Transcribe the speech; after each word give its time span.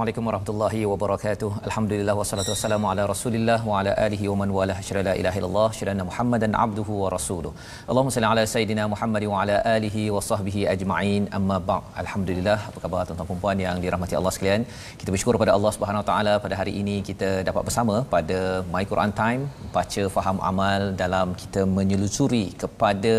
Assalamualaikum 0.00 0.28
warahmatullahi 0.28 0.78
wabarakatuh. 0.90 1.48
Alhamdulillah 1.68 2.12
wassalatu 2.18 2.50
wassalamu 2.52 2.86
ala 2.90 3.02
Rasulillah 3.10 3.58
wa 3.70 3.80
ala 3.80 3.90
alihi 4.04 4.28
wa 4.30 4.36
man 4.40 4.50
wala 4.58 4.74
syada 4.86 5.02
la 5.08 5.12
ilaha 5.20 5.36
illallah 5.40 5.66
syada 5.78 6.04
Muhammadan 6.10 6.52
abduhu 6.62 6.94
wa 7.02 7.08
rasuluh. 7.14 7.52
Allahumma 7.90 8.14
salli 8.14 8.28
ala 8.30 8.42
sayidina 8.52 8.84
Muhammad 8.92 9.24
wa 9.32 9.42
ala 9.42 9.56
alihi 9.74 10.04
wa 10.14 10.22
sahbihi 10.28 10.62
ajma'in. 10.74 11.24
Amma 11.38 11.58
ba'd. 11.70 11.84
Alhamdulillah. 12.02 12.56
Apa 12.70 12.78
khabar 12.84 13.02
tuan-tuan 13.10 13.28
dan 13.32 13.40
puan 13.42 13.60
yang 13.66 13.76
dirahmati 13.84 14.16
Allah 14.20 14.32
sekalian? 14.36 14.64
Kita 15.02 15.12
bersyukur 15.14 15.36
kepada 15.38 15.52
Allah 15.56 15.72
Subhanahu 15.76 16.02
wa 16.02 16.08
taala 16.12 16.34
pada 16.46 16.56
hari 16.60 16.74
ini 16.80 16.96
kita 17.10 17.30
dapat 17.50 17.62
bersama 17.68 17.96
pada 18.16 18.38
My 18.76 18.84
Quran 18.92 19.12
Time 19.20 19.44
baca 19.76 20.02
faham 20.16 20.38
amal 20.50 20.80
dalam 21.02 21.28
kita 21.40 21.62
menyelusuri 21.76 22.44
kepada 22.62 23.14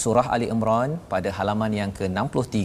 surah 0.00 0.26
Ali 0.34 0.46
Imran 0.54 0.90
pada 1.12 1.30
halaman 1.38 1.72
yang 1.80 1.90
ke-63 1.98 2.64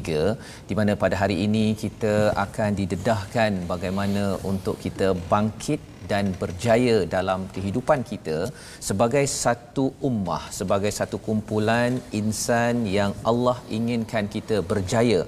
di 0.69 0.73
mana 0.79 0.93
pada 1.03 1.15
hari 1.21 1.37
ini 1.45 1.65
kita 1.83 2.15
akan 2.45 2.69
didedahkan 2.79 3.51
bagaimana 3.73 4.23
untuk 4.51 4.77
kita 4.85 5.09
bangkit 5.33 5.81
dan 6.11 6.25
berjaya 6.41 6.97
dalam 7.15 7.41
kehidupan 7.55 8.01
kita 8.11 8.37
sebagai 8.89 9.25
satu 9.43 9.85
ummah 10.09 10.43
sebagai 10.59 10.91
satu 10.99 11.19
kumpulan 11.27 12.01
insan 12.21 12.85
yang 12.99 13.13
Allah 13.31 13.57
inginkan 13.77 14.25
kita 14.37 14.57
berjaya 14.71 15.21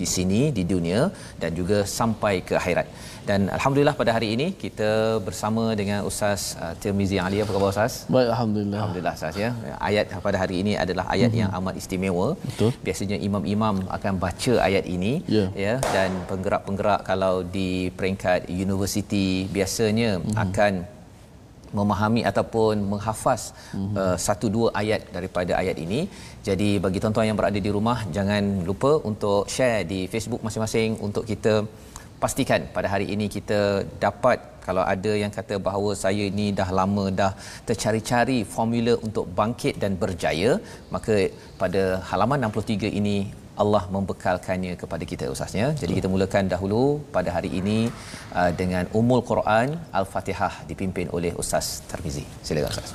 di 0.00 0.06
sini 0.14 0.40
di 0.56 0.64
dunia 0.72 1.00
dan 1.42 1.50
juga 1.58 1.78
sampai 1.98 2.34
ke 2.48 2.54
akhirat. 2.60 2.86
Dan 3.28 3.40
alhamdulillah 3.56 3.92
pada 4.00 4.10
hari 4.16 4.28
ini 4.34 4.46
kita 4.62 4.90
bersama 5.26 5.62
dengan 5.80 6.00
Ustaz 6.10 6.42
uh, 6.64 6.72
Tirmizi 6.82 7.16
Ali. 7.24 7.38
Apa 7.44 7.52
khabar 7.54 7.68
Ustaz? 7.74 7.94
Baik 8.14 8.28
alhamdulillah. 8.34 8.78
Alhamdulillah 8.80 9.14
Ustaz 9.18 9.34
ya. 9.42 9.50
Ayat 9.88 10.14
pada 10.26 10.38
hari 10.42 10.56
ini 10.62 10.72
adalah 10.84 11.04
ayat 11.14 11.28
mm-hmm. 11.28 11.40
yang 11.42 11.50
amat 11.58 11.74
istimewa. 11.80 12.28
Betul. 12.50 12.70
Biasanya 12.86 13.16
imam-imam 13.28 13.76
akan 13.96 14.14
baca 14.24 14.54
ayat 14.68 14.84
ini 14.96 15.12
yeah. 15.36 15.48
ya 15.64 15.74
dan 15.96 16.12
penggerak-penggerak 16.30 17.02
kalau 17.10 17.34
di 17.56 17.70
peringkat 17.98 18.48
universiti 18.64 19.26
biasanya 19.56 20.10
mm-hmm. 20.16 20.38
akan 20.44 20.72
memahami 21.78 22.22
ataupun 22.30 22.74
menghafaz 22.92 23.42
mm-hmm. 23.52 23.94
uh, 24.02 24.16
satu 24.28 24.48
dua 24.56 24.68
ayat 24.82 25.04
daripada 25.16 25.52
ayat 25.60 25.76
ini. 25.84 26.00
Jadi 26.48 26.70
bagi 26.86 26.98
tuan-tuan 27.04 27.28
yang 27.28 27.38
berada 27.42 27.60
di 27.66 27.72
rumah 27.76 27.98
jangan 28.16 28.64
lupa 28.70 28.92
untuk 29.10 29.44
share 29.56 29.84
di 29.92 30.00
Facebook 30.14 30.40
masing-masing 30.48 30.96
untuk 31.08 31.26
kita 31.32 31.54
pastikan 32.22 32.60
pada 32.76 32.88
hari 32.94 33.06
ini 33.14 33.26
kita 33.36 33.60
dapat 34.04 34.38
kalau 34.66 34.82
ada 34.94 35.12
yang 35.22 35.32
kata 35.36 35.56
bahawa 35.66 35.90
saya 36.04 36.24
ini 36.32 36.46
dah 36.60 36.68
lama 36.78 37.04
dah 37.20 37.32
tercari-cari 37.68 38.38
formula 38.54 38.94
untuk 39.06 39.26
bangkit 39.38 39.74
dan 39.82 39.92
berjaya 40.02 40.50
maka 40.94 41.16
pada 41.62 41.82
halaman 42.10 42.48
63 42.50 42.98
ini 43.00 43.16
Allah 43.62 43.82
membekalkannya 43.94 44.72
kepada 44.82 45.04
kita 45.12 45.26
ustaznya. 45.34 45.68
Jadi 45.80 45.92
kita 45.98 46.08
mulakan 46.14 46.46
dahulu 46.54 46.82
pada 47.16 47.30
hari 47.36 47.50
ini 47.60 47.78
uh, 48.40 48.50
dengan 48.60 48.86
Ummul 49.00 49.24
Quran 49.30 49.74
Al-Fatihah 50.00 50.54
dipimpin 50.70 51.08
oleh 51.18 51.32
Ustaz 51.42 51.68
Tarmizi. 51.90 52.24
Silakan 52.46 52.70
ustaz. 52.74 52.94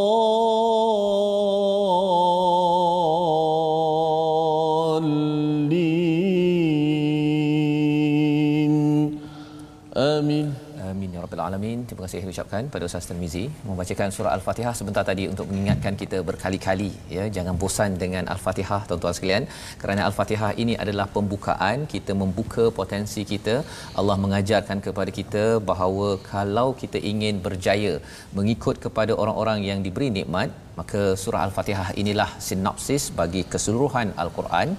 Terima 11.91 12.07
kasih 12.07 12.27
ucapkan 12.31 12.63
pada 12.73 12.83
Ustaz 12.87 13.07
Tirmizi 13.07 13.41
membacakan 13.67 14.09
surah 14.15 14.31
Al-Fatihah 14.35 14.71
sebentar 14.79 15.01
tadi 15.09 15.23
untuk 15.31 15.47
mengingatkan 15.49 15.93
kita 16.01 16.17
berkali-kali 16.27 16.87
ya. 17.15 17.23
Jangan 17.37 17.55
bosan 17.61 17.97
dengan 18.03 18.23
Al-Fatihah 18.33 18.79
tuan-tuan 18.89 19.15
sekalian. 19.17 19.45
Kerana 19.81 20.01
Al-Fatihah 20.09 20.51
ini 20.63 20.75
adalah 20.83 21.07
pembukaan 21.15 21.83
kita 21.93 22.15
membuka 22.21 22.65
potensi 22.79 23.23
kita. 23.31 23.55
Allah 23.99 24.17
mengajarkan 24.23 24.79
kepada 24.87 25.13
kita 25.19 25.43
bahawa 25.71 26.07
kalau 26.31 26.67
kita 26.83 27.01
ingin 27.11 27.43
berjaya 27.47 27.93
mengikut 28.39 28.79
kepada 28.85 29.11
orang-orang 29.23 29.61
yang 29.69 29.81
diberi 29.87 30.09
nikmat 30.19 30.49
maka 30.79 31.03
surah 31.21 31.43
al-fatihah 31.45 31.87
inilah 32.01 32.29
sinopsis 32.47 33.03
bagi 33.19 33.43
keseluruhan 33.51 34.15
al-Quran. 34.23 34.69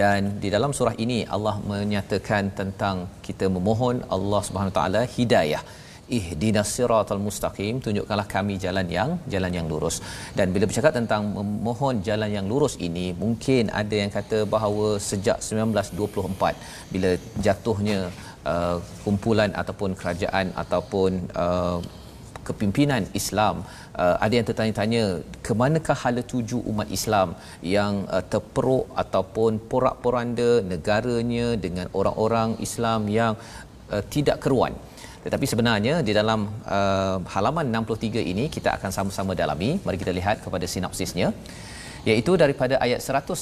Dan 0.00 0.38
di 0.42 0.48
dalam 0.54 0.70
surah 0.78 0.96
ini 1.04 1.20
Allah 1.36 1.58
menyatakan 1.74 2.54
tentang 2.62 2.96
kita 3.28 3.48
memohon 3.58 4.06
Allah 4.16 4.42
Subhanahu 4.48 4.76
taala 4.80 5.04
hidayah 5.18 5.64
ihdinas 6.18 6.70
siratal 6.76 7.22
mustaqim 7.26 7.74
tunjukkanlah 7.84 8.26
kami 8.34 8.54
jalan 8.64 8.86
yang 8.96 9.10
jalan 9.34 9.52
yang 9.58 9.66
lurus. 9.72 9.96
Dan 10.38 10.46
bila 10.54 10.64
bercakap 10.70 10.92
tentang 10.98 11.22
memohon 11.36 12.02
jalan 12.08 12.30
yang 12.36 12.46
lurus 12.52 12.74
ini 12.88 13.06
mungkin 13.22 13.72
ada 13.82 13.94
yang 14.02 14.10
kata 14.18 14.40
bahawa 14.54 14.88
sejak 15.10 15.38
1924 15.50 16.92
bila 16.92 17.10
jatuhnya 17.46 18.00
uh, 18.52 18.76
kumpulan 19.04 19.52
ataupun 19.62 19.92
kerajaan 20.00 20.46
ataupun 20.64 21.10
uh, 21.44 21.78
kepimpinan 22.48 23.02
Islam 23.20 23.56
uh, 24.02 24.16
ada 24.24 24.32
yang 24.38 24.46
tertanya-tanya 24.48 25.04
ke 25.46 25.52
manakah 25.62 25.96
hala 26.02 26.22
tuju 26.32 26.58
umat 26.72 26.88
Islam 26.98 27.28
yang 27.74 27.94
uh, 28.16 28.24
terperuk 28.32 28.86
ataupun 29.02 29.60
porak-poranda 29.70 30.50
negaranya 30.72 31.48
dengan 31.64 31.86
orang-orang 32.00 32.56
Islam 32.68 33.06
yang 33.18 33.34
uh, 33.94 34.02
tidak 34.14 34.38
keruan 34.44 34.74
tetapi 35.24 35.46
sebenarnya 35.52 35.94
di 36.00 36.12
dalam 36.16 36.48
uh, 36.64 37.16
halaman 37.34 37.68
63 37.68 38.24
ini 38.32 38.44
kita 38.48 38.76
akan 38.80 38.90
sama-sama 38.96 39.36
dalami. 39.36 39.76
Mari 39.84 39.96
kita 40.00 40.12
lihat 40.16 40.40
kepada 40.44 40.64
sinopsisnya. 40.64 41.28
Iaitu 42.08 42.32
daripada 42.42 42.80
ayat 42.80 43.04
101 43.04 43.36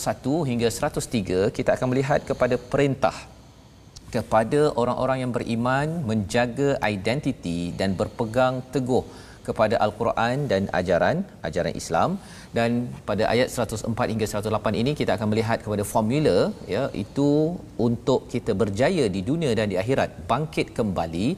hingga 0.51 0.69
103 0.69 1.55
kita 1.55 1.71
akan 1.79 1.87
melihat 1.95 2.21
kepada 2.27 2.59
perintah 2.59 3.15
kepada 4.15 4.73
orang-orang 4.81 5.19
yang 5.23 5.33
beriman 5.37 5.89
menjaga 6.11 6.81
identiti 6.81 7.77
dan 7.77 7.93
berpegang 7.93 8.65
teguh 8.75 9.05
kepada 9.49 9.77
al-Quran 9.87 10.37
dan 10.53 10.63
ajaran 10.81 11.17
ajaran 11.49 11.75
Islam. 11.83 12.11
Dan 12.57 12.71
pada 13.09 13.25
ayat 13.35 13.49
104 13.55 14.13
hingga 14.13 14.27
108 14.33 14.81
ini 14.83 14.93
kita 15.01 15.13
akan 15.17 15.29
melihat 15.33 15.59
kepada 15.65 15.85
formula 15.93 16.37
ya 16.75 16.85
itu 17.05 17.31
untuk 17.87 18.21
kita 18.35 18.55
berjaya 18.63 19.07
di 19.17 19.23
dunia 19.31 19.53
dan 19.61 19.69
di 19.73 19.79
akhirat 19.83 20.11
bangkit 20.33 20.69
kembali 20.79 21.29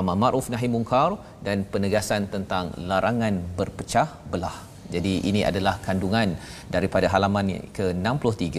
amal 0.00 0.18
ma'ruf 0.24 0.48
nahi 0.54 0.70
munkar 0.76 1.10
dan 1.48 1.64
penegasan 1.74 2.24
tentang 2.36 2.66
larangan 2.90 3.36
berpecah 3.60 4.08
belah. 4.32 4.56
Jadi 4.94 5.12
ini 5.30 5.40
adalah 5.50 5.74
kandungan 5.86 6.28
daripada 6.74 7.06
halaman 7.12 7.46
ke-63. 7.76 8.56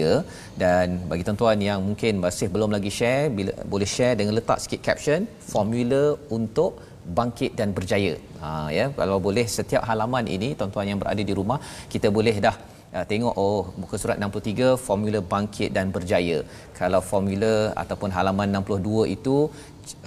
Dan 0.61 0.87
bagi 1.11 1.23
tuan-tuan 1.27 1.59
yang 1.69 1.79
mungkin 1.87 2.21
masih 2.25 2.47
belum 2.53 2.69
lagi 2.75 2.91
share 2.99 3.33
bila 3.37 3.53
boleh 3.73 3.89
share 3.95 4.15
dengan 4.19 4.33
letak 4.37 4.61
sikit 4.63 4.81
caption 4.87 5.25
formula 5.53 6.03
untuk 6.37 6.71
bangkit 7.19 7.51
dan 7.59 7.69
berjaya. 7.77 8.13
Ha 8.41 8.49
ya 8.77 8.85
kalau 8.99 9.17
boleh 9.27 9.45
setiap 9.57 9.83
halaman 9.89 10.25
ini 10.35 10.49
tuan-tuan 10.59 10.89
yang 10.91 10.99
berada 11.03 11.23
di 11.29 11.35
rumah 11.39 11.59
kita 11.93 12.09
boleh 12.17 12.35
dah 12.47 12.55
uh, 12.95 13.05
tengok 13.11 13.35
oh 13.45 13.61
muka 13.81 13.95
surat 14.01 14.17
63 14.27 14.71
formula 14.87 15.21
bangkit 15.33 15.69
dan 15.77 15.87
berjaya. 15.95 16.39
Kalau 16.79 17.01
formula 17.11 17.53
ataupun 17.83 18.11
halaman 18.17 18.59
62 18.63 19.15
itu 19.15 19.37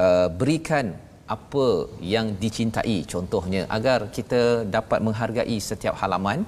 uh, 0.07 0.29
berikan 0.43 0.87
apa 1.35 1.67
yang 2.15 2.27
dicintai 2.43 2.97
contohnya 3.13 3.61
agar 3.77 3.99
kita 4.17 4.41
dapat 4.77 4.99
menghargai 5.07 5.57
setiap 5.69 5.95
halaman 6.03 6.39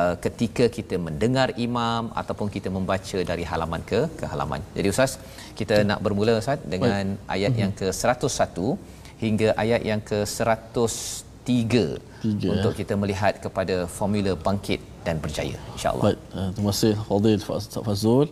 uh, 0.00 0.14
ketika 0.24 0.64
kita 0.76 0.96
mendengar 1.06 1.48
imam 1.66 2.10
ataupun 2.20 2.48
kita 2.56 2.68
membaca 2.76 3.18
dari 3.30 3.44
halaman 3.50 3.82
ke 3.90 4.00
ke 4.18 4.24
halaman. 4.32 4.60
Jadi 4.76 4.88
ustaz 4.94 5.12
kita 5.60 5.76
nak 5.90 6.02
bermula 6.06 6.34
ustaz 6.42 6.60
dengan 6.74 7.04
Baik. 7.14 7.32
ayat 7.36 7.52
mm-hmm. 7.52 7.62
yang 7.62 7.72
ke 7.80 7.86
101 7.92 8.93
hingga 9.22 9.48
ayat 9.64 9.82
yang 9.90 10.00
ke 10.10 10.18
103 10.26 12.00
Tiga, 12.24 12.48
untuk 12.56 12.72
kita 12.80 12.94
melihat 12.96 13.36
kepada 13.44 13.84
formula 13.96 14.32
bangkit 14.46 14.80
dan 15.06 15.20
berjaya 15.24 15.56
insyaallah. 15.76 16.04
Baik, 16.08 16.20
uh, 16.32 16.50
terima 16.56 16.70
kasih 16.72 16.94
Fadil 17.08 17.42
Fazul. 17.88 18.28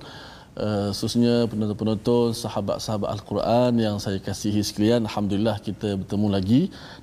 Uh, 0.52 0.88
khususnya 0.92 1.34
penonton-penonton 1.48 2.36
sahabat-sahabat 2.36 3.08
Al-Quran 3.16 3.72
yang 3.84 3.96
saya 4.04 4.20
kasihi 4.20 4.60
sekalian 4.60 5.00
Alhamdulillah 5.08 5.56
kita 5.68 5.96
bertemu 6.00 6.26
lagi 6.36 6.62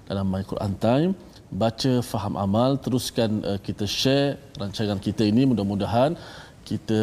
dalam 0.10 0.26
My 0.34 0.46
Quran 0.46 0.74
Time 0.86 1.12
baca 1.50 1.94
faham 2.06 2.38
amal 2.46 2.78
teruskan 2.78 3.42
uh, 3.42 3.58
kita 3.68 3.86
share 3.90 4.38
rancangan 4.62 5.02
kita 5.02 5.26
ini 5.26 5.50
mudah-mudahan 5.50 6.14
kita 6.62 7.02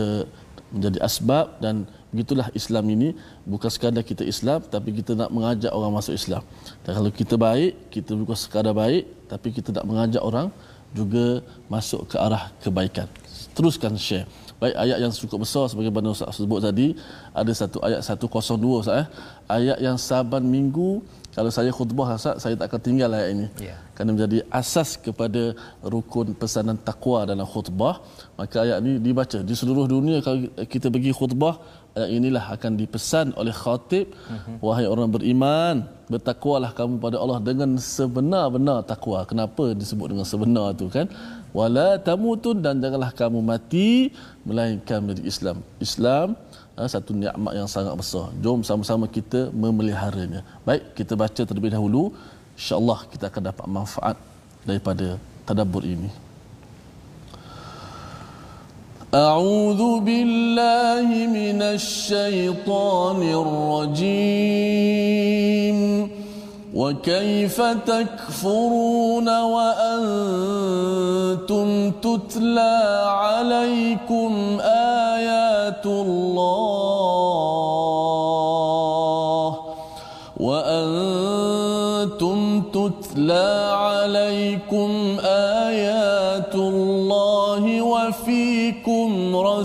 menjadi 0.70 0.98
asbab 1.08 1.58
dan 1.64 1.86
begitulah 2.16 2.48
Islam 2.60 2.84
ini 2.94 3.08
bukan 3.52 3.70
sekadar 3.74 4.04
kita 4.10 4.24
Islam 4.34 4.64
tapi 4.74 4.96
kita 4.98 5.12
nak 5.20 5.28
mengajak 5.36 5.72
orang 5.78 5.92
masuk 5.98 6.14
Islam 6.20 6.42
dan 6.84 6.92
kalau 6.96 7.10
kita 7.20 7.36
baik 7.46 7.72
kita 7.92 8.16
bukan 8.16 8.38
sekadar 8.44 8.72
baik 8.72 9.04
tapi 9.32 9.48
kita 9.52 9.68
nak 9.76 9.84
mengajak 9.90 10.22
orang 10.30 10.48
juga 10.96 11.26
masuk 11.74 12.08
ke 12.10 12.16
arah 12.26 12.44
kebaikan 12.64 13.08
teruskan 13.52 13.92
share 14.06 14.24
Baik 14.56 14.74
ayat 14.84 14.98
yang 15.04 15.12
cukup 15.12 15.38
besar 15.44 15.64
sebagaimana 15.68 16.16
Ustaz 16.16 16.40
sebut 16.40 16.60
tadi 16.64 16.86
ada 17.40 17.52
satu 17.60 17.78
ayat 17.86 18.00
102 18.00 18.80
Ustaz 18.80 19.00
eh. 19.02 19.06
Ayat 19.56 19.78
yang 19.86 19.96
saban 20.00 20.44
minggu 20.54 21.04
kalau 21.36 21.50
saya 21.56 21.68
khutbah 21.78 22.08
Ustaz 22.16 22.40
saya 22.40 22.56
tak 22.60 22.72
akan 22.72 22.80
tinggal 22.86 23.10
ayat 23.18 23.28
ini. 23.36 23.46
Yeah. 23.60 23.76
Kerana 23.92 24.16
menjadi 24.16 24.38
asas 24.60 24.96
kepada 25.06 25.42
rukun 25.94 26.32
pesanan 26.40 26.80
takwa 26.88 27.28
dalam 27.28 27.44
khutbah. 27.44 28.00
Maka 28.40 28.64
ayat 28.64 28.80
ini 28.80 28.96
dibaca 29.06 29.38
di 29.44 29.54
seluruh 29.60 29.84
dunia 29.84 30.24
kalau 30.24 30.48
kita 30.72 30.88
pergi 30.94 31.12
khutbah 31.12 31.60
ayat 31.96 32.10
inilah 32.18 32.44
akan 32.56 32.72
dipesan 32.80 33.26
oleh 33.40 33.54
khatib 33.62 34.06
uh-huh. 34.12 34.56
wahai 34.66 34.86
orang 34.94 35.08
beriman 35.16 35.76
bertakwalah 36.12 36.70
kamu 36.78 36.94
pada 37.04 37.16
Allah 37.22 37.38
dengan 37.48 37.70
sebenar-benar 37.94 38.78
takwa. 38.90 39.20
Kenapa 39.30 39.64
disebut 39.80 40.06
dengan 40.14 40.26
sebenar 40.32 40.68
tu 40.80 40.86
kan? 40.96 41.06
wala 41.58 41.88
tamutun 42.06 42.56
dan 42.64 42.74
janganlah 42.82 43.10
kamu 43.20 43.40
mati 43.50 44.12
melainkan 44.48 44.98
menjadi 45.00 45.22
Islam. 45.32 45.56
Islam 45.86 46.26
ha, 46.76 46.88
satu 46.94 47.10
nikmat 47.22 47.52
yang 47.58 47.68
sangat 47.76 47.94
besar. 48.00 48.26
Jom 48.44 48.60
sama-sama 48.70 49.08
kita 49.16 49.40
memeliharanya. 49.64 50.40
Baik, 50.68 50.82
kita 50.98 51.16
baca 51.22 51.42
terlebih 51.48 51.72
dahulu. 51.76 52.02
Insya-Allah 52.60 52.98
kita 53.12 53.24
akan 53.30 53.42
dapat 53.50 53.66
manfaat 53.78 54.16
daripada 54.68 55.06
tadabbur 55.48 55.84
ini. 55.94 56.10
أعوذ 59.14 60.00
بالله 60.00 61.08
من 61.26 61.62
الشيطان 61.62 63.22
الرجيم. 63.96 64.26
وكيف 66.74 67.60
تكفرون 67.60 69.28
وأنتم 69.42 70.48
تتلى 71.90 73.04
عليكم 73.06 74.58
آيات 74.60 75.86
الله؟ 75.86 76.75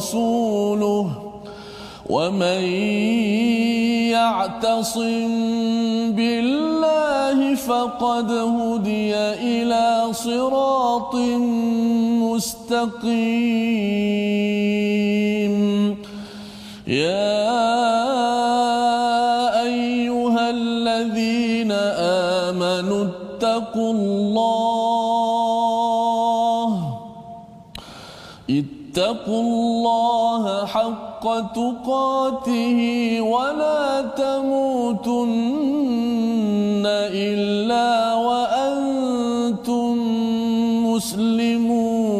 وفيكم 0.01 0.07
رسوله 0.07 1.07
ومن 2.09 2.63
يعتصم 4.09 5.31
بالله 6.17 7.55
فقد 7.55 8.31
هدي 8.31 9.15
إلى 9.45 9.85
صراط 10.13 11.15
مستقيم. 12.25 13.21
يا 16.87 17.20
اتقوا 28.91 29.41
الله 29.41 30.65
حق 30.65 31.23
تقاته 31.55 32.79
ولا 33.21 34.01
تموتن 34.01 35.31
إلا 37.15 38.15
وأنتم 38.15 39.97
مسلمون. 40.91 42.11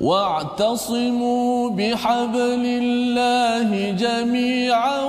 واعتصموا 0.00 1.70
بحبل 1.70 2.64
الله 2.82 3.90
جميعا 3.90 5.04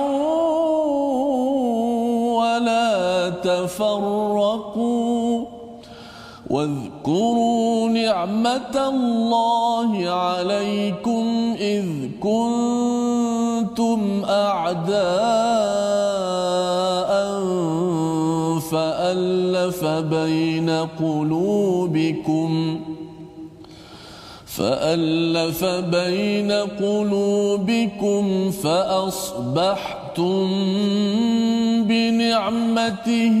ولا 2.34 3.30
تفرقوا. 3.30 5.44
واذكروا 6.50 6.91
نعمة 7.92 8.88
الله 8.88 10.08
عليكم 10.10 11.54
إذ 11.60 11.86
كنتم 12.20 14.00
أعداء 14.28 15.02
فألف 18.60 19.84
بين 19.84 20.70
قلوبكم 21.00 22.80
فألف 24.46 25.64
بين 25.64 26.52
قلوبكم 26.52 28.50
فأصبحتم 28.50 30.48
بنعمته 31.82 33.40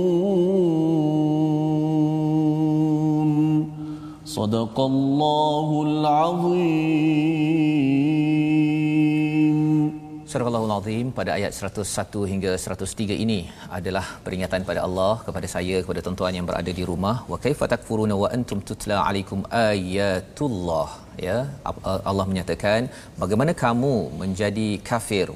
صدق 4.40 4.80
الله 4.80 5.82
العظيم 5.88 7.26
Surah 10.30 10.48
Al-Azim 10.50 11.06
pada 11.18 11.30
ayat 11.38 11.52
101 11.58 12.22
hingga 12.30 12.52
103 12.62 13.16
ini 13.24 13.38
adalah 13.76 14.02
peringatan 14.24 14.62
pada 14.68 14.80
Allah 14.86 15.12
kepada 15.26 15.48
saya 15.52 15.76
kepada 15.84 16.00
tuan-tuan 16.04 16.36
yang 16.38 16.46
berada 16.48 16.72
di 16.78 16.84
rumah 16.90 17.14
wa 17.32 17.38
kaifa 17.44 17.66
takfuruna 17.72 18.14
wa 18.22 18.28
antum 18.36 18.58
tutla 18.70 18.96
alaikum 19.06 19.40
ayatullah 19.70 20.88
ya 21.26 21.38
Allah 22.10 22.26
menyatakan 22.30 22.90
bagaimana 23.22 23.54
kamu 23.64 23.94
menjadi 24.22 24.68
kafir 24.90 25.26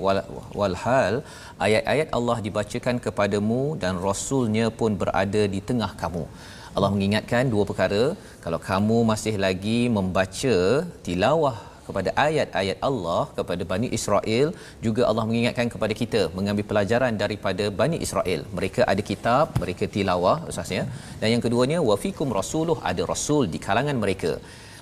walhal 0.60 1.14
ayat-ayat 1.68 2.08
Allah 2.18 2.36
dibacakan 2.46 2.98
kepadamu 3.06 3.62
dan 3.84 3.94
rasulnya 4.08 4.68
pun 4.80 4.98
berada 5.02 5.44
di 5.54 5.62
tengah 5.70 5.92
kamu 6.02 6.24
Allah 6.77 6.91
mengingatkan 6.95 7.43
dua 7.53 7.63
perkara. 7.69 8.03
Kalau 8.45 8.59
kamu 8.69 8.97
masih 9.11 9.35
lagi 9.45 9.79
membaca 9.97 10.55
tilawah 11.05 11.57
kepada 11.87 12.09
ayat-ayat 12.25 12.77
Allah 12.87 13.21
kepada 13.37 13.63
Bani 13.71 13.87
Israel 13.97 14.47
juga 14.85 15.01
Allah 15.09 15.25
mengingatkan 15.29 15.67
kepada 15.73 15.93
kita 16.01 16.21
mengambil 16.37 16.65
pelajaran 16.71 17.13
daripada 17.23 17.65
Bani 17.81 17.97
Israel. 18.05 18.41
Mereka 18.57 18.81
ada 18.91 19.03
kitab 19.11 19.55
mereka 19.63 19.87
tilawah 19.95 20.37
usahanya 20.51 20.85
dan 21.21 21.27
yang 21.33 21.43
keduanya 21.45 21.79
wafikum 21.89 22.31
rasuluh 22.39 22.77
ada 22.91 23.03
rasul 23.13 23.43
di 23.55 23.61
kalangan 23.67 23.99
mereka. 24.05 24.33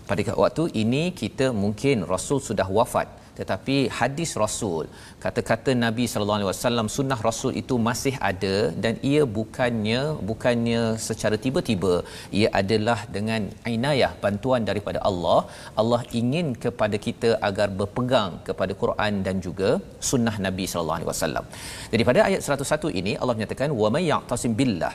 Pada 0.10 0.22
waktu 0.44 0.64
ini 0.84 1.04
kita 1.22 1.46
mungkin 1.64 2.08
rasul 2.14 2.40
sudah 2.48 2.68
wafat 2.78 3.08
tetapi 3.40 3.76
hadis 4.00 4.32
rasul 4.44 4.86
kata-kata 5.24 5.72
nabi 5.86 6.06
sallallahu 6.12 6.38
alaihi 6.40 6.50
wasallam 6.52 6.88
sunnah 6.98 7.20
rasul 7.28 7.52
itu 7.62 7.76
masih 7.88 8.14
ada 8.32 8.56
dan 8.84 8.94
ia 9.12 9.24
bukannya 9.38 10.02
bukannya 10.30 10.82
secara 11.08 11.38
tiba-tiba 11.46 11.94
ia 12.40 12.50
adalah 12.62 13.00
dengan 13.16 13.42
inayah 13.76 14.12
bantuan 14.26 14.62
daripada 14.70 15.00
Allah. 15.10 15.40
Allah 15.82 16.02
ingin 16.22 16.50
kepada 16.66 17.00
kita 17.08 17.30
agar 17.50 17.68
berpegang 17.80 18.34
kepada 18.50 18.76
Quran 18.84 19.14
dan 19.28 19.38
juga 19.48 19.72
sunnah 20.12 20.36
nabi 20.48 20.66
sallallahu 20.72 20.98
alaihi 21.00 21.12
wasallam. 21.14 21.46
Jadi 21.94 22.04
pada 22.10 22.22
ayat 22.30 22.42
101 22.58 23.00
ini 23.02 23.14
Allah 23.22 23.36
menyatakan 23.38 23.72
wa 23.82 23.90
may 23.96 24.06
ya'tasim 24.12 24.54
billah. 24.62 24.94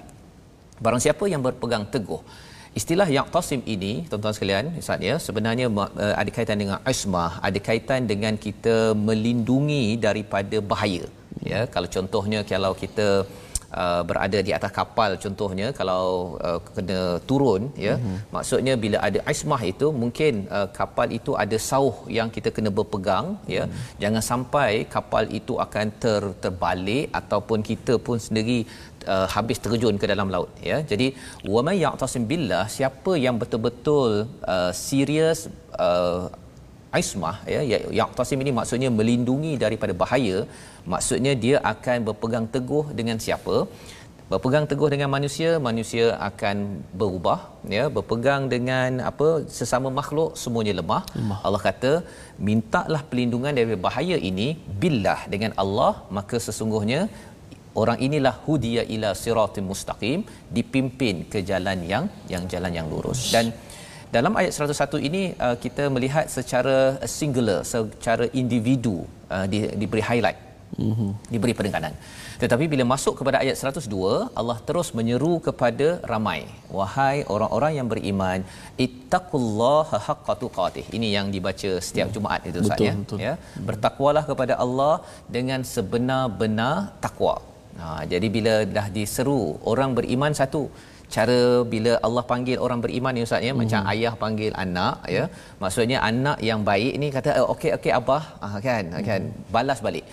Barang 0.85 1.02
siapa 1.04 1.25
yang 1.33 1.42
berpegang 1.47 1.85
teguh 1.95 2.23
Istilah 2.78 3.08
yang 3.16 3.26
tasim 3.35 3.61
ini, 3.75 3.92
tuan-tuan 4.08 4.35
sekalian, 4.37 4.64
Ustaz 4.80 5.02
ya, 5.08 5.14
sebenarnya 5.26 5.66
uh, 5.66 6.14
ada 6.20 6.30
kaitan 6.37 6.58
dengan 6.62 6.78
ismah, 6.92 7.30
ada 7.49 7.58
kaitan 7.68 8.06
dengan 8.12 8.35
kita 8.44 8.76
melindungi 9.08 9.85
daripada 10.06 10.58
bahaya. 10.70 11.04
Ya, 11.50 11.61
kalau 11.75 11.88
contohnya 11.97 12.40
kalau 12.52 12.73
kita 12.82 13.06
Uh, 13.68 14.00
berada 14.08 14.38
di 14.46 14.52
atas 14.56 14.72
kapal 14.76 15.10
contohnya 15.22 15.66
kalau 15.78 16.04
uh, 16.46 16.56
kena 16.76 17.00
turun 17.28 17.62
ya 17.87 17.94
mm-hmm. 18.00 18.32
maksudnya 18.34 18.75
bila 18.84 18.98
ada 19.06 19.20
ismah 19.32 19.60
itu 19.70 19.87
mungkin 20.02 20.48
uh, 20.58 20.68
kapal 20.78 21.12
itu 21.18 21.32
ada 21.42 21.56
sauh 21.66 21.96
yang 22.18 22.32
kita 22.37 22.48
kena 22.56 22.72
berpegang 22.78 23.26
ya 23.44 23.64
mm-hmm. 23.68 24.00
jangan 24.02 24.22
sampai 24.30 24.70
kapal 24.94 25.28
itu 25.40 25.60
akan 25.66 25.87
ter 26.04 26.22
terbalik 26.44 27.12
ataupun 27.20 27.60
kita 27.70 28.00
pun 28.06 28.16
sendiri 28.26 28.58
uh, 29.12 29.28
habis 29.34 29.60
terjun 29.64 30.00
ke 30.00 30.08
dalam 30.12 30.32
laut 30.34 30.48
ya 30.70 30.78
jadi 30.92 31.12
wa 31.52 31.60
may 31.68 31.76
ya'tasim 31.84 32.25
billah 32.32 32.64
siapa 32.76 33.20
yang 33.26 33.37
betul-betul 33.42 34.32
uh, 34.54 34.72
serius 34.72 35.52
uh, 35.76 36.32
ismah 37.02 37.37
ya 37.54 37.61
ya'tasim 37.99 38.40
ini 38.45 38.52
maksudnya 38.59 38.90
melindungi 38.99 39.52
daripada 39.64 39.95
bahaya. 40.02 40.38
Maksudnya 40.92 41.33
dia 41.45 41.57
akan 41.73 42.09
berpegang 42.09 42.47
teguh 42.54 42.85
dengan 42.99 43.18
siapa? 43.25 43.57
Berpegang 44.30 44.64
teguh 44.71 44.88
dengan 44.92 45.09
manusia 45.14 45.50
manusia 45.68 46.07
akan 46.28 46.57
berubah 47.00 47.38
ya 47.75 47.85
berpegang 47.97 48.42
dengan 48.54 49.00
apa? 49.11 49.28
Sesama 49.59 49.88
makhluk 50.00 50.37
semuanya 50.42 50.75
lemah, 50.80 51.02
lemah. 51.16 51.38
Allah 51.47 51.62
kata 51.68 51.92
mintalah 52.49 53.00
perlindungan 53.11 53.57
dari 53.59 53.78
bahaya 53.87 54.18
ini 54.30 54.49
billah 54.83 55.21
dengan 55.33 55.52
Allah 55.62 55.92
maka 56.18 56.37
sesungguhnya 56.47 57.00
orang 57.83 57.99
inilah 58.07 58.35
hudiya 58.45 58.85
ila 58.95 59.11
siratim 59.23 59.66
mustaqim 59.71 60.21
dipimpin 60.57 61.16
ke 61.33 61.40
jalan 61.50 61.80
yang 61.92 62.04
yang 62.33 62.45
jalan 62.52 62.73
yang 62.80 62.87
lurus. 62.92 63.23
Dan 63.37 63.49
dalam 64.17 64.33
ayat 64.41 64.53
101 64.57 65.09
ini 65.09 65.23
uh, 65.47 65.57
kita 65.65 65.87
melihat 65.95 66.27
secara 66.37 66.77
singular 67.19 67.61
secara 67.73 68.27
individu 68.43 68.97
uh, 69.35 69.47
di, 69.53 69.59
diberi 69.81 70.03
highlight 70.09 70.38
mm-hmm. 70.87 71.11
diberi 71.35 71.55
penekanan 71.59 71.95
tetapi 72.43 72.65
bila 72.73 72.85
masuk 72.93 73.15
kepada 73.21 73.37
ayat 73.43 73.57
102 73.61 74.11
Allah 74.41 74.57
terus 74.69 74.88
menyeru 74.99 75.33
kepada 75.47 75.88
ramai. 76.11 76.41
Wahai 76.79 77.17
orang-orang 77.35 77.73
yang 77.79 77.88
beriman 77.93 78.41
ittaqullaha 78.85 79.99
haqqa 80.09 80.35
tuqatih. 80.43 80.85
Ini 80.97 81.09
yang 81.17 81.27
dibaca 81.35 81.71
setiap 81.87 82.11
Jumaat 82.17 82.47
itu 82.50 82.62
Ustaz 82.65 82.87
ya? 82.87 82.95
ya? 83.27 83.35
Bertakwalah 83.69 84.25
kepada 84.31 84.57
Allah 84.65 84.95
dengan 85.37 85.62
sebenar-benar 85.75 86.77
takwa. 87.07 87.37
Ha 87.81 87.88
jadi 88.12 88.29
bila 88.37 88.55
dah 88.77 88.87
diseru 88.99 89.43
orang 89.73 89.91
beriman 89.99 90.33
satu 90.41 90.62
cara 91.17 91.38
bila 91.73 91.93
Allah 92.07 92.25
panggil 92.31 92.59
orang 92.65 92.81
beriman 92.85 93.12
ni 93.17 93.23
ustaz 93.27 93.41
ya 93.41 93.50
mm-hmm. 93.50 93.61
macam 93.61 93.81
ayah 93.93 94.12
panggil 94.23 94.53
anak 94.65 94.97
ya. 95.17 95.25
Maksudnya 95.62 95.99
anak 96.11 96.38
yang 96.49 96.61
baik 96.71 96.95
ni 97.03 97.09
kata 97.17 97.31
oh, 97.43 97.49
okey 97.55 97.71
okey 97.77 97.93
abah. 98.00 98.23
Ah, 98.47 98.57
kan 98.69 98.85
mm-hmm. 98.87 99.07
kan. 99.09 99.23
Balas 99.57 99.81
balik. 99.87 100.07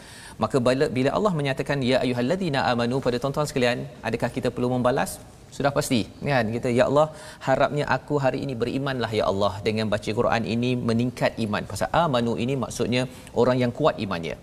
Maka 0.43 0.57
bila 0.97 1.09
Allah 1.17 1.31
menyatakan 1.39 1.79
ya 1.89 1.97
ayyuhallazina 2.03 2.59
amanu 2.71 2.97
pada 3.05 3.17
tuan-tuan 3.23 3.47
sekalian 3.51 3.79
adakah 4.07 4.29
kita 4.37 4.49
perlu 4.55 4.69
membalas? 4.75 5.11
Sudah 5.55 5.71
pasti 5.77 5.99
kan. 6.29 6.45
Kita 6.55 6.67
ya 6.79 6.83
Allah 6.89 7.07
harapnya 7.47 7.85
aku 7.97 8.15
hari 8.25 8.39
ini 8.45 8.53
berimanlah 8.63 9.11
ya 9.19 9.25
Allah 9.31 9.53
dengan 9.67 9.87
baca 9.93 10.11
Quran 10.19 10.43
ini 10.55 10.71
meningkat 10.89 11.39
iman. 11.45 11.63
Pasal 11.71 11.89
amanu 12.03 12.35
ini 12.45 12.55
maksudnya 12.63 13.03
orang 13.41 13.59
yang 13.63 13.71
kuat 13.79 13.95
imannya. 14.05 14.35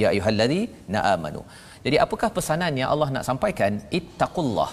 Ya 0.00 0.08
ayyuhallazina 0.12 1.00
amanu. 1.16 1.42
Jadi 1.84 1.96
apakah 2.04 2.28
pesanan 2.36 2.72
yang 2.80 2.90
Allah 2.94 3.08
nak 3.16 3.24
sampaikan? 3.28 3.80
Ittaqullah 3.98 4.70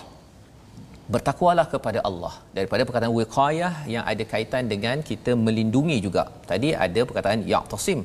bertakwalah 1.13 1.65
kepada 1.73 1.99
Allah. 2.09 2.33
Daripada 2.57 2.81
perkataan 2.87 3.13
wiqayah 3.19 3.73
yang 3.93 4.03
ada 4.11 4.23
kaitan 4.33 4.63
dengan 4.73 4.97
kita 5.09 5.33
melindungi 5.45 5.97
juga. 6.05 6.23
Tadi 6.51 6.71
ada 6.85 7.01
perkataan 7.09 7.41
ya'tasim. 7.53 8.01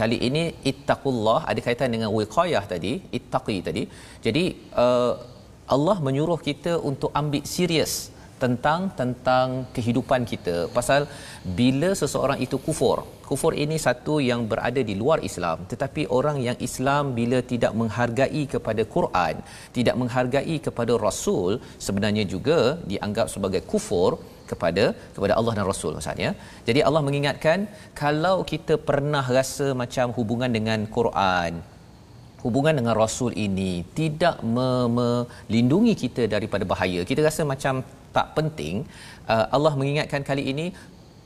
Kali 0.00 0.16
ini 0.28 0.42
ittaqullah 0.70 1.38
ada 1.50 1.60
kaitan 1.66 1.90
dengan 1.94 2.10
wiqayah 2.18 2.62
tadi 2.72 2.92
ittaqi 3.18 3.56
tadi. 3.68 3.82
Jadi 4.26 4.44
uh, 4.84 5.12
Allah 5.74 5.96
menyuruh 6.06 6.40
kita 6.48 6.72
untuk 6.90 7.10
ambil 7.20 7.44
serius 7.54 7.94
tentang 8.42 8.80
tentang 9.00 9.48
kehidupan 9.76 10.22
kita. 10.32 10.56
Pasal 10.78 11.02
bila 11.58 11.90
seseorang 12.02 12.38
itu 12.46 12.56
kufur 12.66 12.98
kufur 13.30 13.52
ini 13.64 13.76
satu 13.86 14.14
yang 14.30 14.42
berada 14.50 14.82
di 14.90 14.94
luar 15.02 15.18
Islam 15.30 15.58
tetapi 15.72 16.04
orang 16.18 16.38
yang 16.46 16.58
Islam 16.68 17.14
bila 17.18 17.38
tidak 17.52 17.72
menghargai 17.80 18.42
kepada 18.54 18.84
Quran 18.96 19.34
tidak 19.78 19.96
menghargai 20.02 20.56
kepada 20.66 20.94
rasul 21.06 21.50
sebenarnya 21.86 22.26
juga 22.34 22.60
dianggap 22.92 23.26
sebagai 23.34 23.62
kufur 23.72 24.10
kepada 24.50 24.84
kepada 25.16 25.32
Allah 25.38 25.52
dan 25.56 25.66
Rasul 25.72 25.92
maksudnya. 25.96 26.30
Jadi 26.68 26.80
Allah 26.86 27.02
mengingatkan 27.08 27.58
kalau 28.02 28.36
kita 28.52 28.74
pernah 28.88 29.22
rasa 29.36 29.66
macam 29.82 30.06
hubungan 30.18 30.50
dengan 30.58 30.82
Quran 30.96 31.52
hubungan 32.44 32.74
dengan 32.78 32.94
rasul 33.02 33.32
ini 33.46 33.72
tidak 33.98 34.36
melindungi 34.98 35.94
kita 36.02 36.22
daripada 36.34 36.64
bahaya 36.72 37.00
kita 37.10 37.20
rasa 37.28 37.42
macam 37.52 37.84
tak 38.16 38.28
penting 38.36 38.76
uh, 39.32 39.46
Allah 39.56 39.72
mengingatkan 39.80 40.24
kali 40.30 40.44
ini 40.52 40.66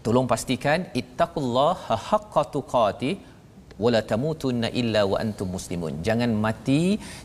tolong 0.06 0.26
pastikan 0.32 0.80
ittaqullaha 1.00 1.96
haqqa 2.08 2.42
tuqati 2.56 3.12
wala 3.84 4.00
tamutunna 4.11 4.68
illa 4.80 5.02
wa 5.12 5.16
antum 5.25 5.49
muslimun 5.56 5.94
jangan 6.08 6.32
mati 6.44 6.82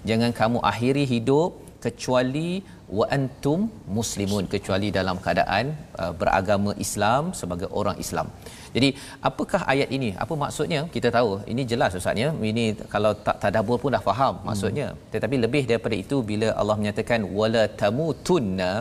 jangan 0.10 0.32
kamu 0.40 0.60
akhiri 0.72 1.04
hidup 1.14 1.52
kecuali 1.86 2.50
wa 2.98 3.06
antum 3.18 3.60
muslimun 3.98 4.46
kecuali 4.54 4.88
dalam 4.98 5.18
keadaan 5.26 5.66
uh, 6.02 6.14
beragama 6.22 6.72
Islam 6.86 7.24
sebagai 7.40 7.70
orang 7.80 7.98
Islam. 8.04 8.28
Jadi 8.76 8.90
apakah 9.30 9.62
ayat 9.74 9.90
ini? 9.98 10.10
Apa 10.24 10.34
maksudnya? 10.44 10.82
Kita 10.96 11.10
tahu 11.18 11.30
ini 11.52 11.64
jelas 11.72 11.98
ustaznya. 12.00 12.30
Ini 12.52 12.66
kalau 12.94 13.12
tak 13.28 13.38
tadabbur 13.44 13.78
pun 13.84 13.96
dah 13.96 14.04
faham 14.10 14.36
maksudnya. 14.50 14.88
Hmm. 14.92 15.00
Tetapi 15.14 15.36
lebih 15.46 15.64
daripada 15.72 15.96
itu 16.04 16.20
bila 16.32 16.50
Allah 16.62 16.78
menyatakan 16.82 17.22
wala 17.40 17.64
tamutunna 17.82 18.72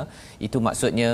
itu 0.49 0.61
maksudnya 0.69 1.11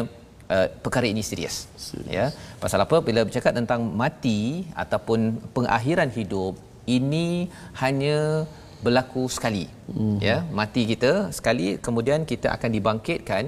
uh, 0.51 0.67
perkara 0.85 1.07
ini 1.09 1.23
serius. 1.23 1.69
Ya. 2.09 2.33
Pasal 2.61 2.81
apa? 2.87 2.99
Bila 3.01 3.23
bercakap 3.29 3.53
tentang 3.57 3.81
mati 4.03 4.69
ataupun 4.75 5.41
pengakhiran 5.57 6.11
hidup 6.13 6.57
ini 6.85 7.49
hanya 7.81 8.45
berlaku 8.85 9.25
sekali 9.37 9.65
mm-hmm. 9.67 10.17
ya 10.29 10.37
mati 10.61 10.83
kita 10.93 11.13
sekali 11.39 11.67
kemudian 11.87 12.29
kita 12.33 12.49
akan 12.57 12.71
dibangkitkan 12.77 13.45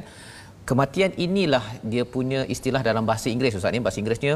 kematian 0.69 1.13
inilah 1.27 1.65
dia 1.93 2.05
punya 2.15 2.41
istilah 2.55 2.83
dalam 2.89 3.05
bahasa 3.11 3.27
Inggeris 3.33 3.59
ustaz 3.59 3.75
ni 3.77 3.83
bahasa 3.87 4.01
Inggerisnya 4.03 4.35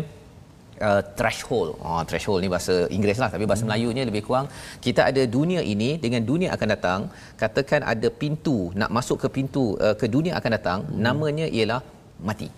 uh, 0.88 1.02
threshold 1.18 1.70
oh 1.86 2.02
threshold 2.10 2.40
ni 2.44 2.50
bahasa 2.54 2.76
Inggeris 2.96 3.20
lah 3.22 3.30
tapi 3.34 3.48
bahasa 3.50 3.64
mm. 3.64 3.68
Melayunya 3.70 4.04
lebih 4.10 4.22
kurang 4.28 4.46
kita 4.86 5.08
ada 5.10 5.24
dunia 5.36 5.62
ini 5.74 5.90
dengan 6.04 6.22
dunia 6.30 6.50
akan 6.56 6.68
datang 6.74 7.00
katakan 7.42 7.80
ada 7.94 8.10
pintu 8.22 8.58
nak 8.82 8.92
masuk 8.98 9.18
ke 9.24 9.30
pintu 9.38 9.64
uh, 9.86 9.96
ke 10.02 10.08
dunia 10.16 10.34
akan 10.40 10.52
datang 10.58 10.80
mm. 10.84 11.00
namanya 11.08 11.48
ialah 11.58 11.80
mati 12.28 12.48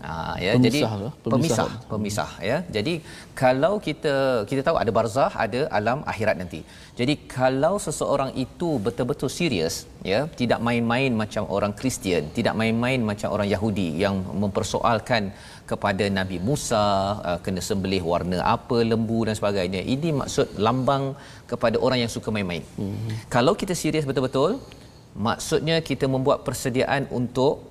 Ha, 0.00 0.12
ya 0.44 0.52
Pemisah 0.56 0.64
jadi 0.66 0.80
lah, 0.80 1.12
pemisah 1.24 1.30
pemisah. 1.30 1.68
pemisah 1.92 2.30
ya. 2.50 2.58
Jadi 2.76 2.94
kalau 3.40 3.72
kita 3.86 4.14
kita 4.50 4.60
tahu 4.66 4.76
ada 4.82 4.90
barzah, 4.98 5.28
ada 5.44 5.60
alam 5.78 6.00
akhirat 6.12 6.36
nanti. 6.40 6.60
Jadi 6.96 7.14
kalau 7.28 7.76
seseorang 7.86 8.32
itu 8.44 8.80
betul-betul 8.86 9.28
serius 9.28 9.84
ya, 10.00 10.24
tidak 10.40 10.64
main-main 10.64 11.12
macam 11.22 11.44
orang 11.56 11.76
Kristian, 11.76 12.32
tidak 12.38 12.56
main-main 12.60 13.04
macam 13.10 13.28
orang 13.36 13.48
Yahudi 13.52 14.00
yang 14.04 14.24
mempersoalkan 14.42 15.36
kepada 15.68 16.08
Nabi 16.18 16.40
Musa 16.48 16.84
uh, 17.20 17.38
kena 17.44 17.60
sembelih 17.68 18.00
warna 18.12 18.40
apa 18.56 18.80
lembu 18.92 19.28
dan 19.28 19.36
sebagainya. 19.36 19.84
Ini 19.84 20.16
maksud 20.20 20.56
lambang 20.66 21.12
kepada 21.44 21.76
orang 21.76 22.00
yang 22.04 22.12
suka 22.16 22.32
main-main. 22.32 22.64
Mm-hmm. 22.64 23.28
Kalau 23.28 23.52
kita 23.52 23.76
serius 23.76 24.08
betul-betul, 24.08 24.56
maksudnya 25.12 25.76
kita 25.84 26.08
membuat 26.08 26.40
persediaan 26.48 27.04
untuk 27.12 27.69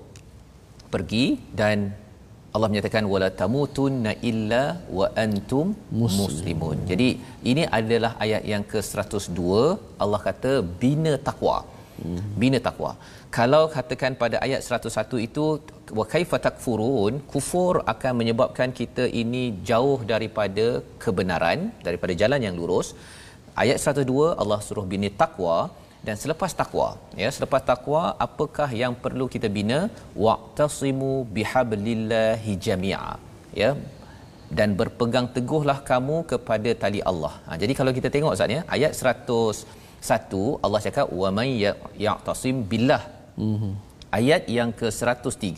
pergi 0.94 1.26
dan 1.60 1.78
Allah 2.54 2.68
menyatakan 2.70 3.04
wala 3.12 3.28
tamutunna 3.40 4.12
illa 4.30 4.62
wa 4.98 5.06
antum 5.24 5.66
muslimun. 6.00 6.22
muslimun. 6.22 6.78
Jadi 6.90 7.08
ini 7.50 7.64
adalah 7.78 8.12
ayat 8.24 8.42
yang 8.52 8.64
ke-102 8.72 9.42
Allah 10.04 10.20
kata 10.28 10.52
bina 10.82 11.12
takwa. 11.28 11.58
Bina 12.40 12.58
takwa. 12.66 12.90
Kalau 13.36 13.62
katakan 13.74 14.12
pada 14.22 14.36
ayat 14.46 14.60
101 14.66 15.26
itu 15.26 15.44
wa 15.98 16.04
kaifa 16.12 16.36
takfurun 16.46 17.14
kufur 17.32 17.74
akan 17.92 18.12
menyebabkan 18.20 18.68
kita 18.80 19.04
ini 19.22 19.42
jauh 19.70 19.98
daripada 20.12 20.66
kebenaran 21.02 21.58
daripada 21.86 22.14
jalan 22.22 22.42
yang 22.46 22.56
lurus. 22.60 22.88
Ayat 23.62 23.78
102 23.78 24.26
Allah 24.42 24.58
suruh 24.66 24.86
bina 24.92 25.10
takwa 25.22 25.56
dan 26.06 26.16
selepas 26.22 26.52
takwa 26.60 26.88
ya 27.22 27.28
selepas 27.36 27.62
takwa 27.70 28.02
apakah 28.26 28.68
yang 28.82 28.94
perlu 29.04 29.26
kita 29.34 29.48
bina 29.56 29.78
waqtasimu 30.26 31.12
bihablillahi 31.36 32.52
jami'a 32.66 33.12
ya 33.62 33.70
dan 34.58 34.70
berpegang 34.78 35.26
teguhlah 35.36 35.78
kamu 35.90 36.16
kepada 36.32 36.70
tali 36.82 37.00
Allah. 37.10 37.34
Ha, 37.46 37.56
jadi 37.62 37.72
kalau 37.78 37.92
kita 37.98 38.08
tengok 38.14 38.34
Ustaz 38.36 38.56
ya 38.56 38.62
ayat 38.76 38.92
101 38.98 40.64
Allah 40.66 40.80
cakap 40.86 41.06
wa 41.20 41.30
may 41.38 41.50
ya'tasim 42.06 42.56
billah. 42.72 43.02
Mm-hmm. 43.46 43.72
Ayat 44.18 44.42
yang 44.58 44.70
ke-103 44.80 45.48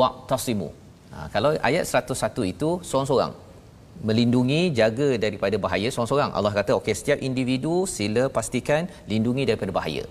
waqtasimu. 0.00 0.68
Ha, 1.12 1.28
kalau 1.34 1.50
ayat 1.70 1.84
101 1.84 2.52
itu 2.52 2.70
seorang-seorang 2.88 3.32
melindungi 4.08 4.60
jaga 4.80 5.08
daripada 5.24 5.56
bahaya 5.64 5.88
seorang-seorang. 5.92 6.30
Allah 6.38 6.52
kata 6.58 6.72
okey 6.78 6.94
setiap 7.00 7.18
individu 7.28 7.74
sila 7.96 8.24
pastikan 8.36 8.84
lindungi 9.12 9.44
daripada 9.50 9.74
bahaya. 9.78 10.04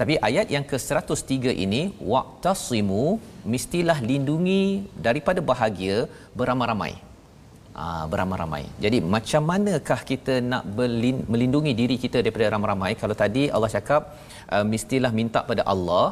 Tapi 0.00 0.14
ayat 0.28 0.46
yang 0.54 0.64
ke-103 0.70 1.54
ini 1.64 1.82
waqtasimu 2.12 3.04
mestilah 3.52 3.98
lindungi 4.10 4.62
daripada 5.06 5.40
bahagia 5.50 5.96
beramai-ramai. 6.38 6.92
Ah 7.82 8.04
beramai-ramai. 8.12 8.64
Jadi 8.84 8.98
macam 9.14 9.42
manakah 9.52 10.00
kita 10.10 10.34
nak 10.52 10.64
berlin- 10.78 11.24
melindungi 11.32 11.72
diri 11.80 11.96
kita 12.04 12.18
daripada 12.24 12.50
ramai-ramai? 12.54 12.92
Kalau 13.02 13.16
tadi 13.22 13.44
Allah 13.54 13.70
cakap 13.76 14.02
uh, 14.54 14.64
mestilah 14.72 15.12
minta 15.20 15.42
pada 15.50 15.62
Allah 15.74 16.08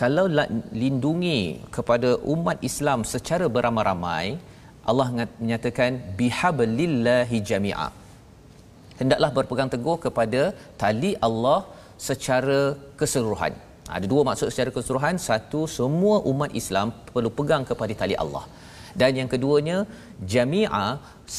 kalau 0.00 0.24
lindungi 0.82 1.40
kepada 1.76 2.10
umat 2.34 2.58
Islam 2.68 3.00
secara 3.12 3.46
beramai-ramai 3.56 4.24
Allah 4.90 5.06
menyatakan 5.42 5.92
bihablillahi 6.20 7.38
jami'a. 7.50 7.88
Hendaklah 9.00 9.30
berpegang 9.36 9.70
teguh 9.74 9.96
kepada 10.06 10.42
tali 10.82 11.12
Allah 11.28 11.60
secara 12.08 12.58
keseluruhan. 13.00 13.52
Ada 13.96 14.06
dua 14.12 14.22
maksud 14.28 14.48
secara 14.52 14.70
keseluruhan. 14.76 15.16
Satu, 15.28 15.60
semua 15.78 16.16
umat 16.32 16.50
Islam 16.60 16.90
perlu 17.14 17.30
pegang 17.38 17.64
kepada 17.70 17.94
tali 18.02 18.16
Allah. 18.24 18.44
Dan 19.00 19.12
yang 19.20 19.28
keduanya, 19.32 19.78
jami'a 20.34 20.86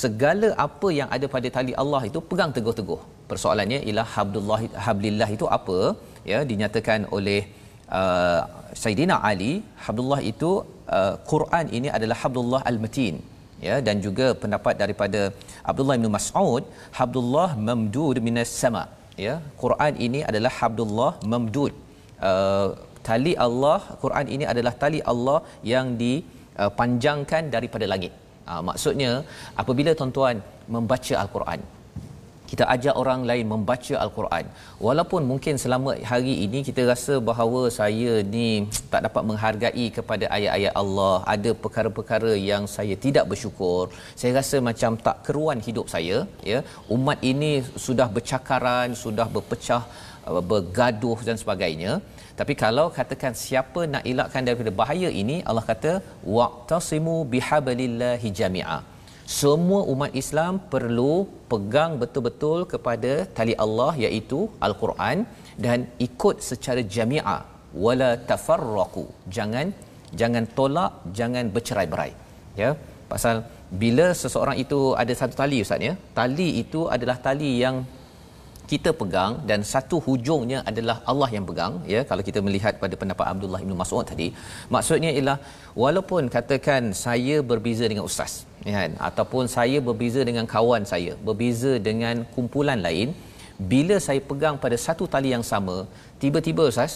segala 0.02 0.48
apa 0.68 0.88
yang 1.00 1.10
ada 1.16 1.26
pada 1.36 1.48
tali 1.58 1.74
Allah 1.84 2.02
itu 2.10 2.20
pegang 2.32 2.52
teguh-teguh. 2.58 3.02
Persoalannya 3.32 3.80
ialah 3.88 4.08
hablullah 4.16 4.60
hablillah 4.88 5.30
itu 5.38 5.46
apa? 5.58 5.80
Ya, 6.32 6.40
dinyatakan 6.52 7.08
oleh 7.18 7.42
uh, 8.00 8.42
Sayyidina 8.84 9.16
Ali, 9.30 9.54
hablullah 9.86 10.22
itu 10.32 10.52
uh, 10.98 11.14
Quran 11.32 11.66
ini 11.78 11.90
adalah 11.98 12.18
hablullah 12.24 12.62
al-matin 12.72 13.16
ya 13.68 13.76
dan 13.88 13.96
juga 14.06 14.28
pendapat 14.42 14.76
daripada 14.82 15.22
Abdullah 15.70 15.96
bin 16.02 16.12
Mas'ud 16.18 16.64
Habdullah 17.00 17.50
mamdud 17.68 18.18
minas 18.28 18.52
sama. 18.64 18.84
Ya 19.26 19.36
Quran 19.64 19.94
ini 20.08 20.20
adalah 20.30 20.52
Habdullah 20.60 21.12
mamdud. 21.34 21.74
Uh, 22.30 22.68
tali 23.08 23.34
Allah 23.48 23.80
Quran 24.04 24.28
ini 24.36 24.46
adalah 24.54 24.74
tali 24.84 25.00
Allah 25.12 25.40
yang 25.74 25.96
dipanjangkan 26.04 27.44
daripada 27.56 27.88
langit. 27.94 28.14
Uh, 28.50 28.62
maksudnya 28.70 29.12
apabila 29.62 29.92
tuan-tuan 30.00 30.38
membaca 30.76 31.16
al-Quran 31.24 31.62
kita 32.52 32.64
ajak 32.74 32.96
orang 33.02 33.22
lain 33.30 33.46
membaca 33.54 33.96
al-Quran. 34.06 34.46
Walaupun 34.88 35.22
mungkin 35.32 35.56
selama 35.64 35.92
hari 36.12 36.36
ini 36.46 36.60
kita 36.68 36.82
rasa 36.92 37.16
bahawa 37.30 37.62
saya 37.80 38.14
ni 38.36 38.50
tak 38.94 39.02
dapat 39.08 39.24
menghargai 39.30 39.86
kepada 39.98 40.26
ayat-ayat 40.38 40.74
Allah 40.82 41.16
ada 41.36 41.52
perkara-perkara 41.64 42.34
yang 42.52 42.66
saya 42.76 42.96
tidak 43.06 43.26
bersyukur 43.32 43.84
saya 44.22 44.32
rasa 44.40 44.58
macam 44.70 44.92
tak 45.08 45.18
keruan 45.28 45.60
hidup 45.68 45.88
saya 45.96 46.18
ya. 46.52 46.60
Umat 46.96 47.20
ini 47.32 47.52
sudah 47.86 48.08
bercakaran 48.18 48.90
sudah 49.04 49.28
berpecah 49.36 49.84
uh, 50.30 50.44
bergaduh 50.52 51.20
dan 51.30 51.40
sebagainya. 51.44 51.94
Tapi 52.40 52.54
kalau 52.64 52.88
katakan 52.98 53.34
siapa 53.46 53.82
nak 53.94 54.04
elakkan 54.12 54.44
daripada 54.48 54.72
bahaya 54.82 55.10
ini 55.22 55.38
Allah 55.50 55.66
kata 55.72 55.94
waqtasimu 56.38 57.16
bihablillahi 57.34 58.30
jami'a 58.42 58.80
semua 59.26 59.82
umat 59.94 60.12
Islam 60.22 60.54
perlu 60.74 61.26
pegang 61.52 61.92
betul-betul 62.02 62.60
kepada 62.74 63.26
tali 63.38 63.54
Allah 63.64 63.92
iaitu 64.06 64.40
al-Quran 64.68 65.26
dan 65.66 65.90
ikut 66.08 66.46
secara 66.50 66.82
jami'ah. 66.96 67.42
Wala 67.86 68.12
tafarraqu. 68.30 69.06
Jangan 69.36 69.74
jangan 70.20 70.46
tolak 70.58 70.92
jangan 71.20 71.50
bercerai-berai. 71.56 72.12
Ya 72.62 72.70
pasal 73.12 73.36
bila 73.82 74.08
seseorang 74.22 74.58
itu 74.64 74.80
ada 75.02 75.14
satu 75.22 75.34
tali 75.42 75.58
ustaz 75.66 75.82
ya? 75.90 75.94
Tali 76.20 76.50
itu 76.64 76.82
adalah 76.96 77.18
tali 77.28 77.52
yang 77.66 77.78
kita 78.72 78.90
pegang 79.02 79.34
dan 79.50 79.60
satu 79.72 79.98
hujungnya 80.08 80.60
adalah 80.70 80.98
Allah 81.12 81.30
yang 81.36 81.46
pegang 81.50 81.74
ya 81.94 82.02
kalau 82.10 82.24
kita 82.30 82.40
melihat 82.48 82.74
pada 82.84 82.96
pendapat 83.02 83.26
Abdullah 83.34 83.62
bin 83.68 83.78
Mas'ud 83.82 84.06
tadi 84.12 84.28
maksudnya 84.76 85.12
ialah 85.18 85.38
walaupun 85.84 86.32
katakan 86.36 86.84
saya 87.06 87.38
berbeza 87.52 87.86
dengan 87.92 88.06
ustaz 88.10 88.34
ya 88.68 88.74
kan 88.78 88.92
ataupun 89.10 89.46
saya 89.58 89.80
berbeza 89.88 90.22
dengan 90.30 90.48
kawan 90.56 90.86
saya 90.94 91.14
berbeza 91.28 91.74
dengan 91.90 92.26
kumpulan 92.36 92.82
lain 92.88 93.10
bila 93.74 93.98
saya 94.08 94.22
pegang 94.30 94.56
pada 94.64 94.78
satu 94.86 95.06
tali 95.16 95.30
yang 95.36 95.46
sama 95.52 95.78
tiba-tiba 96.24 96.64
ustaz 96.72 96.96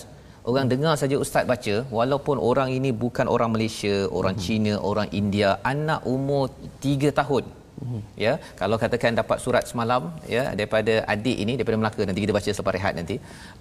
orang 0.49 0.67
dengar 0.71 0.93
saja 1.01 1.15
ustaz 1.23 1.45
baca 1.51 1.75
walaupun 1.97 2.37
orang 2.49 2.69
ini 2.77 2.89
bukan 3.03 3.27
orang 3.35 3.51
Malaysia 3.55 3.95
orang 4.19 4.35
hmm. 4.37 4.43
Cina 4.45 4.73
orang 4.89 5.07
India 5.21 5.49
anak 5.73 6.01
umur 6.15 6.43
3 6.83 7.19
tahun 7.19 7.45
Hmm. 7.79 8.01
ya 8.23 8.31
kalau 8.59 8.77
katakan 8.83 9.15
dapat 9.19 9.37
surat 9.43 9.63
semalam 9.69 10.03
ya 10.35 10.43
daripada 10.59 10.93
adik 11.13 11.37
ini 11.43 11.53
daripada 11.57 11.77
Melaka 11.81 12.01
nanti 12.07 12.21
kita 12.23 12.33
baca 12.37 12.55
selepas 12.55 12.75
rehat 12.77 12.93
nanti 12.99 13.15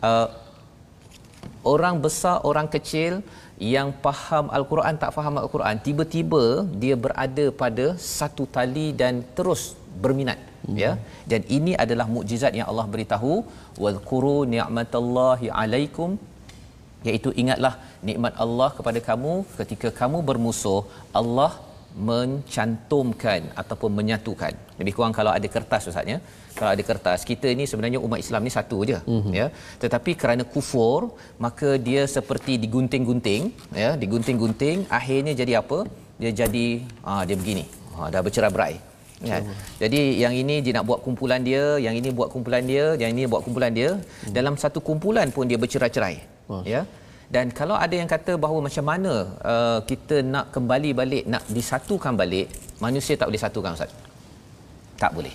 uh, 0.09 0.26
orang 1.72 1.96
besar 2.07 2.37
orang 2.50 2.68
kecil 2.74 3.12
yang 3.74 3.88
faham 4.04 4.46
al-Quran 4.59 4.98
tak 5.02 5.12
faham 5.16 5.38
al-Quran 5.42 5.76
tiba-tiba 5.87 6.42
dia 6.83 6.96
berada 7.04 7.46
pada 7.62 7.87
satu 8.16 8.46
tali 8.57 8.88
dan 9.02 9.14
terus 9.38 9.62
berminat 10.02 10.40
hmm. 10.66 10.76
ya 10.83 10.92
dan 11.31 11.42
ini 11.59 11.74
adalah 11.85 12.07
mukjizat 12.16 12.54
yang 12.59 12.68
Allah 12.72 12.87
beritahu 12.94 13.33
wal 13.85 14.00
quru 14.11 14.38
ni'matallahi 14.54 15.48
alaikum 15.62 16.18
iaitu 17.09 17.31
ingatlah 17.42 17.74
nikmat 18.09 18.35
Allah 18.44 18.70
kepada 18.81 19.00
kamu 19.09 19.35
ketika 19.61 19.88
kamu 20.02 20.20
bermusuh 20.31 20.83
Allah 21.22 21.50
mencantumkan 22.08 23.40
ataupun 23.61 23.90
menyatukan. 23.98 24.52
Lebih 24.80 24.92
kurang 24.96 25.14
kalau 25.18 25.32
ada 25.38 25.48
kertas 25.54 25.90
ustaz 25.90 26.12
ya. 26.12 26.18
Kalau 26.58 26.70
ada 26.74 26.82
kertas, 26.90 27.20
kita 27.30 27.48
ni 27.58 27.64
sebenarnya 27.70 27.98
umat 28.06 28.18
Islam 28.24 28.42
ni 28.46 28.52
satu 28.56 28.76
aja 28.84 28.98
mm-hmm. 29.14 29.34
ya. 29.40 29.46
Tetapi 29.82 30.12
kerana 30.20 30.42
kufur, 30.54 31.00
maka 31.44 31.70
dia 31.88 32.02
seperti 32.16 32.52
digunting-gunting 32.64 33.42
ya, 33.82 33.90
digunting-gunting, 34.02 34.78
akhirnya 34.98 35.34
jadi 35.40 35.52
apa? 35.62 35.78
Dia 36.22 36.32
jadi 36.42 36.66
ah 37.11 37.22
dia 37.28 37.37
begini. 37.42 37.64
Ha, 37.94 38.11
dah 38.14 38.22
bercerai-berai. 38.26 38.74
Ya. 39.28 39.38
Jadi 39.82 40.00
yang 40.22 40.34
ini 40.42 40.56
dia 40.64 40.72
nak 40.78 40.87
buat 40.90 41.00
kumpulan 41.06 41.42
dia, 41.48 41.64
yang 41.87 41.94
ini 42.00 42.11
buat 42.18 42.30
kumpulan 42.34 42.62
dia, 42.70 42.84
yang 43.02 43.11
ini 43.14 43.22
buat 43.30 43.42
kumpulan 43.46 43.72
dia. 43.78 43.90
Hmm. 43.98 44.34
Dalam 44.38 44.54
satu 44.62 44.78
kumpulan 44.88 45.30
pun 45.37 45.46
dia 45.50 45.58
bercerai-cerai. 45.62 46.16
Oh. 46.50 46.62
Ya 46.74 46.82
dan 47.35 47.47
kalau 47.59 47.77
ada 47.85 47.95
yang 48.01 48.11
kata 48.14 48.35
bahawa 48.45 48.59
macam 48.69 48.85
mana 48.91 49.14
uh, 49.53 49.79
kita 49.91 50.19
nak 50.35 50.47
kembali 50.55 50.91
balik 51.01 51.25
nak 51.33 51.45
disatukan 51.57 52.14
balik 52.23 52.49
manusia 52.85 53.14
tak 53.21 53.29
boleh 53.31 53.43
satukan 53.45 53.73
ustaz 53.77 53.93
tak 55.03 55.12
boleh. 55.19 55.35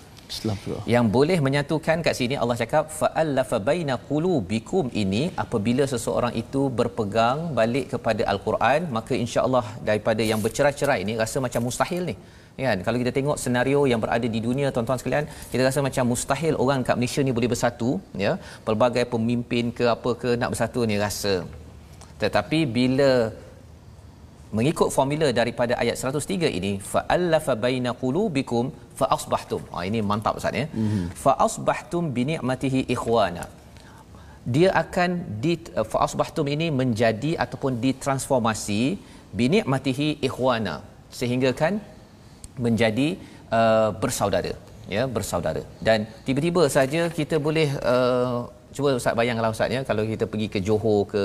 Yang 0.93 1.05
boleh 1.15 1.37
menyatukan 1.45 1.97
kat 2.05 2.15
sini 2.19 2.35
Allah 2.41 2.55
cakap 2.61 2.83
fa'allafa 2.99 3.57
baina 3.67 3.95
qulubikum 4.09 4.85
ini 5.03 5.23
apabila 5.43 5.83
seseorang 5.91 6.33
itu 6.41 6.61
berpegang 6.79 7.39
balik 7.59 7.85
kepada 7.93 8.23
al-Quran 8.31 8.89
maka 8.97 9.13
insya-Allah 9.23 9.65
daripada 9.89 10.23
yang 10.31 10.39
bercerai-cerai 10.45 10.99
ini 11.05 11.15
rasa 11.23 11.37
macam 11.45 11.63
mustahil 11.67 12.03
ni. 12.11 12.15
Kan 12.65 12.79
kalau 12.85 12.97
kita 13.01 13.11
tengok 13.17 13.37
senario 13.43 13.79
yang 13.91 14.01
berada 14.03 14.27
di 14.35 14.39
dunia 14.47 14.67
tuan-tuan 14.73 14.99
sekalian 15.01 15.25
kita 15.51 15.61
rasa 15.67 15.79
macam 15.87 16.03
mustahil 16.13 16.53
orang 16.63 16.81
kat 16.87 16.97
Malaysia 16.99 17.21
ni 17.27 17.33
boleh 17.37 17.49
bersatu 17.53 17.89
ya 18.25 18.33
pelbagai 18.67 19.05
pemimpin 19.13 19.73
ke 19.77 19.85
apa 19.95 20.11
ke 20.23 20.31
nak 20.41 20.51
bersatu 20.53 20.81
ni 20.91 20.97
rasa 21.05 21.33
tetapi 22.23 22.59
bila 22.77 23.11
mengikut 24.57 24.89
formula 24.95 25.27
daripada 25.39 25.73
ayat 25.83 25.95
103 26.11 26.57
ini 26.59 26.71
fa'allafa 26.91 27.53
baina 27.65 27.91
qulubikum 28.01 28.65
fa 28.99 29.05
asbahtum. 29.15 29.61
Ha 29.73 29.85
ini 29.89 29.99
mantap 30.11 30.37
ustaz 30.39 30.59
ya. 30.61 30.65
Mm-hmm. 30.69 31.05
Fa 31.23 31.33
asbahtum 31.47 32.03
bi 32.15 32.23
ni'matihi 32.31 32.81
ikhwana. 32.95 33.45
Dia 34.55 34.69
akan 34.83 35.09
di 35.43 35.53
fa 35.91 35.99
asbahtum 36.05 36.47
ini 36.55 36.67
menjadi 36.81 37.31
ataupun 37.43 37.73
ditransformasi 37.85 38.81
bi 39.37 39.45
ni'matihi 39.55 40.09
ikhwana 40.29 40.75
sehingga 41.19 41.49
kan 41.61 41.73
menjadi 42.65 43.07
uh, 43.57 43.89
bersaudara 44.03 44.53
ya 44.95 45.03
bersaudara 45.15 45.61
dan 45.87 45.99
tiba-tiba 46.25 46.63
saja 46.75 47.01
kita 47.17 47.35
boleh 47.45 47.69
uh, 47.93 48.37
cuba 48.77 48.89
ustaz 48.99 49.15
bayangkanlah 49.19 49.53
ustaz 49.55 49.75
ya. 49.77 49.81
Kalau 49.89 50.03
kita 50.13 50.25
pergi 50.31 50.47
ke 50.53 50.59
Johor 50.67 50.99
ke 51.13 51.23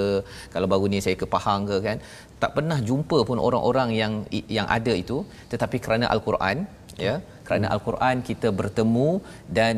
kalau 0.55 0.69
baru 0.73 0.87
ni 0.93 1.01
saya 1.07 1.17
ke 1.23 1.29
Pahang 1.35 1.63
ke 1.71 1.79
kan. 1.87 1.97
Tak 2.43 2.53
pernah 2.57 2.79
jumpa 2.89 3.19
pun 3.29 3.39
orang-orang 3.49 3.91
yang 4.01 4.13
yang 4.57 4.69
ada 4.79 4.95
itu. 5.03 5.19
Tetapi 5.53 5.79
kerana 5.87 6.07
al-Quran 6.17 6.59
ya 7.07 7.15
kerana 7.47 7.67
al-Quran 7.75 8.17
kita 8.29 8.49
bertemu 8.61 9.09
dan 9.59 9.77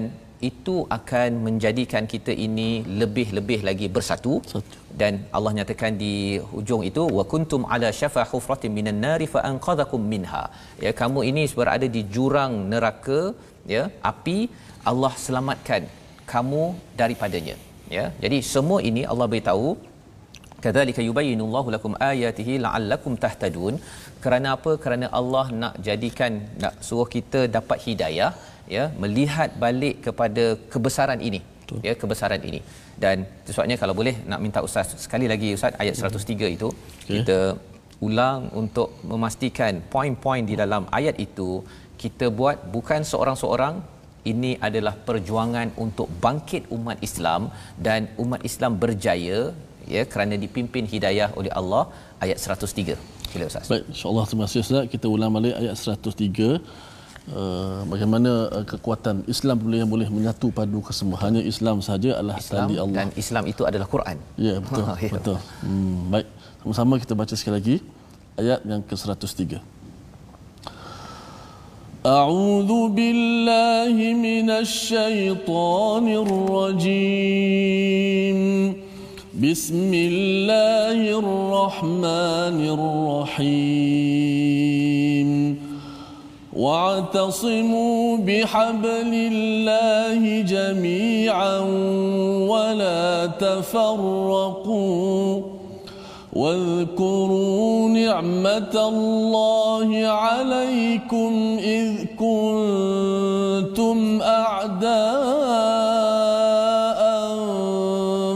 itu 0.48 0.74
akan 0.96 1.30
menjadikan 1.46 2.04
kita 2.12 2.32
ini 2.46 2.68
lebih-lebih 3.00 3.60
lagi 3.68 3.86
bersatu. 3.96 4.34
Satu. 4.52 4.76
dan 5.00 5.12
Allah 5.36 5.52
nyatakan 5.58 5.92
di 6.02 6.14
hujung 6.52 6.82
itu 6.88 7.02
wa 7.18 7.24
kuntum 7.32 7.62
ala 7.74 7.88
syafa 7.98 8.22
hufratin 8.30 8.72
minan 8.78 8.98
nari 9.04 9.26
fa 9.34 9.40
anqadhakum 9.50 10.02
minha. 10.12 10.42
Ya 10.84 10.92
kamu 11.00 11.20
ini 11.30 11.44
berada 11.60 11.86
di 11.96 12.02
jurang 12.14 12.54
neraka 12.72 13.20
ya 13.74 13.84
api. 14.12 14.38
Allah 14.90 15.12
selamatkan 15.24 15.82
kamu 16.32 16.62
daripadanya. 17.00 17.56
Ya? 17.96 18.04
Jadi 18.24 18.38
semua 18.54 18.78
ini 18.90 19.02
Allah 19.12 19.26
beritahu 19.32 19.68
kadzalika 20.64 21.02
yubayyinullahu 21.08 21.68
lakum 21.74 21.92
ayatihi 22.10 22.54
la'allakum 22.64 23.14
tahtadun. 23.24 23.76
Kerana 24.24 24.48
apa? 24.56 24.72
Kerana 24.84 25.06
Allah 25.20 25.46
nak 25.62 25.74
jadikan 25.88 26.32
nak 26.62 26.74
suruh 26.88 27.08
kita 27.16 27.42
dapat 27.56 27.78
hidayah 27.86 28.30
ya? 28.76 28.84
Melihat 29.04 29.50
balik 29.64 29.96
kepada 30.06 30.44
kebesaran 30.74 31.22
ini 31.28 31.40
Betul. 31.62 31.80
ya? 31.88 31.94
Kebesaran 32.02 32.42
ini. 32.50 32.60
Dan 33.04 33.16
sebabnya 33.54 33.76
kalau 33.82 33.96
boleh 34.00 34.14
nak 34.30 34.40
minta 34.44 34.60
ustaz 34.68 34.88
sekali 35.06 35.26
lagi 35.32 35.50
ustaz 35.58 35.74
ayat 35.82 35.94
103 35.96 36.56
itu 36.56 36.68
okay. 36.68 37.08
kita 37.12 37.38
ulang 38.08 38.42
untuk 38.60 38.88
memastikan 39.10 39.74
poin-poin 39.94 40.44
di 40.50 40.54
dalam 40.62 40.82
ayat 40.98 41.16
itu 41.26 41.48
kita 42.02 42.26
buat 42.38 42.56
bukan 42.74 43.00
seorang-seorang 43.10 43.74
ini 44.32 44.52
adalah 44.68 44.94
perjuangan 45.08 45.68
untuk 45.84 46.08
bangkit 46.24 46.68
umat 46.76 46.98
Islam 47.08 47.48
dan 47.86 48.08
umat 48.22 48.42
Islam 48.50 48.72
berjaya 48.82 49.40
ya 49.94 50.02
kerana 50.12 50.34
dipimpin 50.44 50.84
hidayah 50.94 51.28
oleh 51.40 51.52
Allah 51.60 51.84
ayat 52.24 52.38
103. 52.38 52.96
Sila 53.30 53.44
Ustaz. 53.50 53.66
Baik, 53.72 53.84
insya-Allah 53.92 54.24
terima 54.28 54.44
kasih 54.46 54.60
Ustaz. 54.66 54.84
Kita 54.94 55.06
ulang 55.16 55.32
balik 55.36 55.54
ayat 55.60 55.74
103. 55.78 56.60
Uh, 57.30 57.84
bagaimana 57.92 58.30
uh, 58.56 58.64
kekuatan 58.70 59.16
Islam 59.28 59.56
boleh 59.64 59.84
boleh 59.92 60.08
menyatu 60.08 60.48
padu 60.50 60.80
kesemua 60.82 61.20
hanya 61.24 61.38
Islam 61.52 61.78
saja 61.84 62.16
adalah 62.18 62.40
Islam 62.42 62.66
tali 62.66 62.78
Allah 62.82 62.96
dan 62.98 63.08
Islam 63.22 63.44
itu 63.52 63.62
adalah 63.70 63.86
Quran. 63.94 64.16
Ya 64.46 64.54
betul 64.64 64.84
ya. 65.04 65.10
betul. 65.14 65.36
Hmm, 65.62 65.98
baik 66.12 66.26
sama-sama 66.64 66.94
kita 66.98 67.14
baca 67.20 67.34
sekali 67.38 67.54
lagi 67.60 67.76
ayat 68.40 68.60
yang 68.64 68.82
ke-103. 68.88 69.60
أعوذ 72.06 72.88
بالله 72.88 74.14
من 74.14 74.50
الشيطان 74.50 76.08
الرجيم. 76.08 77.00
بسم 79.42 79.94
الله 79.94 81.18
الرحمن 81.18 82.68
الرحيم. 83.36 85.58
واعتصموا 86.52 88.16
بحبل 88.16 89.30
الله 89.32 90.40
جميعا 90.40 91.58
ولا 92.48 93.26
تفرقوا. 93.26 95.42
واذكروا 96.32 97.88
نعمة 97.88 98.88
الله 98.88 100.06
عليكم 100.06 101.58
إذ 101.58 102.04
كنتم 102.18 103.98
أعداء 104.22 105.00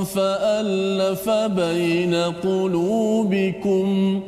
فألف 0.04 1.30
بين 1.30 2.14
قلوبكم 2.42 4.20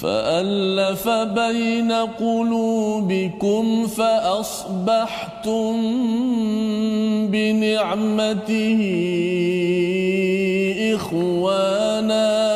فألف 0.00 1.08
بين 1.08 1.92
قلوبكم 1.92 3.86
فأصبحتم 3.86 5.72
بنعمته 7.32 8.80
إخوانا. 10.94 12.55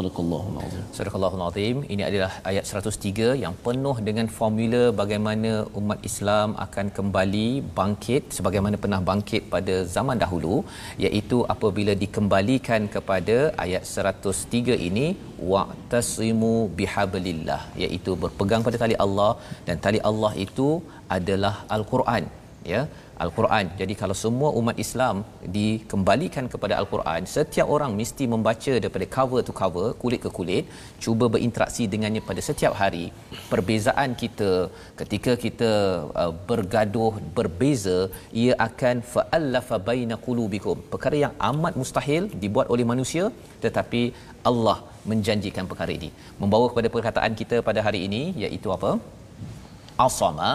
Sadaqallahul 0.00 0.58
Azim. 0.66 0.84
Sadaqallahul 0.96 1.42
Azim. 1.46 1.76
Ini 1.94 2.02
adalah 2.08 2.30
ayat 2.50 2.64
103 2.80 3.26
yang 3.42 3.54
penuh 3.66 3.96
dengan 4.08 4.26
formula 4.36 4.82
bagaimana 5.00 5.52
umat 5.80 5.98
Islam 6.10 6.48
akan 6.64 6.86
kembali 6.98 7.48
bangkit 7.78 8.22
sebagaimana 8.36 8.76
pernah 8.84 9.00
bangkit 9.10 9.42
pada 9.54 9.76
zaman 9.96 10.18
dahulu 10.24 10.54
iaitu 11.06 11.38
apabila 11.54 11.94
dikembalikan 12.04 12.88
kepada 12.96 13.36
ayat 13.64 13.84
103 14.06 14.88
ini 14.88 15.06
waqtasimu 15.52 16.54
bihablillah 16.80 17.60
iaitu 17.84 18.12
berpegang 18.24 18.64
pada 18.66 18.80
tali 18.82 18.98
Allah 19.06 19.32
dan 19.68 19.78
tali 19.86 20.00
Allah 20.10 20.32
itu 20.46 20.68
adalah 21.18 21.54
al-Quran 21.76 22.24
ya 22.72 22.82
Al-Quran. 23.24 23.64
Jadi 23.80 23.94
kalau 24.00 24.16
semua 24.22 24.50
umat 24.60 24.76
Islam 24.84 25.16
dikembalikan 25.56 26.46
kepada 26.52 26.74
Al-Quran, 26.80 27.28
setiap 27.34 27.66
orang 27.76 27.92
mesti 28.00 28.24
membaca 28.34 28.72
daripada 28.82 29.06
cover 29.16 29.40
to 29.48 29.54
cover, 29.60 29.86
kulit 30.02 30.20
ke 30.24 30.30
kulit, 30.38 30.64
cuba 31.04 31.26
berinteraksi 31.34 31.84
dengannya 31.94 32.22
pada 32.28 32.42
setiap 32.48 32.74
hari. 32.82 33.04
Perbezaan 33.52 34.10
kita 34.22 34.50
ketika 35.00 35.34
kita 35.44 35.70
uh, 36.22 36.32
bergaduh 36.50 37.12
berbeza, 37.38 37.98
ia 38.42 38.54
akan 38.68 38.96
fa'allafa 39.14 39.78
baina 39.90 40.16
qulubikum. 40.26 40.78
Perkara 40.94 41.16
yang 41.24 41.34
amat 41.50 41.74
mustahil 41.82 42.24
dibuat 42.44 42.68
oleh 42.74 42.86
manusia, 42.92 43.26
tetapi 43.64 44.02
Allah 44.50 44.78
menjanjikan 45.10 45.64
perkara 45.70 45.92
ini. 45.98 46.10
Membawa 46.42 46.66
kepada 46.72 46.88
perkataan 46.96 47.32
kita 47.40 47.56
pada 47.68 47.80
hari 47.86 48.00
ini 48.08 48.22
iaitu 48.44 48.68
apa? 48.76 48.92
Asama 50.06 50.50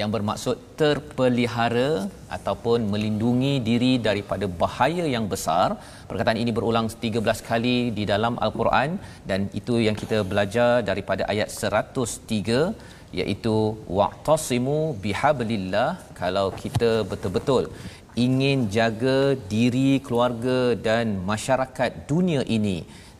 yang 0.00 0.10
bermaksud 0.14 0.56
terpelihara 0.80 1.90
ataupun 2.36 2.78
melindungi 2.92 3.54
diri 3.68 3.92
daripada 4.08 4.46
bahaya 4.62 5.04
yang 5.14 5.26
besar. 5.34 5.68
Perkataan 6.10 6.40
ini 6.42 6.52
berulang 6.56 6.88
13 7.04 7.48
kali 7.50 7.76
di 7.98 8.04
dalam 8.12 8.34
Al-Quran 8.46 8.98
dan 9.30 9.40
itu 9.60 9.76
yang 9.86 9.96
kita 10.02 10.18
belajar 10.32 10.72
daripada 10.90 11.24
ayat 11.34 11.48
103 11.48 12.58
iaitu 13.20 13.56
wa'tasimu 13.98 14.78
bihablillah 15.04 15.90
kalau 16.20 16.46
kita 16.62 16.90
betul-betul 17.10 17.64
ingin 18.22 18.58
jaga 18.76 19.18
diri 19.52 19.90
keluarga 20.06 20.58
dan 20.86 21.06
masyarakat 21.30 21.90
dunia 22.10 22.42
ini 22.56 22.76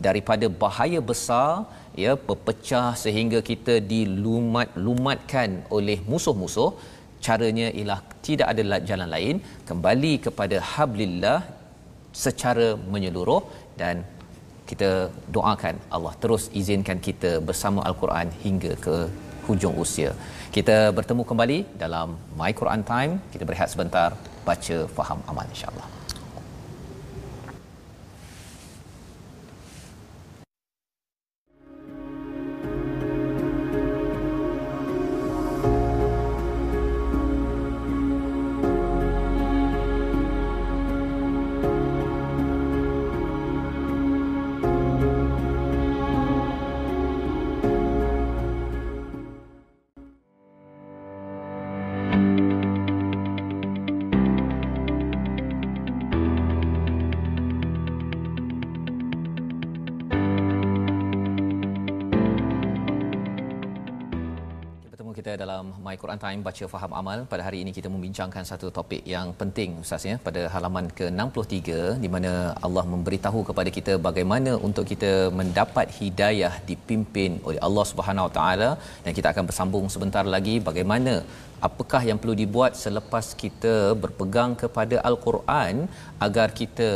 daripada 0.06 0.46
bahaya 0.62 1.00
besar 1.10 1.66
ya 2.02 2.12
berpecah 2.28 2.88
sehingga 3.04 3.40
kita 3.50 3.74
dilumat-lumatkan 3.92 5.50
oleh 5.76 5.98
musuh-musuh 6.12 6.70
caranya 7.26 7.68
ialah 7.78 8.00
tidak 8.26 8.48
ada 8.52 8.80
jalan 8.90 9.08
lain 9.16 9.36
kembali 9.68 10.12
kepada 10.26 10.56
hablillah 10.72 11.40
secara 12.24 12.66
menyeluruh 12.92 13.42
dan 13.80 14.04
kita 14.70 14.90
doakan 15.36 15.76
Allah 15.94 16.14
terus 16.22 16.44
izinkan 16.60 16.98
kita 17.08 17.32
bersama 17.48 17.80
al-Quran 17.88 18.28
hingga 18.44 18.72
ke 18.86 18.96
hujung 19.46 19.74
usia. 19.84 20.10
Kita 20.56 20.76
bertemu 20.98 21.22
kembali 21.30 21.58
dalam 21.82 22.08
My 22.38 22.52
Quran 22.60 22.82
Time. 22.92 23.12
Kita 23.32 23.44
berehat 23.48 23.68
sebentar 23.74 24.08
baca 24.44 24.76
faham 24.96 25.20
amal 25.26 25.46
insya-Allah. 25.48 25.93
Quran 66.14 66.26
Time 66.26 66.42
baca 66.48 66.64
faham 66.72 66.92
amal. 67.00 67.18
Pada 67.32 67.42
hari 67.46 67.58
ini 67.62 67.70
kita 67.76 67.88
membincangkan 67.94 68.42
satu 68.50 68.66
topik 68.76 69.02
yang 69.14 69.26
penting 69.40 69.70
ustaz 69.82 70.04
ya 70.10 70.14
pada 70.26 70.42
halaman 70.54 70.86
ke-63 70.98 71.70
di 72.02 72.08
mana 72.14 72.32
Allah 72.66 72.84
memberitahu 72.92 73.40
kepada 73.48 73.70
kita 73.76 73.92
bagaimana 74.08 74.52
untuk 74.68 74.84
kita 74.92 75.10
mendapat 75.40 75.86
hidayah 75.98 76.52
dipimpin 76.70 77.32
oleh 77.48 77.60
Allah 77.68 77.84
Subhanahu 77.92 78.28
Wa 78.28 78.34
Taala. 78.38 78.70
Dan 79.06 79.12
kita 79.18 79.30
akan 79.34 79.44
bersambung 79.50 79.86
sebentar 79.94 80.24
lagi 80.36 80.54
bagaimana 80.68 81.14
apakah 81.68 82.00
yang 82.08 82.18
perlu 82.22 82.34
dibuat 82.42 82.72
selepas 82.84 83.26
kita 83.42 83.74
berpegang 84.02 84.52
kepada 84.62 84.96
al-Quran 85.08 85.74
agar 86.26 86.48
kita 86.60 86.88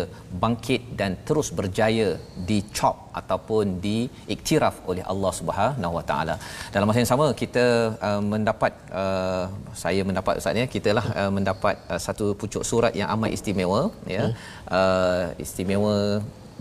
bangkit 0.43 0.83
dan 1.01 1.13
terus 1.29 1.49
berjaya 1.59 2.09
dicop 2.49 2.97
ataupun 3.21 3.79
diiktiraf 3.87 4.77
oleh 4.91 5.05
Allah 5.13 5.33
Subhanahu 5.41 5.97
Wa 5.99 6.05
Taala. 6.11 6.35
Dalam 6.75 6.87
masa 6.89 7.03
yang 7.03 7.13
sama 7.13 7.29
kita 7.43 7.65
uh, 8.09 8.23
mendapat 8.33 8.73
uh, 9.03 9.45
saya 9.85 10.03
mendapat 10.09 10.41
ustaz 10.41 10.63
ya 10.63 10.67
kitalah 10.75 11.07
uh, 11.21 11.31
mendapat 11.39 11.77
uh, 11.93 12.01
satu 12.07 12.27
pucuk 12.41 12.65
surat 12.71 12.95
yang 13.01 13.11
amat 13.17 13.33
istimewa 13.39 13.81
ya. 14.17 14.25
Uh, 14.79 15.25
istimewa 15.45 15.97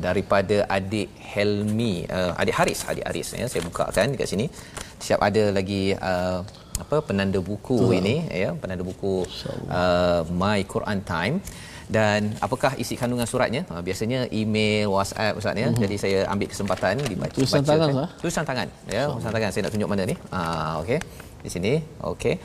daripada 0.06 0.58
adik 0.78 1.10
Helmi 1.34 2.06
uh, 2.18 2.32
adik 2.42 2.56
Haris 2.60 2.82
adik 2.92 3.06
Haris 3.10 3.30
ya 3.42 3.46
saya 3.52 3.62
bukakan 3.68 4.14
dekat 4.14 4.30
sini 4.34 4.46
siap 5.06 5.20
ada 5.28 5.44
lagi 5.58 5.84
uh, 6.10 6.40
apa 6.78 7.02
penanda 7.02 7.40
buku 7.42 7.78
Betul. 7.78 8.00
ini 8.00 8.16
ya 8.30 8.54
penanda 8.54 8.84
buku 8.86 9.26
uh, 9.70 10.22
My 10.32 10.62
Quran 10.64 11.02
Time. 11.04 11.38
Dan 11.88 12.36
apakah 12.44 12.76
isi 12.76 13.00
kandungan 13.00 13.24
suratnya? 13.24 13.64
Uh, 13.72 13.80
biasanya 13.80 14.28
email 14.36 14.92
WhatsApp 14.92 15.40
ustaz 15.40 15.56
ya. 15.56 15.72
Uh-huh. 15.72 15.80
jadi 15.80 15.96
saya 15.96 16.20
ambil 16.28 16.48
kesempatan 16.52 17.00
dibaca 17.00 17.32
tulisan 17.32 17.64
baca, 17.64 17.72
tangan 17.72 17.90
kan? 17.96 18.08
tulisan 18.20 18.44
tangan 18.44 18.68
ya 18.92 19.04
tulisan 19.08 19.32
tangan. 19.32 19.50
Saya 19.56 19.62
nak 19.64 19.72
tunjuk 19.72 19.90
mana 19.90 20.04
ni. 20.04 20.16
Ah 20.30 20.84
okey. 20.84 21.00
Di 21.44 21.50
sini 21.50 21.74
okey 22.04 22.36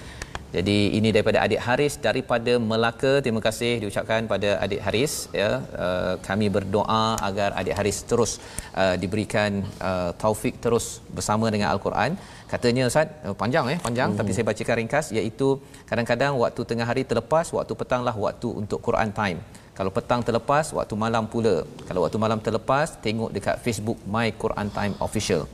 jadi 0.52 0.78
ini 0.98 1.08
daripada 1.16 1.38
adik 1.44 1.60
Haris 1.66 1.94
daripada 2.06 2.52
Melaka. 2.70 3.12
Terima 3.24 3.40
kasih 3.46 3.70
diucapkan 3.82 4.28
pada 4.32 4.60
adik 4.64 4.80
Haris 4.84 5.12
ya. 5.40 5.50
Uh, 5.84 6.14
kami 6.28 6.46
berdoa 6.56 7.16
agar 7.28 7.56
adik 7.60 7.72
Haris 7.78 7.98
terus 8.10 8.32
uh, 8.76 8.94
diberikan 9.02 9.64
uh, 9.80 10.10
taufik 10.22 10.60
terus 10.64 11.00
bersama 11.16 11.48
dengan 11.54 11.72
Al-Quran. 11.72 12.20
Katanya 12.52 12.84
Ustaz, 12.92 13.08
uh, 13.24 13.32
panjang 13.42 13.64
eh, 13.72 13.78
panjang 13.86 14.12
hmm. 14.12 14.20
tapi 14.20 14.30
saya 14.36 14.44
bacakan 14.50 14.76
ringkas 14.80 15.08
iaitu 15.16 15.48
kadang-kadang 15.88 16.36
waktu 16.44 16.60
tengah 16.68 16.84
hari 16.90 17.08
terlepas, 17.08 17.48
waktu 17.56 17.72
petanglah 17.72 18.16
waktu 18.26 18.48
untuk 18.52 18.84
Quran 18.84 19.08
time. 19.20 19.40
Kalau 19.72 19.88
petang 19.88 20.20
terlepas, 20.20 20.68
waktu 20.76 20.94
malam 21.04 21.24
pula. 21.32 21.64
Kalau 21.88 22.04
waktu 22.04 22.18
malam 22.20 22.38
terlepas, 22.44 23.00
tengok 23.00 23.32
dekat 23.32 23.56
Facebook 23.64 23.96
My 24.04 24.28
Quran 24.42 24.68
Time 24.68 24.94
Official. 25.00 25.48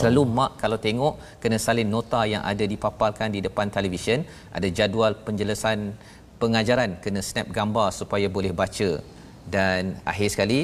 Selalu 0.00 0.22
mak 0.38 0.52
kalau 0.62 0.78
tengok 0.86 1.14
kena 1.42 1.58
salin 1.66 1.88
nota 1.96 2.20
yang 2.32 2.42
ada 2.52 2.64
dipaparkan 2.72 3.28
di 3.34 3.40
depan 3.46 3.68
televisyen, 3.76 4.22
ada 4.56 4.68
jadual 4.78 5.12
penjelasan 5.26 5.78
pengajaran, 6.42 6.90
kena 7.04 7.20
snap 7.28 7.48
gambar 7.58 7.88
supaya 8.00 8.26
boleh 8.36 8.52
baca. 8.62 8.90
Dan 9.54 10.00
akhir 10.12 10.28
sekali 10.34 10.60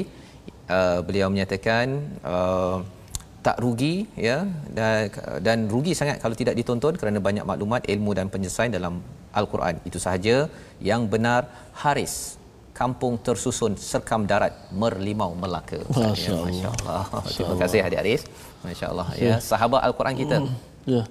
uh, 0.69 0.99
beliau 1.07 1.27
menyatakan 1.33 1.85
uh, 2.25 2.77
tak 3.45 3.57
rugi 3.63 4.05
ya 4.27 4.37
dan, 4.77 5.09
dan 5.45 5.57
rugi 5.73 5.93
sangat 5.97 6.21
kalau 6.23 6.37
tidak 6.41 6.53
ditonton 6.59 6.93
kerana 6.93 7.17
banyak 7.27 7.45
maklumat 7.51 7.81
ilmu 7.93 8.11
dan 8.17 8.29
penyelesaian 8.33 8.73
dalam 8.77 9.01
al-Quran. 9.33 9.81
Itu 9.89 9.97
sahaja 10.05 10.35
yang 10.89 11.09
benar 11.13 11.49
Haris 11.81 12.37
kampung 12.81 13.13
tersusun 13.25 13.73
serkam 13.91 14.23
darat 14.31 14.53
merlimau 14.81 15.31
Melaka. 15.41 15.79
masya-Allah 15.89 16.49
ya, 16.53 16.71
masya 17.13 17.41
terima 17.45 17.55
kasih 17.63 17.79
adik 17.87 17.99
Haris 18.01 18.21
masya-Allah 18.65 19.07
ya 19.17 19.35
sahabat 19.41 19.81
al-Quran 19.87 20.15
kita. 20.21 20.37
Ya. 20.85 21.03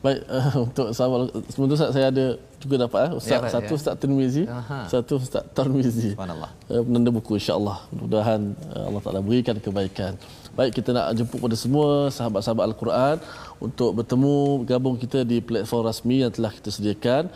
Baik 0.00 0.20
uh, 0.32 0.52
untuk 0.66 0.86
sahabat 0.96 1.28
sebentar 1.52 1.76
saya 1.76 2.08
ada 2.08 2.26
juga 2.56 2.76
dapat 2.84 3.00
eh. 3.04 3.10
ustaz. 3.20 3.36
Ya, 3.36 3.52
satu 3.52 3.72
ya. 3.72 3.78
ustaz 3.80 3.94
Tirmizi 4.00 4.44
satu 4.88 5.12
ustaz 5.20 5.44
Tirmizi 5.52 6.16
subhanallah. 6.16 6.50
Uh, 6.72 6.82
penanda 6.84 7.10
buku 7.12 7.32
insya-Allah. 7.36 7.78
Mudah-mudahan 7.92 8.40
uh, 8.72 8.84
Allah 8.88 9.00
Taala 9.04 9.20
berikan 9.20 9.56
kebaikan. 9.60 10.12
Baik 10.56 10.72
kita 10.80 10.90
nak 10.96 11.12
jemput 11.14 11.38
pada 11.44 11.56
semua 11.56 12.08
sahabat-sahabat 12.16 12.64
al-Quran 12.72 13.16
untuk 13.60 13.90
bertemu 14.00 14.36
gabung 14.64 14.96
kita 14.96 15.20
di 15.22 15.38
platform 15.44 15.82
rasmi 15.84 16.16
yang 16.24 16.32
telah 16.32 16.52
kita 16.56 16.68
sediakan 16.72 17.28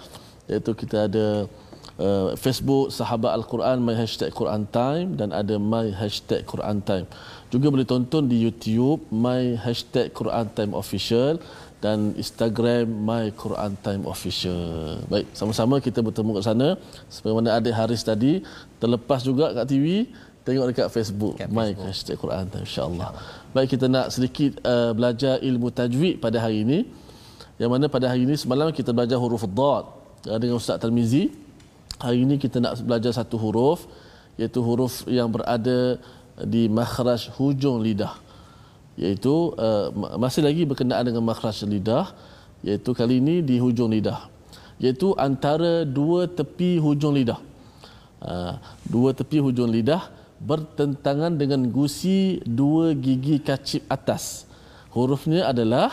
iaitu 0.48 0.72
kita 0.76 1.08
ada 1.08 1.26
uh, 1.98 2.30
Facebook 2.36 2.90
sahabat 2.90 3.32
Al-Quran 3.38 3.80
my 3.80 3.94
hashtag 3.96 4.30
Quran 4.34 4.64
Time 4.68 5.14
dan 5.20 5.30
ada 5.30 5.56
my 5.60 5.92
hashtag 5.92 6.42
Quran 6.48 6.80
Time. 6.82 7.06
Juga 7.54 7.70
boleh 7.70 7.86
tonton 7.86 8.26
di 8.26 8.42
YouTube 8.42 9.06
my 9.14 9.54
hashtag 9.62 10.10
Quran 10.10 10.50
Time 10.58 10.74
Official 10.74 11.38
dan 11.78 12.10
Instagram 12.18 12.82
my 12.90 13.30
Quran 13.42 13.78
Time 13.78 14.02
Official. 14.10 14.98
Baik, 15.06 15.30
sama-sama 15.38 15.78
kita 15.78 16.02
bertemu 16.02 16.34
kat 16.34 16.44
sana. 16.50 16.68
Seperti 17.06 17.30
mana 17.30 17.54
adik 17.54 17.70
Haris 17.78 18.02
tadi 18.02 18.42
terlepas 18.82 19.22
juga 19.22 19.54
kat 19.54 19.70
TV, 19.70 20.10
tengok 20.42 20.66
dekat 20.74 20.88
Facebook 20.90 21.38
kat 21.38 21.46
my 21.46 21.70
Facebook. 21.70 21.86
hashtag 21.86 22.16
Quran 22.18 22.44
Time 22.50 22.66
insya-Allah. 22.66 23.08
Baik, 23.54 23.68
kita 23.78 23.86
nak 23.86 24.10
sedikit 24.10 24.58
uh, 24.66 24.90
belajar 24.90 25.38
ilmu 25.38 25.70
tajwid 25.70 26.18
pada 26.18 26.42
hari 26.42 26.66
ini. 26.66 26.90
Yang 27.62 27.70
mana 27.70 27.86
pada 27.86 28.10
hari 28.10 28.26
ini 28.26 28.34
semalam 28.34 28.74
kita 28.74 28.90
belajar 28.90 29.14
huruf 29.14 29.46
dad 29.46 29.84
uh, 30.26 30.38
dengan 30.42 30.58
Ustaz 30.58 30.82
Talmizi 30.82 31.30
hari 32.02 32.26
ini 32.26 32.34
kita 32.42 32.58
nak 32.58 32.82
belajar 32.82 33.14
satu 33.14 33.38
huruf 33.38 33.86
iaitu 34.34 34.58
huruf 34.58 35.06
yang 35.06 35.30
berada 35.30 36.02
di 36.42 36.66
makhraj 36.66 37.30
hujung 37.38 37.78
lidah. 37.78 38.18
Iaitu 38.94 39.54
uh, 39.58 39.90
masih 40.18 40.42
lagi 40.46 40.62
berkenaan 40.66 41.06
dengan 41.06 41.22
makhraj 41.26 41.66
lidah 41.66 42.14
iaitu 42.62 42.94
kali 42.94 43.18
ini 43.18 43.42
di 43.42 43.58
hujung 43.58 43.90
lidah. 43.90 44.30
Iaitu 44.78 45.14
antara 45.14 45.86
dua 45.86 46.26
tepi 46.26 46.82
hujung 46.82 47.14
lidah. 47.14 47.38
Uh, 48.24 48.56
dua 48.86 49.12
tepi 49.14 49.38
hujung 49.38 49.70
lidah 49.70 50.10
bertentangan 50.40 51.34
dengan 51.36 51.68
gusi 51.70 52.42
dua 52.42 52.94
gigi 52.94 53.38
kacip 53.38 53.86
atas. 53.86 54.46
Hurufnya 54.94 55.50
adalah 55.50 55.90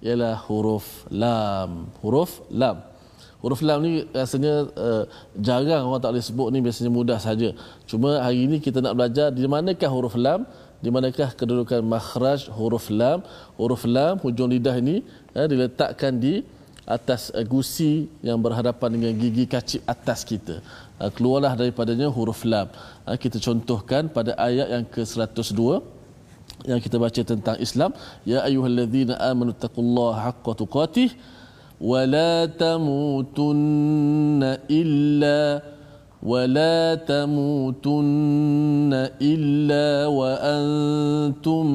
ialah 0.00 0.40
huruf 0.48 1.08
lam. 1.08 1.92
Huruf 2.00 2.44
lam 2.52 2.95
huruf 3.42 3.60
lam 3.68 3.78
ni 3.86 3.92
rasanya 4.16 4.54
uh, 4.74 5.02
jarang 5.46 5.84
orang 5.88 6.00
tak 6.04 6.10
boleh 6.12 6.26
sebut 6.28 6.48
ni 6.54 6.58
biasanya 6.66 6.90
mudah 6.98 7.18
saja. 7.26 7.48
Cuma 7.90 8.10
hari 8.24 8.48
ini 8.48 8.56
kita 8.66 8.78
nak 8.84 8.94
belajar 8.98 9.28
di 9.36 9.44
manakah 9.44 9.90
huruf 9.92 10.16
lam 10.16 10.48
di 10.84 10.88
manakah 10.96 11.32
kedudukan 11.38 11.80
makhraj 11.94 12.48
huruf 12.58 12.86
lam. 13.00 13.20
Huruf 13.60 13.84
lam 13.84 14.20
hujung 14.24 14.48
lidah 14.54 14.76
ini 14.82 14.96
uh, 15.36 15.46
diletakkan 15.50 16.12
di 16.24 16.34
atas 16.86 17.34
uh, 17.34 17.42
gusi 17.42 18.06
yang 18.28 18.38
berhadapan 18.38 18.88
dengan 18.94 19.12
gigi 19.20 19.44
kacip 19.54 19.80
atas 19.94 20.22
kita. 20.22 20.62
Uh, 21.02 21.10
keluarlah 21.12 21.52
daripadanya 21.60 22.08
huruf 22.16 22.40
lam. 22.52 22.68
Uh, 23.08 23.16
kita 23.24 23.38
contohkan 23.42 24.08
pada 24.16 24.32
ayat 24.48 24.68
yang 24.74 24.84
ke-102 24.94 25.82
yang 26.64 26.80
kita 26.80 26.96
baca 26.96 27.20
tentang 27.32 27.56
Islam. 27.66 27.90
Ya 28.24 28.40
ayyuhallazina 28.48 29.14
amanu 29.30 29.52
taqullaha 29.64 30.32
haqqa 30.32 30.52
tuqatih 30.62 31.10
ولا 31.81 32.45
تموتن 32.63 34.41
إلا 34.69 35.41
ولا 36.21 36.79
تموتن 37.11 38.93
إلا 39.17 39.87
وأنتم 40.19 41.65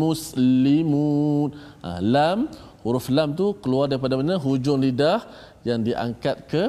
مسلمون 0.00 1.48
ah, 1.84 2.00
lam 2.00 2.48
huruf 2.80 3.12
lam 3.12 3.36
tu 3.36 3.52
keluar 3.60 3.92
daripada 3.92 4.16
mana 4.16 4.40
hujung 4.40 4.80
lidah 4.80 5.20
yang 5.68 5.84
diangkat 5.84 6.36
ke 6.48 6.62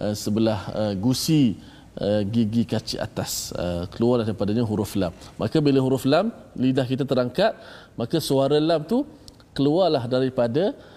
uh, 0.00 0.14
sebelah 0.16 0.60
uh, 0.72 0.92
gusi 1.04 1.60
uh, 2.00 2.24
gigi 2.24 2.64
kaki 2.64 2.96
atas 3.06 3.52
uh, 3.54 3.84
keluar 3.92 4.24
daripadanya 4.24 4.64
huruf 4.70 4.96
lam 4.96 5.12
maka 5.36 5.60
bila 5.66 5.78
huruf 5.84 6.08
lam 6.12 6.32
lidah 6.64 6.86
kita 6.92 7.04
terangkat 7.10 7.52
maka 8.00 8.16
suara 8.28 8.56
lam 8.56 8.80
tu 8.92 9.04
keluarlah 9.52 10.08
daripada 10.14 10.64
uh, 10.72 10.93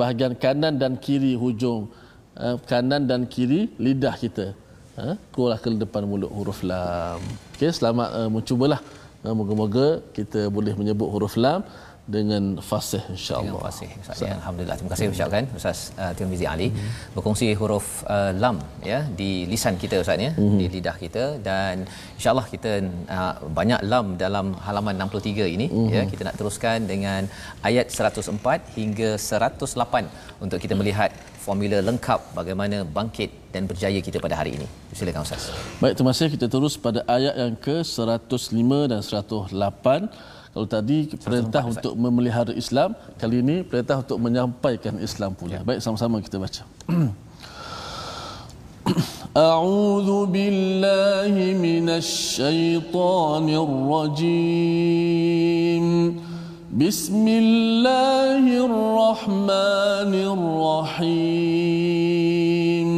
bahagian 0.00 0.32
kanan 0.44 0.74
dan 0.82 0.94
kiri 1.04 1.32
hujung. 1.42 1.90
Uh, 2.38 2.56
kanan 2.70 3.02
dan 3.10 3.26
kiri 3.26 3.60
lidah 3.86 4.14
kita. 4.14 4.46
Uh, 4.94 5.14
keluarlah 5.34 5.58
ke 5.62 5.68
depan 5.84 6.02
mulut 6.10 6.30
huruf 6.30 6.60
lam. 6.70 7.18
Okey 7.54 7.70
selamat 7.78 8.08
mencubalah. 8.30 8.80
Moga-moga 9.38 9.86
kita 10.16 10.46
boleh 10.56 10.72
menyebut 10.78 11.08
huruf 11.10 11.34
lam 11.34 11.66
dengan 12.14 12.44
fasih 12.68 13.02
insyaallah. 13.14 13.60
Fasih. 13.66 13.88
Ustaz, 14.02 14.20
ya, 14.24 14.32
alhamdulillah. 14.40 14.76
Terima 14.78 14.90
kasih 14.92 15.06
ucapkan 15.14 15.44
Ustaz 15.58 15.78
uh, 16.02 16.12
Tirmizi 16.18 16.46
Ali 16.52 16.68
mm-hmm. 16.70 17.12
berkongsi 17.14 17.48
huruf 17.60 17.86
uh, 18.14 18.32
lam 18.42 18.56
ya 18.90 19.00
di 19.20 19.30
lisan 19.52 19.76
kita 19.82 19.96
Ustaz 20.04 20.24
ya, 20.26 20.32
mm-hmm. 20.32 20.58
di 20.60 20.66
lidah 20.74 20.96
kita 21.04 21.24
dan 21.48 21.84
insyaallah 22.16 22.46
kita 22.54 22.72
uh, 23.16 23.34
banyak 23.58 23.80
lam 23.92 24.06
dalam 24.24 24.46
halaman 24.66 24.96
63 25.06 25.56
ini 25.56 25.66
mm-hmm. 25.68 25.96
ya. 25.96 26.02
Kita 26.12 26.22
nak 26.28 26.36
teruskan 26.40 26.88
dengan 26.92 27.28
ayat 27.70 27.86
104 27.92 28.78
hingga 28.78 29.10
108 29.20 30.44
untuk 30.44 30.58
kita 30.64 30.74
melihat 30.80 31.12
formula 31.44 31.78
lengkap 31.88 32.20
bagaimana 32.38 32.78
bangkit 32.96 33.30
dan 33.52 33.62
berjaya 33.70 34.00
kita 34.06 34.18
pada 34.24 34.34
hari 34.40 34.50
ini. 34.56 34.66
Silakan 34.98 35.24
Ustaz. 35.28 35.44
Baik, 35.82 35.94
terima 35.96 36.12
kasih. 36.12 36.28
Kita 36.36 36.46
terus 36.54 36.74
pada 36.86 37.00
ayat 37.16 37.34
yang 37.42 37.54
ke 37.66 37.76
105 37.84 38.92
dan 38.92 39.00
108 39.04 40.37
kalau 40.57 40.69
tadi 40.69 41.09
perintah 41.17 41.65
untuk 41.65 41.97
memelihara 41.97 42.53
Islam, 42.53 42.93
kali 43.17 43.41
ini 43.41 43.65
perintah 43.65 44.05
untuk 44.05 44.21
menyampaikan 44.21 45.01
Islam 45.01 45.33
pula. 45.33 45.57
Ya. 45.57 45.65
Baik 45.65 45.81
sama-sama 45.81 46.21
kita 46.21 46.37
baca. 46.37 46.61
أعوذ 49.33 50.29
بالله 50.29 51.33
من 51.57 51.89
الشيطان 51.89 53.49
الرجيم 54.05 55.85
بسم 56.69 57.25
الله 57.27 58.45
الرحمن 58.45 60.13
الرحيم 60.93 62.89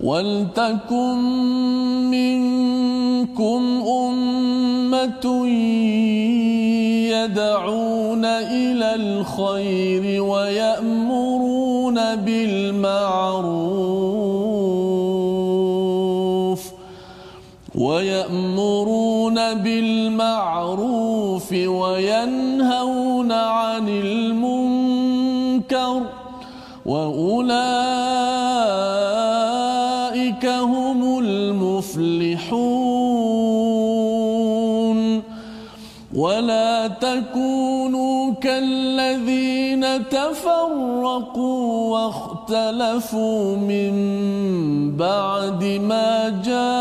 ولتكن 0.00 1.18
منكم 2.10 3.62
أمة 3.80 4.53
يدعون 7.25 8.25
إلى 8.25 8.95
الخير 8.95 10.23
ويأمرون 10.23 12.15
بالمعروف 12.15 13.85
ويأمرون 17.75 19.53
بالمعروف 19.53 21.51
وينهون 21.51 23.31
عن 23.31 23.89
المنكر 23.89 24.65
وأولئك 26.85 27.84
تفرقوا 40.35 41.93
واختلفوا 41.93 43.55
من 43.57 43.95
بعد 44.97 45.63
ما 45.63 46.29
جاءهم 46.45 46.79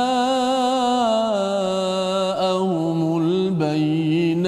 البينات 3.23 4.45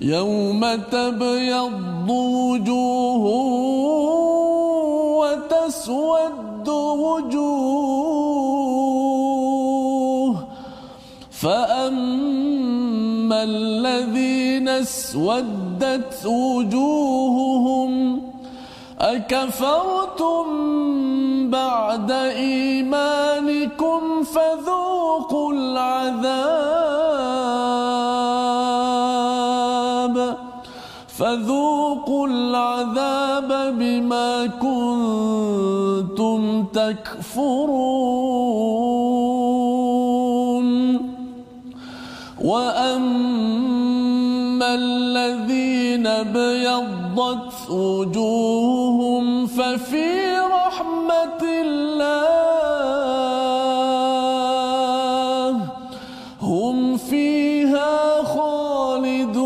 يوم 0.00 0.74
تبيض 0.90 1.88
وجوه 2.08 2.77
أسودت 14.80 16.26
وجوههم 16.26 18.22
أكفرتم 19.00 20.44
بعد 21.50 22.10
إيمانكم 22.10 24.00
فذوقوا 24.24 25.52
العذاب 25.52 26.78
فذوقوا 31.18 32.28
العذاب 32.28 33.78
بما 33.78 34.46
كنتم 34.46 35.98
تكفرون 36.64 37.88
وأما 42.44 43.57
أبيضت 46.20 47.70
وجوههم 47.70 49.46
ففي 49.46 50.38
رحمة 50.38 51.42
الله 51.64 52.28
هم 56.42 56.96
فيها 56.96 58.22
خالدون. 58.22 59.38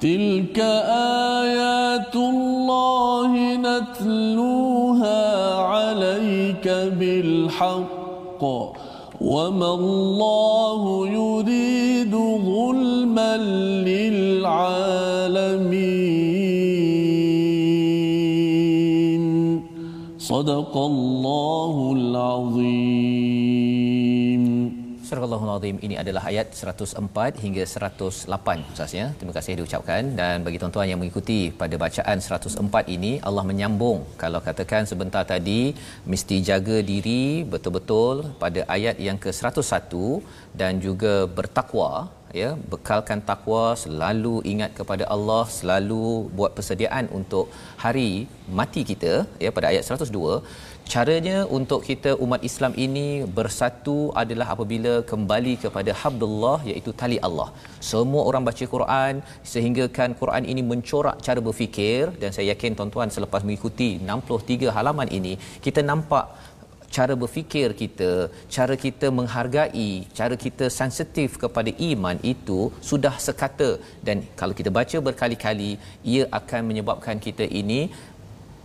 تلك 0.00 0.58
آيات 1.40 2.16
الله 2.16 3.30
نتلوها 3.56 5.22
عليك 5.58 6.68
بالحق. 6.98 8.42
وما 9.20 9.74
الله 9.74 11.08
يريد 11.08 11.83
للعالمين 14.43 15.79
صدق 20.31 20.73
الله 20.91 21.75
العظيم 21.97 23.19
Surah 25.09 25.25
Al-Azim 25.25 25.77
ini 25.85 25.95
adalah 26.01 26.21
ayat 26.31 26.47
104 26.57 27.41
hingga 27.43 27.63
108 27.69 28.73
Ustaz 28.73 28.91
ya. 28.97 29.05
Terima 29.19 29.33
kasih 29.37 29.53
diucapkan 29.59 30.03
dan 30.19 30.35
bagi 30.45 30.57
tuan-tuan 30.61 30.87
yang 30.91 30.99
mengikuti 31.01 31.39
pada 31.61 31.75
bacaan 31.83 32.17
104 32.25 32.93
ini 32.95 33.11
Allah 33.27 33.43
menyambung 33.51 33.99
kalau 34.23 34.39
katakan 34.47 34.85
sebentar 34.91 35.23
tadi 35.33 35.61
mesti 36.11 36.35
jaga 36.49 36.77
diri 36.91 37.23
betul-betul 37.53 38.15
pada 38.43 38.61
ayat 38.75 39.01
yang 39.07 39.17
ke-101 39.23 40.03
dan 40.61 40.73
juga 40.85 41.13
bertakwa 41.39 41.91
ya 42.40 42.50
bekalkan 42.72 43.20
takwa 43.28 43.64
selalu 43.82 44.34
ingat 44.52 44.70
kepada 44.78 45.04
Allah 45.14 45.42
selalu 45.56 46.06
buat 46.36 46.52
persediaan 46.56 47.06
untuk 47.18 47.46
hari 47.84 48.10
mati 48.58 48.82
kita 48.90 49.12
ya 49.44 49.50
pada 49.56 49.66
ayat 49.72 49.84
102 49.86 50.42
caranya 50.92 51.36
untuk 51.58 51.80
kita 51.88 52.10
umat 52.24 52.40
Islam 52.48 52.72
ini 52.84 53.06
bersatu 53.36 53.96
adalah 54.22 54.46
apabila 54.54 54.94
kembali 55.10 55.54
kepada 55.64 55.92
hablullah 56.00 56.58
iaitu 56.70 56.90
tali 57.00 57.18
Allah. 57.28 57.48
Semua 57.90 58.22
orang 58.28 58.44
baca 58.48 58.64
Quran 58.74 59.14
sehinggakan 59.52 60.12
Quran 60.20 60.44
ini 60.52 60.62
mencorak 60.70 61.16
cara 61.26 61.40
berfikir 61.46 62.12
dan 62.22 62.30
saya 62.36 62.46
yakin 62.52 62.76
tuan-tuan 62.78 63.10
selepas 63.16 63.42
mengikuti 63.46 63.88
63 64.10 64.76
halaman 64.76 65.08
ini 65.18 65.34
kita 65.66 65.82
nampak 65.90 66.26
cara 66.96 67.14
berfikir 67.22 67.68
kita, 67.82 68.10
cara 68.56 68.74
kita 68.84 69.06
menghargai, 69.18 69.90
cara 70.18 70.34
kita 70.44 70.66
sensitif 70.80 71.30
kepada 71.44 71.70
iman 71.90 72.16
itu 72.34 72.60
sudah 72.90 73.14
sekata 73.26 73.70
dan 74.06 74.18
kalau 74.40 74.54
kita 74.58 74.70
baca 74.78 74.98
berkali-kali 75.08 75.70
ia 76.14 76.24
akan 76.40 76.60
menyebabkan 76.70 77.18
kita 77.26 77.46
ini 77.60 77.80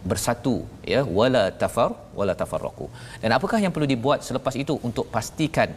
bersatu 0.10 0.56
ya 0.92 1.02
wala 1.20 1.46
tafar 1.62 1.90
wala 2.20 2.34
tafarraqu. 2.42 2.88
Dan 3.24 3.32
apakah 3.38 3.60
yang 3.64 3.74
perlu 3.76 3.90
dibuat 3.94 4.20
selepas 4.28 4.56
itu 4.64 4.76
untuk 4.90 5.08
pastikan 5.16 5.72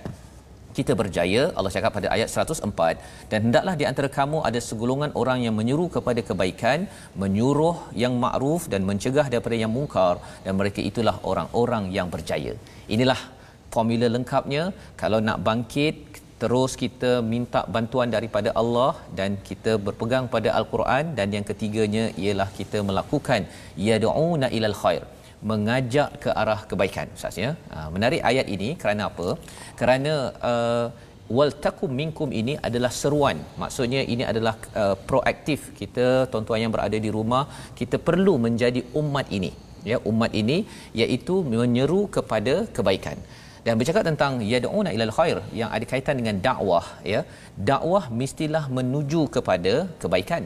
kita 0.79 0.93
berjaya 1.01 1.43
Allah 1.59 1.73
cakap 1.77 1.93
pada 1.97 2.09
ayat 2.17 2.29
104 2.45 3.31
dan 3.33 3.39
hendaklah 3.47 3.75
di 3.81 3.85
antara 3.91 4.09
kamu 4.19 4.39
ada 4.49 4.61
segolongan 4.69 5.13
orang 5.23 5.41
yang 5.47 5.55
menyuruh 5.61 5.89
kepada 5.97 6.21
kebaikan 6.29 6.89
menyuruh 7.23 7.77
yang 8.03 8.17
makruf 8.25 8.65
dan 8.75 8.83
mencegah 8.91 9.27
daripada 9.35 9.59
yang 9.65 9.73
mungkar 9.77 10.15
dan 10.47 10.55
mereka 10.61 10.81
itulah 10.91 11.17
orang-orang 11.33 11.87
yang 11.99 12.09
berjaya. 12.15 12.55
Inilah 12.95 13.21
formula 13.75 14.09
lengkapnya. 14.17 14.65
Kalau 15.03 15.19
nak 15.29 15.39
bangkit 15.49 15.97
terus 16.43 16.73
kita 16.83 17.11
minta 17.33 17.61
bantuan 17.75 18.09
daripada 18.15 18.51
Allah 18.61 18.93
dan 19.19 19.31
kita 19.49 19.73
berpegang 19.87 20.25
pada 20.35 20.51
al-Quran 20.61 21.05
dan 21.19 21.29
yang 21.37 21.45
ketiganya 21.51 22.05
ialah 22.23 22.49
kita 22.61 22.79
melakukan 22.89 23.43
yad'una 23.89 24.49
ilal 24.59 24.77
khair 24.83 25.03
mengajak 25.51 26.11
ke 26.23 26.31
arah 26.43 26.61
kebaikan 26.71 27.07
ustaz 27.17 27.37
ya? 27.45 27.51
Ha, 27.73 27.79
menarik 27.95 28.23
ayat 28.31 28.47
ini. 28.57 28.69
Kerana 28.83 29.03
apa? 29.11 29.29
Kerana 29.81 30.13
uh, 30.51 30.87
wal 31.37 31.53
takum 31.65 31.91
minkum 32.01 32.31
ini 32.41 32.55
adalah 32.69 32.93
seruan. 33.01 33.39
Maksudnya 33.63 34.01
ini 34.15 34.25
adalah 34.33 34.55
uh, 34.83 34.97
proaktif. 35.11 35.61
Kita 35.81 36.07
tuan-tuan 36.33 36.63
yang 36.65 36.73
berada 36.77 36.99
di 37.07 37.13
rumah 37.19 37.45
kita 37.81 37.99
perlu 38.09 38.35
menjadi 38.47 38.83
umat 39.03 39.29
ini 39.39 39.53
ya? 39.91 39.99
Umat 40.13 40.33
ini 40.43 40.59
iaitu 41.03 41.37
menyeru 41.53 42.03
kepada 42.17 42.55
kebaikan. 42.79 43.19
Dan 43.67 43.79
bercakap 43.81 44.03
tentang 44.09 44.33
yad'una 44.53 44.91
ilal 44.95 45.15
khair 45.19 45.39
yang 45.59 45.71
ada 45.75 45.85
kaitan 45.91 46.19
dengan 46.21 46.37
dakwah 46.47 46.87
ya? 47.13 47.21
Dakwah 47.71 48.05
mestilah 48.21 48.65
menuju 48.79 49.23
kepada 49.37 49.75
kebaikan. 50.03 50.45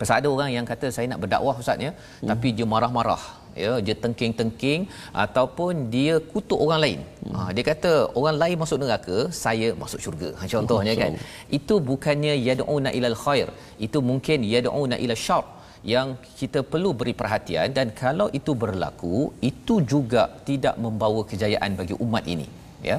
Pasal 0.00 0.14
ada 0.20 0.28
orang 0.34 0.50
yang 0.56 0.66
kata 0.70 0.86
saya 0.94 1.06
nak 1.12 1.20
berdakwah 1.24 1.56
ustaz 1.62 1.86
ya? 1.86 1.92
Hmm. 1.92 2.28
tapi 2.32 2.48
dia 2.56 2.66
marah-marah 2.74 3.41
ya 3.64 3.72
dia 3.86 3.96
tengking-tengking 4.04 4.80
ataupun 5.24 5.88
dia 5.94 6.14
kutuk 6.32 6.58
orang 6.66 6.80
lain. 6.84 7.00
Hmm. 7.22 7.34
ha, 7.36 7.50
dia 7.56 7.64
kata 7.70 7.92
orang 8.20 8.36
lain 8.42 8.56
masuk 8.62 8.78
neraka 8.82 9.18
saya 9.44 9.70
masuk 9.82 10.00
syurga. 10.04 10.30
Ha, 10.38 10.50
contohnya 10.54 10.94
oh, 10.96 11.00
kan 11.02 11.12
itu 11.58 11.74
bukannya 11.90 12.36
yad'una 12.48 12.92
ilal 12.98 13.18
khair. 13.24 13.48
Itu 13.86 14.00
mungkin 14.10 14.40
yad'una 14.54 14.98
ila 15.04 15.16
syarr 15.26 15.46
yang 15.92 16.08
kita 16.40 16.60
perlu 16.72 16.90
beri 16.98 17.14
perhatian 17.20 17.68
dan 17.76 17.90
kalau 18.02 18.26
itu 18.38 18.52
berlaku 18.62 19.16
itu 19.50 19.74
juga 19.92 20.22
tidak 20.48 20.74
membawa 20.84 21.22
kejayaan 21.30 21.72
bagi 21.80 21.94
umat 22.04 22.24
ini 22.34 22.46
ya. 22.90 22.96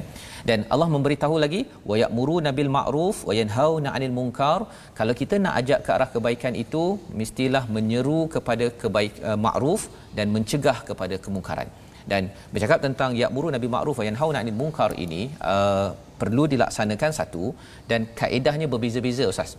Dan 0.48 0.60
Allah 0.74 0.88
memberitahu 0.94 1.36
lagi 1.44 1.60
wa 1.90 1.96
ya'muru 2.02 2.36
nabil 2.46 2.70
ma'ruf 2.76 3.18
wa 3.28 3.34
yanhauna 3.40 3.90
'anil 3.94 4.14
munkar. 4.18 4.58
Kalau 4.98 5.14
kita 5.20 5.38
nak 5.44 5.54
ajak 5.60 5.80
ke 5.86 5.90
arah 5.96 6.08
kebaikan 6.14 6.54
itu 6.64 6.84
mestilah 7.20 7.64
menyeru 7.76 8.20
kepada 8.36 8.68
kebaik 8.82 9.16
uh, 9.30 9.38
ma'ruf 9.46 9.82
dan 10.18 10.28
mencegah 10.36 10.78
kepada 10.90 11.16
kemungkaran. 11.26 11.70
Dan 12.12 12.22
bercakap 12.54 12.80
tentang 12.86 13.10
ya'muru 13.22 13.48
nabil 13.54 13.72
ma'ruf 13.76 13.98
wa 14.00 14.06
yanhauna 14.08 14.38
'anil 14.40 14.58
munkar 14.62 14.90
ini 15.04 15.22
uh, 15.52 15.88
perlu 16.20 16.44
dilaksanakan 16.52 17.10
satu 17.18 17.44
dan 17.90 18.00
kaedahnya 18.20 18.66
berbeza-beza 18.72 19.24
ustaz. 19.32 19.50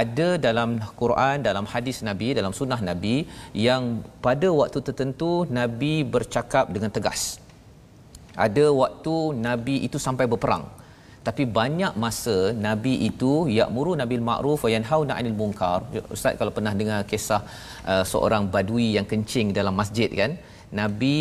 Ada 0.00 0.28
dalam 0.46 0.70
Quran, 1.00 1.36
dalam 1.48 1.66
hadis 1.72 1.98
Nabi, 2.08 2.28
dalam 2.38 2.52
sunnah 2.58 2.80
Nabi 2.90 3.16
yang 3.66 3.82
pada 4.26 4.48
waktu 4.60 4.78
tertentu 4.88 5.32
Nabi 5.60 5.94
bercakap 6.14 6.66
dengan 6.76 6.92
tegas 6.96 7.22
ada 8.46 8.66
waktu 8.82 9.14
nabi 9.46 9.76
itu 9.86 9.98
sampai 10.06 10.26
berperang. 10.32 10.64
Tapi 11.28 11.44
banyak 11.58 11.92
masa 12.02 12.36
nabi 12.66 12.92
itu 13.08 13.32
ya'muru 13.58 13.92
nabil 14.00 14.22
ma'ruf 14.28 14.60
wa 14.66 14.70
yanhauna 14.74 15.12
'anil 15.18 15.36
munkar. 15.40 15.80
Ustaz 16.14 16.38
kalau 16.40 16.52
pernah 16.56 16.72
dengar 16.80 17.00
kisah 17.10 17.42
uh, 17.92 18.04
seorang 18.12 18.44
badui 18.54 18.88
yang 18.96 19.06
kencing 19.12 19.48
dalam 19.58 19.74
masjid 19.80 20.08
kan 20.20 20.32
Nabi 20.80 21.18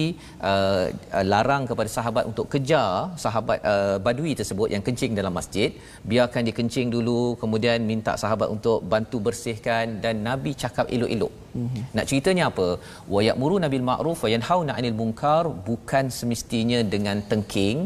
uh, 0.50 0.86
uh, 1.18 1.26
larang 1.32 1.64
kepada 1.70 1.90
sahabat 1.98 2.24
untuk 2.32 2.48
kejar 2.54 3.16
sahabat 3.26 3.60
uh, 3.72 3.98
badui 4.06 4.34
tersebut 4.40 4.68
yang 4.74 4.84
kencing 4.88 5.14
dalam 5.20 5.34
masjid. 5.40 5.70
Biarkan 6.12 6.48
dia 6.48 6.56
kencing 6.60 6.88
dulu 6.96 7.20
kemudian 7.42 7.82
minta 7.92 8.16
sahabat 8.24 8.50
untuk 8.56 8.80
bantu 8.94 9.20
bersihkan 9.28 10.00
dan 10.04 10.24
Nabi 10.30 10.54
cakap 10.64 10.88
elok-elok. 10.96 11.34
Mm-hmm. 11.58 11.84
nak 11.98 12.06
ceritanya 12.10 12.44
apa? 12.52 12.68
Wa 13.14 13.22
ya'muru 13.28 13.56
nabil 13.64 13.86
ma'ruf 13.90 14.20
wa 14.26 14.30
yanhauna 14.34 14.72
'anil 14.78 14.96
munkar 15.00 15.44
bukan 15.70 16.06
semestinya 16.18 16.80
dengan 16.94 17.18
tengking 17.32 17.78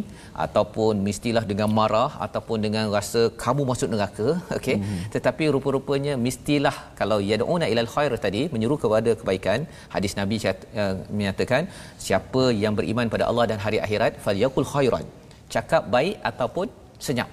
ataupun 0.46 0.94
mestilah 1.08 1.44
dengan 1.52 1.70
marah 1.78 2.12
ataupun 2.26 2.58
dengan 2.66 2.86
rasa 2.96 3.22
kamu 3.44 3.64
masuk 3.72 3.90
neraka 3.94 4.28
okey? 4.58 4.76
Mm-hmm. 4.78 5.00
tetapi 5.16 5.44
rupa-rupanya 5.56 6.14
mestilah 6.26 6.76
kalau 7.00 7.20
yad'una 7.32 7.68
ilal 7.74 7.90
khair 7.94 8.12
tadi 8.26 8.42
menyuruh 8.56 8.80
kepada 8.84 9.14
kebaikan. 9.22 9.60
Hadis 9.96 10.14
nabi 10.20 10.36
uh, 10.52 10.94
menyatakan 11.18 11.51
siapa 12.06 12.44
yang 12.64 12.74
beriman 12.80 13.08
pada 13.14 13.26
Allah 13.30 13.46
dan 13.52 13.60
hari 13.66 13.80
akhirat 13.86 14.14
falyakul 14.26 14.68
khairan. 14.74 15.06
Cakap 15.54 15.84
baik 15.96 16.16
ataupun 16.30 16.68
senyap. 17.06 17.30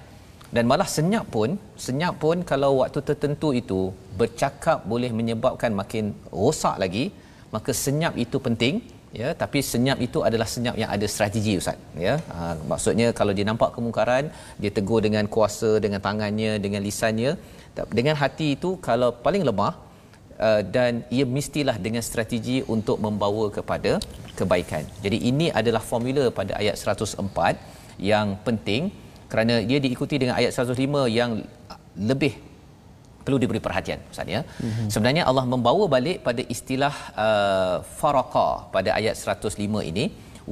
Dan 0.57 0.65
malah 0.71 0.89
senyap 0.97 1.25
pun 1.35 1.51
senyap 1.87 2.15
pun 2.23 2.37
kalau 2.51 2.71
waktu 2.81 3.01
tertentu 3.09 3.49
itu 3.63 3.81
bercakap 4.21 4.79
boleh 4.93 5.11
menyebabkan 5.19 5.73
makin 5.81 6.05
rosak 6.43 6.77
lagi 6.83 7.05
maka 7.55 7.73
senyap 7.85 8.15
itu 8.25 8.37
penting 8.47 8.75
ya. 9.21 9.29
Tapi 9.43 9.59
senyap 9.73 9.99
itu 10.07 10.19
adalah 10.29 10.49
senyap 10.55 10.75
yang 10.83 10.91
ada 10.97 11.07
strategi 11.15 11.55
ustaz 11.61 11.77
ya. 12.07 12.15
Ha, 12.33 12.57
maksudnya 12.73 13.09
kalau 13.19 13.35
dia 13.39 13.47
nampak 13.51 13.71
kemungkaran 13.77 14.25
dia 14.63 14.73
tegur 14.79 15.01
dengan 15.07 15.27
kuasa 15.35 15.71
dengan 15.85 16.03
tangannya 16.09 16.53
dengan 16.65 16.83
lisannya 16.89 17.33
dengan 17.99 18.17
hati 18.23 18.49
itu 18.57 18.71
kalau 18.89 19.11
paling 19.27 19.45
lemah 19.51 19.75
uh, 20.47 20.63
dan 20.77 20.93
ia 21.17 21.27
mestilah 21.37 21.77
dengan 21.87 22.03
strategi 22.11 22.57
untuk 22.75 22.99
membawa 23.07 23.45
kepada 23.57 23.93
kebaikan 24.39 24.85
jadi 25.05 25.19
ini 25.31 25.49
adalah 25.61 25.83
formula 25.91 26.27
pada 26.39 26.55
ayat 26.63 26.77
104 26.79 28.03
yang 28.13 28.29
penting 28.47 28.83
kerana 29.33 29.55
dia 29.71 29.79
diikuti 29.85 30.17
dengan 30.23 30.37
ayat 30.41 30.53
105 30.57 31.09
yang 31.19 31.33
lebih 32.11 32.33
perlu 33.29 33.39
diberi 33.43 33.61
perhatian 33.67 34.01
Ustaz 34.13 34.29
ya. 34.35 34.41
Mm-hmm. 34.41 34.89
Sebenarnya 34.95 35.23
Allah 35.31 35.45
membawa 35.55 35.85
balik 35.95 36.19
pada 36.29 36.43
istilah 36.55 36.95
uh, 37.25 37.77
faraqa 38.01 38.49
pada 38.77 38.91
ayat 38.99 39.15
105 39.37 39.91
ini 39.91 40.05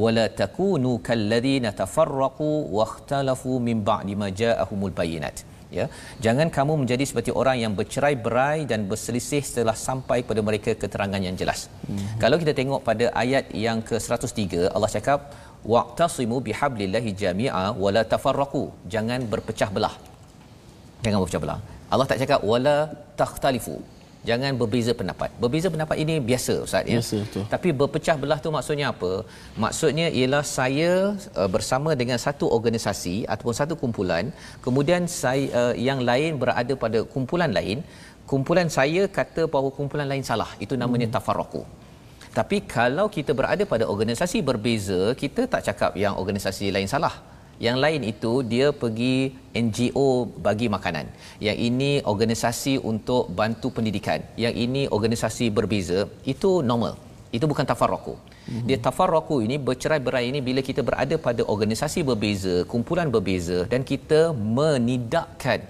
wala 0.03 0.24
takunu 0.41 0.93
kalladzina 1.09 1.70
tafarraqu 1.80 2.49
wakhtalafu 2.78 3.53
min 3.68 3.78
ba'di 3.91 4.14
ma 4.22 4.28
ja'ahumul 4.41 4.95
bayinat 5.01 5.37
ya. 5.78 5.86
Jangan 6.24 6.48
kamu 6.56 6.72
menjadi 6.82 7.04
seperti 7.10 7.30
orang 7.40 7.56
yang 7.64 7.72
bercerai-berai 7.78 8.58
dan 8.70 8.86
berselisih 8.90 9.42
setelah 9.48 9.76
sampai 9.86 10.18
pada 10.28 10.40
mereka 10.48 10.72
keterangan 10.82 11.20
yang 11.28 11.36
jelas. 11.42 11.60
Mm-hmm. 11.66 12.18
kalau 12.22 12.36
kita 12.42 12.52
tengok 12.60 12.80
pada 12.88 13.06
ayat 13.22 13.44
yang 13.66 13.80
ke-103 13.88 14.72
Allah 14.74 14.90
cakap 14.96 15.20
waqtasimu 15.74 16.38
bihablillahi 16.48 17.10
jami'a 17.22 17.64
wala 17.84 18.04
tafarraqu. 18.12 18.64
Jangan 18.94 19.20
berpecah 19.32 19.70
belah. 19.76 19.94
Jangan 21.04 21.18
berpecah 21.22 21.42
belah. 21.44 21.60
Allah 21.92 22.06
tak 22.10 22.18
cakap 22.22 22.40
wala 22.52 22.76
takhtalifu 23.20 23.76
jangan 24.28 24.52
berbeza 24.60 24.92
pendapat. 25.00 25.30
Berbeza 25.42 25.68
pendapat 25.74 25.96
ini 26.04 26.14
biasa 26.28 26.54
ustaz 26.66 26.84
ya. 26.92 26.98
Biasa, 26.98 27.16
betul. 27.24 27.44
tapi 27.54 27.68
berpecah 27.80 28.16
belah 28.22 28.38
tu 28.44 28.50
maksudnya 28.56 28.86
apa? 28.94 29.12
Maksudnya 29.64 30.06
ialah 30.18 30.44
saya 30.58 30.92
uh, 31.40 31.48
bersama 31.54 31.92
dengan 32.00 32.18
satu 32.26 32.48
organisasi 32.58 33.16
ataupun 33.32 33.54
satu 33.60 33.74
kumpulan 33.82 34.34
kemudian 34.66 35.04
saya 35.20 35.46
uh, 35.60 35.74
yang 35.88 36.02
lain 36.10 36.40
berada 36.42 36.74
pada 36.84 37.00
kumpulan 37.14 37.52
lain 37.58 37.78
kumpulan 38.30 38.68
saya 38.78 39.02
kata 39.18 39.42
bahawa 39.52 39.70
kumpulan 39.78 40.08
lain 40.12 40.24
salah. 40.30 40.50
Itu 40.64 40.74
namanya 40.82 41.06
hmm. 41.08 41.16
tafarraqu. 41.16 41.62
Tapi 42.38 42.56
kalau 42.76 43.06
kita 43.16 43.32
berada 43.38 43.64
pada 43.72 43.84
organisasi 43.92 44.38
berbeza 44.48 45.00
kita 45.22 45.42
tak 45.52 45.62
cakap 45.68 45.92
yang 46.04 46.14
organisasi 46.22 46.68
lain 46.76 46.90
salah 46.94 47.14
yang 47.64 47.76
lain 47.84 48.02
itu 48.12 48.32
dia 48.52 48.68
pergi 48.82 49.32
NGO 49.64 50.09
bagi 50.46 50.66
makanan. 50.76 51.07
Yang 51.46 51.59
ini 51.68 51.90
organisasi 52.12 52.74
untuk 52.90 53.32
bantu 53.38 53.68
pendidikan. 53.76 54.20
Yang 54.44 54.54
ini 54.64 54.82
organisasi 54.96 55.46
berbeza. 55.59 56.00
Itu 56.32 56.50
normal. 56.70 56.94
Itu 57.36 57.48
bukan 57.52 57.64
tafarraku. 57.70 58.14
Mm-hmm. 58.16 58.66
Dia 58.68 58.78
tafarraku 58.86 59.36
ini 59.46 59.57
bercerai-berai 59.68 60.24
ini 60.30 60.40
bila 60.48 60.61
kita 60.68 60.82
berada 60.88 61.16
pada 61.26 61.42
organisasi 61.54 62.00
berbeza, 62.11 62.54
kumpulan 62.72 63.09
berbeza 63.14 63.59
dan 63.72 63.82
kita 63.92 64.20
menidakkan 64.59 65.61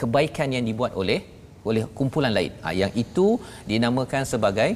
kebaikan 0.00 0.48
yang 0.56 0.64
dibuat 0.70 0.92
oleh 1.02 1.20
oleh 1.68 1.84
kumpulan 1.98 2.32
lain. 2.38 2.52
Ha, 2.64 2.74
yang 2.80 2.92
itu 3.04 3.26
dinamakan 3.70 4.24
sebagai 4.32 4.70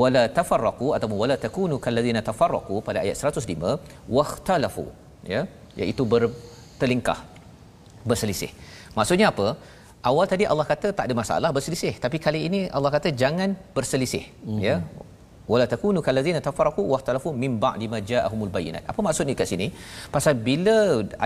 wala 0.00 0.22
tafarraqu 0.38 0.86
ataupun 0.96 1.16
wala 1.22 1.36
takunu 1.44 1.76
kallazina 1.84 2.20
tafarraqu 2.28 2.76
pada 2.86 2.98
ayat 3.04 3.16
105 3.18 3.78
wakhtalafu 4.16 4.86
ya 5.34 5.40
iaitu 5.76 6.04
bertelingkah 6.12 7.18
berselisih. 8.08 8.50
Maksudnya 8.98 9.28
apa? 9.34 9.48
Awal 10.08 10.24
tadi 10.32 10.44
Allah 10.52 10.64
kata 10.72 10.88
tak 10.96 11.04
ada 11.08 11.14
masalah 11.22 11.50
berselisih 11.56 11.94
tapi 12.04 12.16
kali 12.26 12.40
ini 12.48 12.60
Allah 12.76 12.90
kata 12.96 13.08
jangan 13.22 13.52
berselisih 13.76 14.24
mm-hmm. 14.24 14.60
ya. 14.68 14.76
Wala 15.52 15.64
takunu 15.72 15.98
kallazina 16.06 16.38
tafarraqu 16.46 16.82
wa 16.90 16.96
ikhtalafu 16.98 17.30
min 17.42 17.52
ba'di 17.64 17.86
ma 17.92 17.98
ja'ahumul 18.10 18.52
bayyinat. 18.56 18.82
Apa 18.90 19.00
maksudnya 19.06 19.34
kat 19.40 19.48
sini? 19.52 19.66
Pasal 20.14 20.34
bila 20.48 20.76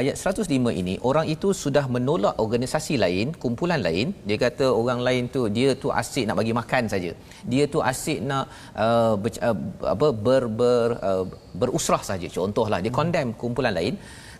ayat 0.01 0.17
105 0.17 0.73
ini 0.81 0.95
orang 1.09 1.27
itu 1.35 1.49
sudah 1.63 1.85
menolak 1.95 2.41
organisasi 2.45 2.95
lain 3.05 3.37
kumpulan 3.43 3.81
lain 3.87 4.17
dia 4.29 4.39
kata 4.45 4.67
orang 4.81 5.01
lain 5.07 5.29
tu 5.35 5.43
dia 5.57 5.77
tu 5.83 5.93
asyik 6.03 6.25
nak 6.29 6.39
bagi 6.41 6.55
makan 6.61 6.85
saja. 6.95 7.13
Dia 7.53 7.65
tu 7.75 7.85
asyik 7.91 8.21
nak 8.31 8.45
uh, 8.85 9.15
ber, 9.23 9.31
uh, 9.49 9.57
apa 9.95 10.09
ber, 10.27 10.43
ber 10.61 10.89
uh, 11.11 11.25
berusrah 11.61 12.03
saja. 12.11 12.31
Contohlah 12.39 12.81
dia 12.87 12.95
condemn 13.01 13.37
kumpulan 13.43 13.77
lain 13.81 13.97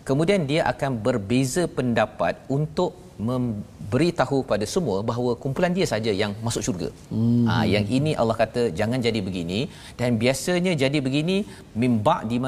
kemudian 0.09 0.41
dia 0.51 0.61
akan 0.71 0.91
berbeza 1.07 1.63
pendapat 1.77 2.35
untuk 2.57 2.91
memberitahu 3.29 4.37
pada 4.51 4.65
semua 4.73 4.97
bahawa 5.09 5.31
kumpulan 5.43 5.73
dia 5.77 5.87
saja 5.91 6.11
yang 6.21 6.31
masuk 6.45 6.63
syurga. 6.67 6.89
Hmm. 7.11 7.45
Ha, 7.49 7.53
yang 7.73 7.85
ini 7.97 8.11
Allah 8.21 8.35
kata 8.41 8.61
jangan 8.79 8.99
jadi 9.07 9.19
begini 9.27 9.59
dan 9.99 10.19
biasanya 10.23 10.73
jadi 10.83 10.99
begini 11.05 11.37
mimba 11.81 12.15
di 12.31 12.39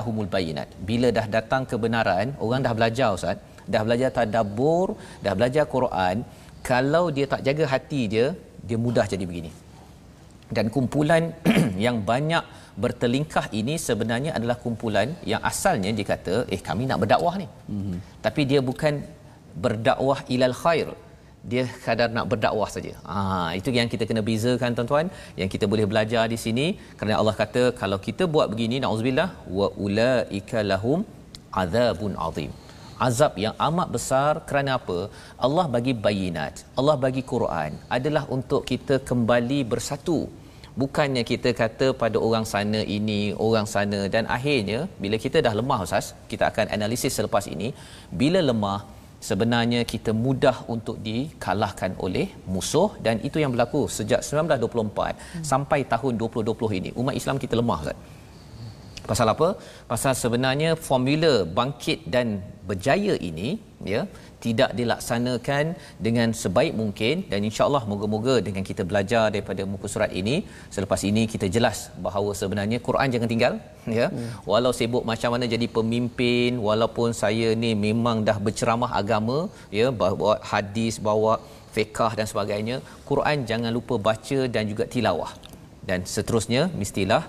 ahumul 0.00 0.30
bayinat. 0.34 0.68
Bila 0.88 1.10
dah 1.18 1.26
datang 1.36 1.62
kebenaran, 1.72 2.34
orang 2.46 2.62
dah 2.66 2.74
belajar 2.78 3.08
ustaz, 3.18 3.38
dah 3.74 3.82
belajar 3.86 4.10
tadabbur, 4.18 4.88
dah 5.24 5.34
belajar 5.38 5.64
Quran, 5.76 6.16
kalau 6.70 7.04
dia 7.16 7.26
tak 7.32 7.42
jaga 7.46 7.64
hati 7.74 8.02
dia, 8.14 8.26
dia 8.68 8.78
mudah 8.86 9.06
jadi 9.12 9.24
begini. 9.30 9.52
Dan 10.56 10.66
kumpulan 10.74 11.22
yang 11.86 11.96
banyak 12.10 12.44
bertelingkah 12.84 13.46
ini 13.60 13.74
sebenarnya 13.86 14.30
adalah 14.38 14.56
kumpulan 14.64 15.08
yang 15.32 15.42
asalnya 15.50 15.90
dia 15.98 16.06
kata 16.12 16.34
eh 16.54 16.60
kami 16.68 16.84
nak 16.90 17.00
berdakwah 17.02 17.34
ni. 17.42 17.48
Hmm. 17.72 17.98
Tapi 18.26 18.42
dia 18.50 18.60
bukan 18.70 18.94
berdakwah 19.64 20.18
ilal 20.34 20.56
khair 20.62 20.88
dia 21.50 21.64
kadar 21.86 22.08
nak 22.16 22.26
berdakwah 22.32 22.68
saja. 22.74 22.92
Ha 23.10 23.16
itu 23.58 23.70
yang 23.78 23.88
kita 23.92 24.04
kena 24.10 24.22
bezakan 24.28 24.76
tuan-tuan 24.76 25.08
yang 25.40 25.50
kita 25.54 25.64
boleh 25.72 25.86
belajar 25.90 26.24
di 26.32 26.38
sini 26.44 26.66
kerana 26.98 27.16
Allah 27.20 27.36
kata 27.42 27.62
kalau 27.80 27.98
kita 28.06 28.24
buat 28.34 28.46
begini 28.52 28.78
nauzubillah 28.84 29.28
wa 29.58 29.68
ulaika 29.86 30.60
lahum 30.72 31.00
azabun 31.64 32.14
azim. 32.28 32.52
Azab 33.06 33.32
yang 33.44 33.54
amat 33.68 33.88
besar 33.94 34.32
kerana 34.48 34.70
apa? 34.80 34.98
Allah 35.46 35.64
bagi 35.74 35.92
bayinat. 36.04 36.64
Allah 36.80 36.96
bagi 37.04 37.22
Quran 37.32 37.72
adalah 37.96 38.24
untuk 38.36 38.62
kita 38.70 38.94
kembali 39.10 39.58
bersatu. 39.72 40.18
Bukannya 40.80 41.22
kita 41.30 41.50
kata 41.60 41.86
pada 42.02 42.18
orang 42.26 42.44
sana 42.52 42.80
ini, 42.96 43.20
orang 43.46 43.66
sana 43.74 44.00
dan 44.14 44.24
akhirnya 44.36 44.80
bila 45.02 45.16
kita 45.24 45.38
dah 45.46 45.54
lemah 45.60 45.78
Ustaz, 45.86 46.08
kita 46.30 46.44
akan 46.50 46.66
analisis 46.76 47.16
selepas 47.18 47.44
ini, 47.54 47.68
bila 48.20 48.40
lemah 48.50 48.80
sebenarnya 49.28 49.80
kita 49.92 50.12
mudah 50.24 50.56
untuk 50.74 50.96
dikalahkan 51.06 51.92
oleh 52.06 52.26
musuh 52.54 52.90
dan 53.06 53.16
itu 53.28 53.40
yang 53.42 53.52
berlaku 53.54 53.80
sejak 53.98 54.20
1924 54.20 55.16
hmm. 55.16 55.44
sampai 55.52 55.80
tahun 55.92 56.12
2020 56.20 56.78
ini 56.80 56.90
umat 57.00 57.16
Islam 57.20 57.40
kita 57.44 57.56
lemah 57.62 57.80
Ustaz. 57.84 57.98
Pasal 59.10 59.28
apa? 59.32 59.48
Pasal 59.90 60.12
sebenarnya 60.22 60.70
formula 60.88 61.32
bangkit 61.58 61.98
dan 62.14 62.26
berjaya 62.68 63.14
ini 63.28 63.48
ya 63.92 64.00
tidak 64.44 64.70
dilaksanakan 64.78 65.64
dengan 66.06 66.28
sebaik 66.42 66.72
mungkin. 66.80 67.24
Dan 67.30 67.40
insya-Allah 67.48 67.82
moga-moga 67.90 68.34
dengan 68.48 68.64
kita 68.70 68.82
belajar 68.90 69.24
daripada 69.34 69.62
muka 69.72 69.88
surat 69.94 70.12
ini 70.20 70.36
selepas 70.74 71.00
ini 71.10 71.24
kita 71.32 71.48
jelas 71.56 71.78
bahawa 72.06 72.32
sebenarnya 72.40 72.78
Quran 72.88 73.14
jangan 73.14 73.30
tinggal 73.32 73.54
ya. 73.98 74.06
Hmm. 74.12 74.30
walau 74.50 74.72
sibuk 74.78 75.04
macam 75.10 75.30
mana 75.34 75.46
jadi 75.54 75.66
pemimpin 75.76 76.58
walaupun 76.68 77.08
saya 77.22 77.48
ni 77.62 77.70
memang 77.86 78.26
dah 78.28 78.38
berceramah 78.46 78.90
agama 79.00 79.38
ya 79.78 79.88
bawa 80.00 80.32
hadis 80.52 80.96
bawa 81.08 81.34
fiqh 81.74 82.12
dan 82.18 82.26
sebagainya 82.32 82.76
Quran 83.10 83.46
jangan 83.50 83.72
lupa 83.78 83.96
baca 84.08 84.40
dan 84.54 84.64
juga 84.72 84.86
tilawah. 84.94 85.32
Dan 85.88 86.00
seterusnya 86.14 86.62
mestilah 86.80 87.22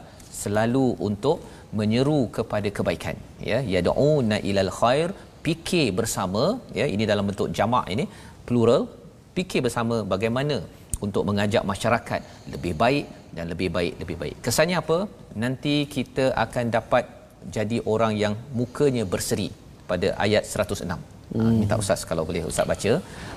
selalu 0.44 0.86
untuk 1.08 1.38
menyeru 1.80 2.20
kepada 2.38 2.70
kebaikan 2.78 3.16
ya. 3.50 3.60
Yad'una 3.74 4.38
ilal 4.50 4.72
khair 4.80 5.10
fikir 5.48 5.86
bersama 6.00 6.44
ya 6.80 6.86
ini 6.96 7.04
dalam 7.12 7.26
bentuk 7.30 7.48
jamak 7.58 7.86
ini 7.96 8.06
plural 8.48 8.82
fikir 9.38 9.62
bersama 9.68 9.96
bagaimana 10.14 10.58
untuk 11.06 11.24
mengajak 11.30 11.64
masyarakat 11.72 12.22
lebih 12.54 12.74
baik 12.84 13.06
dan 13.36 13.46
lebih 13.54 13.70
baik 13.76 13.94
lebih 14.02 14.18
baik 14.22 14.36
kesannya 14.46 14.78
apa 14.84 14.98
nanti 15.44 15.76
kita 15.96 16.26
akan 16.46 16.66
dapat 16.78 17.04
jadi 17.58 17.78
orang 17.94 18.14
yang 18.24 18.34
mukanya 18.60 19.04
berseri 19.14 19.50
pada 19.92 20.10
ayat 20.26 20.44
106 20.44 20.90
ah, 20.96 21.00
Hmm. 21.28 21.56
minta 21.62 21.76
ustaz 21.82 22.02
kalau 22.10 22.24
boleh 22.28 22.42
ustaz 22.50 22.66
baca 22.72 22.92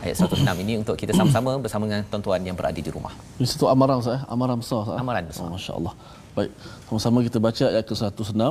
ayat 0.05 0.15
106 0.15 0.63
ini 0.65 0.75
untuk 0.81 0.95
kita 1.01 1.13
sama-sama 1.19 1.53
bersama 1.65 1.85
dengan 1.89 2.03
tuan-tuan 2.11 2.39
yang 2.49 2.57
berada 2.59 2.81
di 2.87 2.91
rumah. 2.97 3.11
Ini 3.39 3.47
satu 3.53 3.67
amaran 3.73 3.99
ustaz, 4.03 4.15
eh? 4.17 4.21
amaran 4.35 4.57
besar 4.63 4.79
ustaz. 4.85 5.01
Amaran 5.03 5.25
besar. 5.31 5.47
Oh, 5.47 5.53
Masya-Allah. 5.57 5.95
Baik, 6.41 6.53
sama-sama 6.89 7.19
kita 7.27 7.39
baca 7.47 7.65
ayat 7.69 7.85
ke-106. 7.89 8.45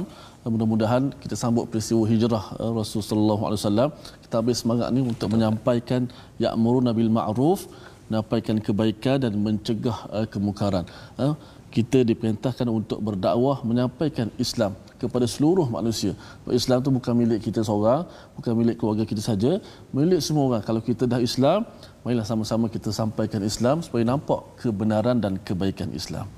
Mudah-mudahan 0.53 1.03
kita 1.23 1.35
sambut 1.41 1.65
peristiwa 1.73 2.05
hijrah 2.11 2.43
eh, 2.61 2.71
Rasulullah 2.79 3.39
wasallam. 3.41 3.89
Kita 4.23 4.33
ambil 4.41 4.55
semangat 4.61 4.87
ni 4.95 5.01
untuk 5.11 5.27
menyampaikan 5.33 6.01
ya'muruna 6.43 6.93
bil 6.97 7.09
ma'ruf, 7.17 7.65
menyampaikan 8.05 8.61
kebaikan 8.67 9.17
dan 9.25 9.33
mencegah 9.45 9.97
uh, 10.13 10.27
kemungkaran. 10.33 10.85
Uh, 11.17 11.33
kita 11.73 12.05
diperintahkan 12.09 12.67
untuk 12.77 13.01
berdakwah 13.07 13.57
menyampaikan 13.69 14.29
Islam 14.45 14.77
kepada 15.01 15.25
seluruh 15.33 15.65
manusia. 15.77 16.13
Islam 16.61 16.85
tu 16.85 16.93
bukan 16.93 17.13
milik 17.21 17.41
kita 17.49 17.65
seorang, 17.65 18.05
bukan 18.37 18.53
milik 18.53 18.77
keluarga 18.77 19.03
kita 19.11 19.21
saja, 19.29 19.51
milik 19.97 20.21
semua 20.27 20.45
orang. 20.49 20.63
Kalau 20.69 20.81
kita 20.89 21.09
dah 21.09 21.21
Islam, 21.29 21.65
marilah 22.05 22.25
sama-sama 22.31 22.69
kita 22.69 22.93
sampaikan 22.93 23.41
Islam 23.51 23.81
supaya 23.81 24.05
nampak 24.13 24.45
kebenaran 24.61 25.17
dan 25.25 25.41
kebaikan 25.41 25.89
Islam. 26.01 26.29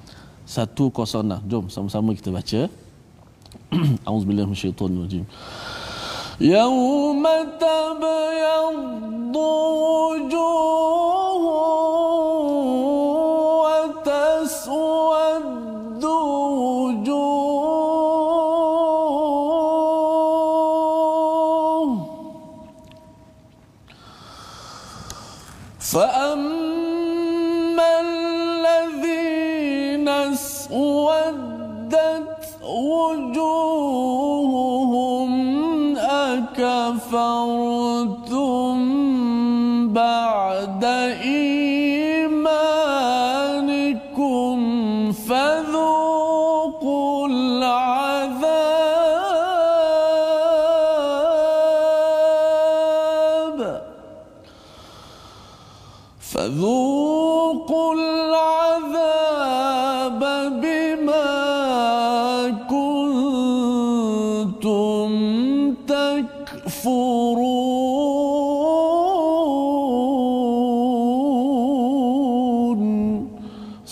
106. 0.52 1.48
Jom 1.48 1.72
sama-sama 1.72 2.12
kita 2.12 2.28
baca. 2.28 2.68
Auzubillahi 4.10 4.52
minasyaitonir 4.52 5.08
rajim. 5.08 5.24
Yauma 6.44 7.48
tabyaddu 7.56 9.48
wujuh 9.80 11.40
wa 13.64 13.80
taswaddu 14.04 14.92
wujuh. 16.60 17.72
وجوههم 33.01 34.57
أكفرتم 35.99 37.80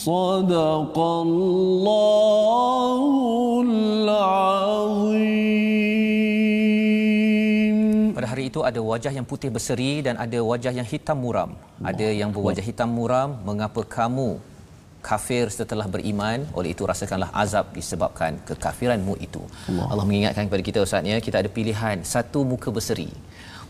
صدق 0.04 0.98
الله 0.98 3.00
Pada 8.14 8.30
hari 8.30 8.46
itu 8.46 8.62
ada 8.62 8.78
wajah 8.78 9.10
yang 9.10 9.26
putih 9.26 9.50
berseri 9.50 9.98
dan 10.06 10.14
ada 10.24 10.38
wajah 10.38 10.70
yang 10.70 10.86
hitam 10.86 11.18
muram. 11.18 11.50
Ada 11.82 12.14
yang 12.14 12.30
berwajah 12.30 12.62
hitam 12.62 12.94
muram, 12.94 13.42
mengapa 13.42 13.82
kamu 13.82 14.38
kafir 15.09 15.45
setelah 15.57 15.87
beriman 15.93 16.39
oleh 16.57 16.69
itu 16.75 16.83
rasakanlah 16.91 17.29
azab 17.43 17.65
disebabkan 17.77 18.37
kekafiranmu 18.49 19.13
itu. 19.27 19.41
Allah, 19.69 19.87
Allah 19.91 20.05
mengingatkan 20.09 20.45
kepada 20.47 20.63
kita 20.69 20.79
ustaz 20.85 21.11
ya 21.11 21.17
kita 21.27 21.37
ada 21.41 21.49
pilihan. 21.57 21.97
Satu 22.13 22.41
muka 22.51 22.69
berseri. 22.77 23.09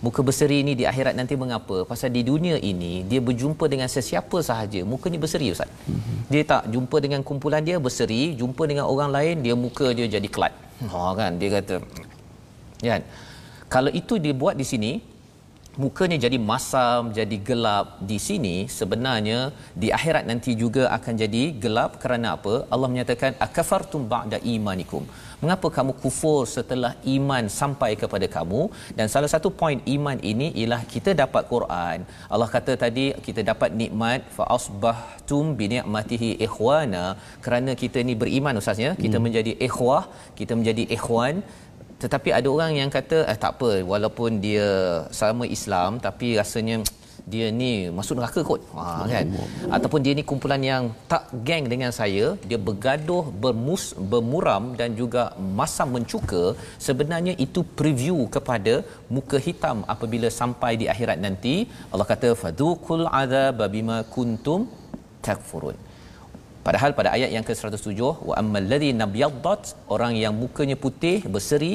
Muka 0.06 0.22
berseri 0.28 0.58
ini 0.64 0.74
di 0.80 0.84
akhirat 0.92 1.14
nanti 1.20 1.36
mengapa? 1.44 1.78
Pasal 1.92 2.10
di 2.18 2.22
dunia 2.30 2.56
ini 2.72 3.04
dia 3.12 3.20
berjumpa 3.28 3.66
dengan 3.74 3.90
sesiapa 3.96 4.38
sahaja 4.50 4.82
mukanya 4.92 5.20
berseri 5.24 5.48
ustaz. 5.56 5.68
Mm-hmm. 5.68 6.18
dia 6.32 6.44
tak 6.52 6.64
jumpa 6.74 6.98
dengan 7.06 7.22
kumpulan 7.30 7.64
dia 7.68 7.78
berseri 7.86 8.22
jumpa 8.42 8.64
dengan 8.72 8.86
orang 8.94 9.12
lain 9.18 9.36
dia 9.46 9.56
muka 9.66 9.88
dia 9.98 10.08
jadi 10.16 10.30
kelat. 10.36 10.54
Ha 10.92 11.02
kan? 11.20 11.32
Dia 11.42 11.50
kata 11.60 11.76
kan? 12.92 13.02
Kalau 13.74 13.92
itu 14.02 14.16
dibuat 14.28 14.56
di 14.62 14.66
sini 14.72 14.92
mukanya 15.84 16.18
jadi 16.26 16.38
masam 16.50 17.02
jadi 17.18 17.38
gelap 17.50 17.88
di 18.10 18.18
sini 18.28 18.56
sebenarnya 18.80 19.40
di 19.82 19.88
akhirat 19.98 20.24
nanti 20.32 20.52
juga 20.64 20.84
akan 20.98 21.14
jadi 21.24 21.44
gelap. 21.64 21.92
Kerana 22.04 22.28
apa? 22.38 22.54
Allah 22.74 22.90
menyatakan 22.94 23.34
akafartum 23.48 24.04
ba'da 24.14 24.40
imanikum. 24.56 25.04
Mengapa 25.44 25.68
kamu 25.76 25.92
kufur 26.04 26.40
setelah 26.54 26.92
iman 27.16 27.44
sampai 27.60 27.92
kepada 28.02 28.28
kamu? 28.36 28.62
Dan 28.98 29.08
salah 29.14 29.30
satu 29.34 29.50
poin 29.62 29.80
iman 29.96 30.18
ini 30.32 30.48
ialah 30.62 30.82
kita 30.94 31.12
dapat 31.22 31.44
Quran. 31.54 31.98
Allah 32.34 32.50
kata 32.56 32.76
tadi 32.84 33.06
kita 33.28 33.42
dapat 33.52 33.72
nikmat 33.82 34.28
fa 34.38 34.46
asbahtum 34.58 35.56
bi 35.60 35.68
ni'matihi 35.74 36.32
ikhwana. 36.48 37.06
Kerana 37.46 37.74
kita 37.84 38.04
ni 38.10 38.16
beriman 38.24 38.60
ustaznya. 38.62 38.92
Kita 39.04 39.16
hmm. 39.16 39.26
menjadi 39.28 39.54
ikhwah 39.70 40.04
kita 40.40 40.54
menjadi 40.60 40.84
ikhwan 40.98 41.36
tetapi 42.04 42.30
ada 42.38 42.48
orang 42.56 42.72
yang 42.80 42.90
kata 42.98 43.18
eh 43.32 43.38
tak 43.44 43.52
apa 43.56 43.72
walaupun 43.92 44.40
dia 44.46 44.68
sama 45.22 45.44
Islam 45.58 46.00
tapi 46.06 46.28
rasanya 46.42 46.78
dia 47.32 47.48
ni 47.60 47.72
masuk 47.98 48.16
neraka 48.18 48.42
kot. 48.50 48.62
Ha 48.76 49.06
kan? 49.12 49.26
Ataupun 49.76 50.00
dia 50.06 50.14
ni 50.18 50.24
kumpulan 50.30 50.62
yang 50.70 50.84
tak 51.12 51.24
geng 51.48 51.66
dengan 51.74 51.92
saya 52.00 52.26
dia 52.50 52.60
bergaduh 52.68 53.26
bermus 53.44 53.84
bermuram 54.12 54.64
dan 54.80 54.98
juga 55.02 55.24
masam 55.60 55.90
mencuka. 55.98 56.44
Sebenarnya 56.88 57.36
itu 57.46 57.62
preview 57.80 58.18
kepada 58.36 58.76
muka 59.16 59.40
hitam 59.48 59.80
apabila 59.94 60.30
sampai 60.40 60.72
di 60.82 60.88
akhirat 60.94 61.20
nanti. 61.26 61.56
Allah 61.92 62.08
kata 62.14 62.32
fadhuqul 62.44 63.06
adzab 63.22 63.62
bima 63.76 64.00
kuntum 64.16 64.62
takfurun 65.28 65.78
Padahal 66.68 66.92
pada 66.98 67.10
ayat 67.18 67.30
yang 67.36 67.46
ke-107 67.48 68.00
wa 68.30 68.34
ammal 68.42 68.68
ladzi 68.72 68.92
nabyaddat 69.02 69.62
orang 69.96 70.14
yang 70.24 70.34
mukanya 70.42 70.78
putih 70.86 71.18
berseri 71.36 71.74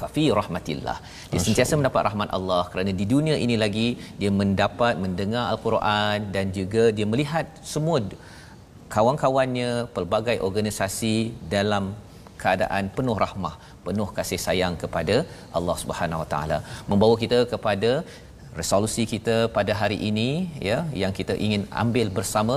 fa 0.00 0.06
fi 0.14 0.24
rahmatillah. 0.38 0.96
Dia 1.32 1.40
sentiasa 1.46 1.78
mendapat 1.80 2.02
rahmat 2.08 2.28
Allah 2.38 2.62
kerana 2.72 2.92
di 3.00 3.06
dunia 3.14 3.36
ini 3.44 3.56
lagi 3.64 3.88
dia 4.20 4.30
mendapat 4.40 4.94
mendengar 5.04 5.44
al-Quran 5.52 6.18
dan 6.34 6.46
juga 6.58 6.84
dia 6.96 7.06
melihat 7.12 7.46
semua 7.74 8.00
kawan-kawannya 8.94 9.70
pelbagai 9.94 10.36
organisasi 10.48 11.14
dalam 11.54 11.84
keadaan 12.42 12.84
penuh 12.96 13.16
rahmah, 13.24 13.54
penuh 13.86 14.08
kasih 14.18 14.40
sayang 14.46 14.74
kepada 14.82 15.16
Allah 15.58 15.76
Subhanahu 15.82 16.22
Wa 16.22 16.28
Taala. 16.32 16.58
Membawa 16.90 17.14
kita 17.24 17.38
kepada 17.52 17.92
resolusi 18.60 19.04
kita 19.14 19.36
pada 19.56 19.72
hari 19.80 19.98
ini 20.10 20.28
ya 20.68 20.78
yang 21.02 21.12
kita 21.18 21.34
ingin 21.46 21.62
ambil 21.82 22.08
bersama 22.18 22.56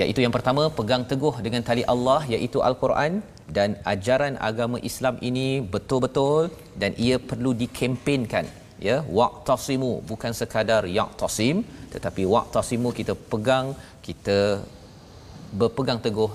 iaitu 0.00 0.20
yang 0.24 0.34
pertama 0.36 0.62
pegang 0.78 1.02
teguh 1.10 1.34
dengan 1.46 1.62
tali 1.68 1.84
Allah 1.92 2.20
iaitu 2.34 2.58
al-Quran 2.68 3.12
dan 3.56 3.70
ajaran 3.92 4.34
agama 4.48 4.78
Islam 4.90 5.14
ini 5.28 5.48
betul-betul 5.74 6.42
dan 6.80 6.92
ia 7.06 7.16
perlu 7.30 7.50
dikempenkan 7.62 8.46
ya. 8.88 8.96
Waqtasimu 9.18 9.92
bukan 10.10 10.32
sekadar 10.40 10.82
yaqtasim 10.98 11.56
tetapi 11.94 12.24
waqtasimu 12.34 12.90
kita 12.98 13.14
pegang 13.32 13.68
kita 14.06 14.38
berpegang 15.60 16.00
teguh 16.06 16.30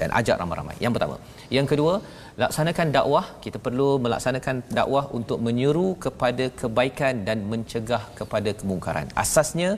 dan 0.00 0.10
ajak 0.20 0.36
ramai-ramai. 0.42 0.76
Yang 0.84 0.92
pertama. 0.96 1.16
Yang 1.56 1.66
kedua 1.72 1.94
laksanakan 2.42 2.88
dakwah. 2.96 3.26
Kita 3.44 3.58
perlu 3.66 3.88
melaksanakan 4.04 4.56
dakwah 4.78 5.04
untuk 5.18 5.38
menyeru 5.46 5.88
kepada 6.04 6.46
kebaikan 6.60 7.22
dan 7.28 7.46
mencegah 7.52 8.02
kepada 8.18 8.50
kemungkaran. 8.60 9.06
Asasnya 9.22 9.70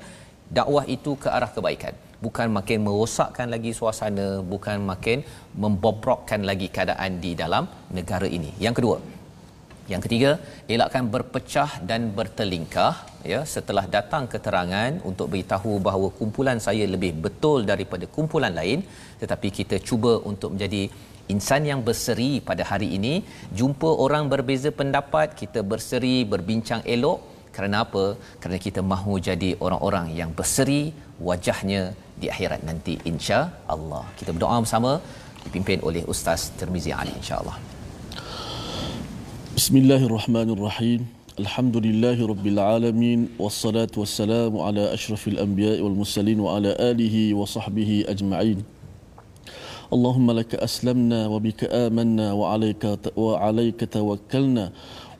dakwah 0.58 0.84
itu 0.96 1.12
ke 1.22 1.28
arah 1.36 1.52
kebaikan 1.56 1.94
bukan 2.24 2.48
makin 2.58 2.78
merosakkan 2.86 3.48
lagi 3.54 3.72
suasana 3.78 4.28
bukan 4.52 4.78
makin 4.90 5.18
membobrokkan 5.62 6.42
lagi 6.50 6.68
keadaan 6.76 7.18
di 7.24 7.32
dalam 7.42 7.66
negara 7.98 8.28
ini. 8.38 8.52
Yang 8.66 8.76
kedua 8.80 8.98
yang 9.92 10.02
ketiga 10.04 10.30
elakkan 10.74 11.04
berpecah 11.14 11.70
dan 11.88 12.02
bertelingkah 12.18 12.92
ya 13.32 13.40
setelah 13.54 13.84
datang 13.94 14.24
keterangan 14.32 14.92
untuk 15.08 15.26
beritahu 15.32 15.72
bahawa 15.86 16.08
kumpulan 16.18 16.58
saya 16.66 16.84
lebih 16.94 17.12
betul 17.24 17.66
daripada 17.70 18.06
kumpulan 18.16 18.54
lain 18.60 18.80
tetapi 19.22 19.48
kita 19.58 19.78
cuba 19.88 20.12
untuk 20.30 20.54
menjadi 20.54 20.82
insan 21.34 21.62
yang 21.70 21.80
berseri 21.88 22.30
pada 22.48 22.62
hari 22.70 22.88
ini. 22.98 23.14
Jumpa 23.58 23.90
orang 24.04 24.26
berbeza 24.32 24.70
pendapat 24.80 25.34
kita 25.42 25.62
berseri 25.72 26.16
berbincang 26.32 26.82
elok. 26.94 27.20
Kerana 27.56 27.78
apa? 27.84 28.04
Kerana 28.40 28.58
kita 28.66 28.80
mahu 28.92 29.14
jadi 29.28 29.50
orang-orang 29.64 30.06
yang 30.20 30.30
berseri 30.38 30.82
wajahnya 31.28 31.82
di 32.21 32.27
akhirat 32.33 32.61
nanti 32.69 32.97
insya 33.11 33.53
Allah. 33.75 34.03
Kita 34.17 34.33
berdoa 34.35 34.57
bersama 34.65 34.91
dipimpin 35.45 35.79
oleh 35.85 36.03
Ustaz 36.13 36.49
Tirmizi 36.59 36.91
Ali 36.91 37.13
insya-Allah. 37.13 37.57
Bismillahirrahmanirrahim. 39.57 41.05
Alhamdulillahi 41.37 42.21
rabbil 42.25 42.57
alamin 42.57 43.19
wassalatu 43.37 44.01
wassalamu 44.01 44.65
ala 44.65 44.89
asyrafil 44.97 45.37
anbiya'i 45.37 45.81
wal 45.85 45.93
mursalin 45.93 46.41
wa 46.41 46.57
ala 46.57 46.73
alihi 46.89 47.33
wa 47.37 47.45
sahbihi 47.45 48.09
ajma'in. 48.09 48.65
اللهم 49.87 50.27
لك 50.43 50.51
أسلمنا 50.59 51.31
وبك 51.31 51.71
آمنا 51.71 52.35
وعليك 52.35 52.83
وعليك 53.15 53.79
توكلنا 53.87 54.65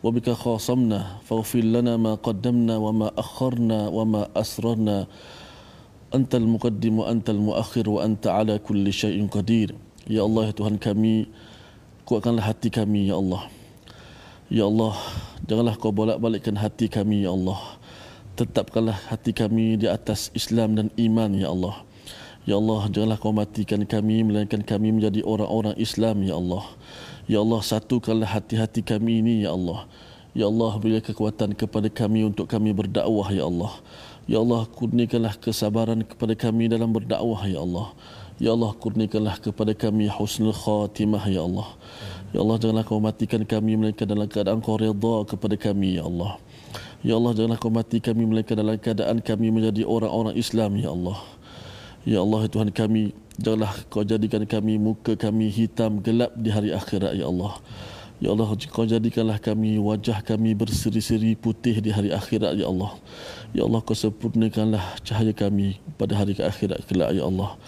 وبك 0.04 0.28
خاصمنا 0.30 1.24
فاغفر 1.24 1.64
لنا 1.64 1.96
ما 1.96 2.20
قدمنا 2.20 2.76
وما 2.76 3.08
أخرنا 3.16 3.88
وما 3.88 4.28
أسررنا 4.36 5.08
Antal 6.13 6.45
al-muqaddim 6.45 7.01
wa 7.01 7.09
anta 7.09 7.33
al-muakhir 7.33 7.89
wa 7.89 8.05
anta 8.05 8.37
ala 8.37 8.61
kulli 8.61 8.93
syai'in 8.93 9.33
qadir. 9.33 9.73
Ya 10.05 10.21
Allah 10.29 10.53
ya 10.53 10.55
Tuhan 10.55 10.77
kami, 10.77 11.25
kuatkanlah 12.05 12.53
hati 12.53 12.69
kami 12.69 13.09
ya 13.09 13.17
Allah. 13.17 13.49
Ya 14.53 14.69
Allah, 14.69 14.93
janganlah 15.49 15.73
kau 15.81 15.89
bolak-balikkan 15.89 16.53
hati 16.61 16.93
kami 16.93 17.25
ya 17.25 17.33
Allah. 17.33 17.57
Tetapkanlah 18.37 19.09
hati 19.09 19.33
kami 19.33 19.81
di 19.81 19.89
atas 19.89 20.29
Islam 20.37 20.77
dan 20.77 20.93
iman 21.01 21.33
ya 21.33 21.49
Allah. 21.49 21.81
Ya 22.45 22.61
Allah, 22.61 22.93
janganlah 22.93 23.17
kau 23.17 23.33
matikan 23.33 23.81
kami 23.89 24.21
melainkan 24.21 24.61
kami 24.61 24.93
menjadi 24.93 25.25
orang-orang 25.25 25.73
Islam 25.81 26.21
ya 26.29 26.37
Allah. 26.37 26.69
Ya 27.25 27.41
Allah, 27.41 27.65
satukanlah 27.65 28.29
hati-hati 28.29 28.85
kami 28.85 29.25
ini 29.25 29.49
ya 29.49 29.57
Allah. 29.57 29.89
Ya 30.37 30.45
Allah, 30.45 30.77
beri 30.77 31.01
kekuatan 31.01 31.57
kepada 31.57 31.89
kami 31.89 32.29
untuk 32.29 32.45
kami 32.45 32.77
berdakwah 32.77 33.33
ya 33.33 33.49
Allah. 33.49 33.73
Ya 34.31 34.39
Allah 34.39 34.71
kurniakanlah 34.71 35.35
kesabaran 35.43 36.07
kepada 36.07 36.39
kami 36.39 36.71
dalam 36.71 36.95
berdakwah 36.95 37.43
ya 37.47 37.59
Allah. 37.59 37.91
Ya 38.39 38.55
Allah 38.55 38.71
kurniakanlah 38.75 39.43
kepada 39.43 39.75
kami 39.75 40.07
husnul 40.07 40.55
khatimah 40.55 41.27
ya 41.27 41.43
Allah. 41.43 41.69
Ya 42.31 42.41
Allah 42.41 42.57
janganlah 42.57 42.87
kau 42.87 43.03
matikan 43.03 43.43
kami 43.43 43.77
melainkan 43.77 44.07
dalam 44.07 44.31
keadaan 44.31 44.63
kau 44.63 44.79
redha 44.79 45.17
kepada 45.27 45.59
kami 45.59 45.99
ya 45.99 46.07
Allah. 46.07 46.39
Ya 47.03 47.19
Allah 47.19 47.35
janganlah 47.35 47.59
kau 47.59 47.69
mati 47.69 47.99
kami 47.99 48.23
melainkan 48.31 48.55
dalam 48.55 48.79
keadaan 48.79 49.19
kami 49.19 49.51
menjadi 49.51 49.83
orang-orang 49.83 50.39
Islam 50.39 50.79
ya 50.79 50.95
Allah. 50.95 51.19
Ya 52.07 52.19
Allah 52.23 52.47
Tuhan 52.47 52.71
kami 52.71 53.11
janganlah 53.43 53.75
kau 53.91 54.07
jadikan 54.07 54.47
kami 54.47 54.79
muka 54.79 55.19
kami 55.19 55.51
hitam 55.51 55.99
gelap 55.99 56.31
di 56.39 56.49
hari 56.55 56.71
akhirat 56.71 57.19
ya 57.19 57.27
Allah. 57.27 57.59
Ya 58.23 58.31
Allah, 58.31 58.55
kau 58.71 58.87
jadikanlah 58.87 59.43
kami, 59.43 59.83
wajah 59.83 60.23
kami 60.23 60.55
berseri-seri 60.55 61.35
putih 61.35 61.83
di 61.83 61.91
hari 61.91 62.15
akhirat, 62.15 62.55
Ya 62.55 62.71
Allah. 62.71 62.95
Ya 63.51 63.67
Allah, 63.67 63.83
kau 63.83 63.99
sempurnakanlah 63.99 65.03
cahaya 65.03 65.35
kami 65.35 65.83
pada 65.99 66.15
hari 66.15 66.39
akhirat 66.39 66.87
kelak, 66.87 67.11
Ya 67.19 67.27
Allah. 67.27 67.59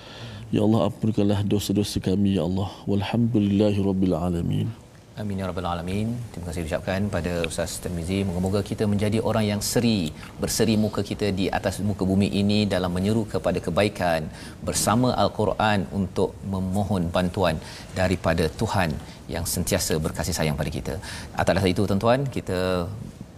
Ya 0.55 0.63
Allah, 0.63 0.87
ampunkanlah 0.87 1.43
dosa-dosa 1.43 1.99
kami, 1.99 2.39
Ya 2.39 2.47
Allah. 2.47 2.71
Walhamdulillahi 2.87 3.83
Rabbil 3.83 4.15
Alamin. 4.15 4.84
Amin 5.23 5.39
ya 5.39 5.47
rabbal 5.47 5.67
alamin. 5.71 6.09
Terima 6.35 6.47
kasih 6.51 6.67
ucapkan 6.67 7.07
pada 7.07 7.33
Ustaz 7.49 7.79
Termizi. 7.83 8.17
Moga-moga 8.29 8.61
kita 8.71 8.83
menjadi 8.93 9.19
orang 9.31 9.45
yang 9.51 9.61
seri, 9.63 10.11
berseri 10.43 10.75
muka 10.85 11.07
kita 11.11 11.31
di 11.41 11.47
atas 11.59 11.79
muka 11.89 12.03
bumi 12.03 12.27
ini 12.41 12.67
dalam 12.73 12.91
menyeru 12.97 13.23
kepada 13.35 13.63
kebaikan 13.67 14.27
bersama 14.67 15.15
Al-Quran 15.25 15.87
untuk 15.95 16.35
memohon 16.55 17.15
bantuan 17.15 17.63
daripada 18.01 18.51
Tuhan 18.61 18.91
yang 19.31 19.47
sentiasa 19.55 20.03
berkasih 20.03 20.35
sayang 20.35 20.59
pada 20.59 20.73
kita. 20.79 20.95
Atas 21.39 21.63
itu 21.75 21.87
tuan-tuan, 21.87 22.27
kita 22.27 22.91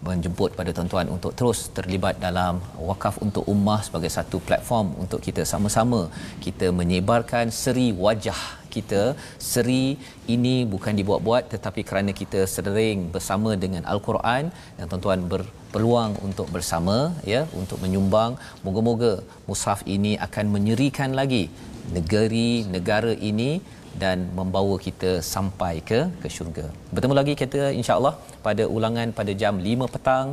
menjemput 0.09 0.57
pada 0.59 0.73
tuan-tuan 0.77 1.13
untuk 1.13 1.33
terus 1.39 1.69
terlibat 1.77 2.17
dalam 2.27 2.57
wakaf 2.91 3.21
untuk 3.27 3.45
ummah 3.55 3.81
sebagai 3.87 4.09
satu 4.17 4.41
platform 4.49 4.97
untuk 5.03 5.21
kita 5.27 5.43
sama-sama 5.53 6.01
kita 6.47 6.69
menyebarkan 6.81 7.53
seri 7.63 7.89
wajah 8.05 8.41
kita 8.77 9.03
seri 9.51 9.85
ini 10.35 10.55
bukan 10.75 10.95
dibuat-buat 11.01 11.45
tetapi 11.55 11.83
kerana 11.89 12.13
kita 12.21 12.41
sering 12.55 12.99
bersama 13.15 13.53
dengan 13.65 13.83
al-Quran 13.93 14.45
dan 14.77 14.85
tuan-tuan 14.91 15.23
berpeluang 15.33 16.13
untuk 16.29 16.49
bersama 16.57 16.97
ya 17.33 17.43
untuk 17.61 17.81
menyumbang 17.85 18.35
moga-moga 18.67 19.13
mushaf 19.49 19.83
ini 19.97 20.13
akan 20.27 20.47
menyerikan 20.57 21.13
lagi 21.21 21.45
negeri 21.97 22.51
negara 22.77 23.15
ini 23.31 23.51
dan 24.03 24.19
membawa 24.39 24.75
kita 24.87 25.11
sampai 25.35 25.75
ke 25.89 26.01
ke 26.23 26.29
syurga. 26.35 26.67
Bertemu 26.95 27.15
lagi 27.21 27.35
kita 27.43 27.63
insya-Allah 27.81 28.15
pada 28.47 28.65
ulangan 28.77 29.09
pada 29.19 29.33
jam 29.43 29.55
5 29.69 29.95
petang 29.95 30.27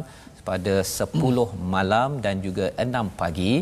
pada 0.50 0.74
10 0.84 1.72
malam 1.74 2.20
dan 2.26 2.44
juga 2.46 2.66
6 2.86 3.20
pagi. 3.22 3.54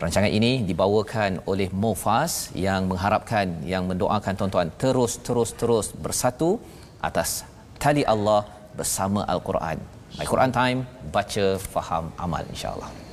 Rancangan 0.00 0.32
ini 0.32 0.64
dibawakan 0.64 1.44
oleh 1.44 1.68
Mofas 1.82 2.48
yang 2.56 2.88
mengharapkan 2.88 3.60
yang 3.72 3.84
mendoakan 3.84 4.32
tuan-tuan 4.32 4.68
terus 4.80 5.20
terus 5.26 5.52
terus 5.60 5.86
bersatu 5.92 6.56
atas 7.04 7.44
tali 7.76 8.00
Allah 8.14 8.48
bersama 8.72 9.28
Al-Quran. 9.28 9.76
Al-Quran 10.16 10.50
time 10.56 10.80
baca 11.12 11.46
faham 11.60 12.08
amal 12.16 12.40
insya-Allah. 12.48 13.09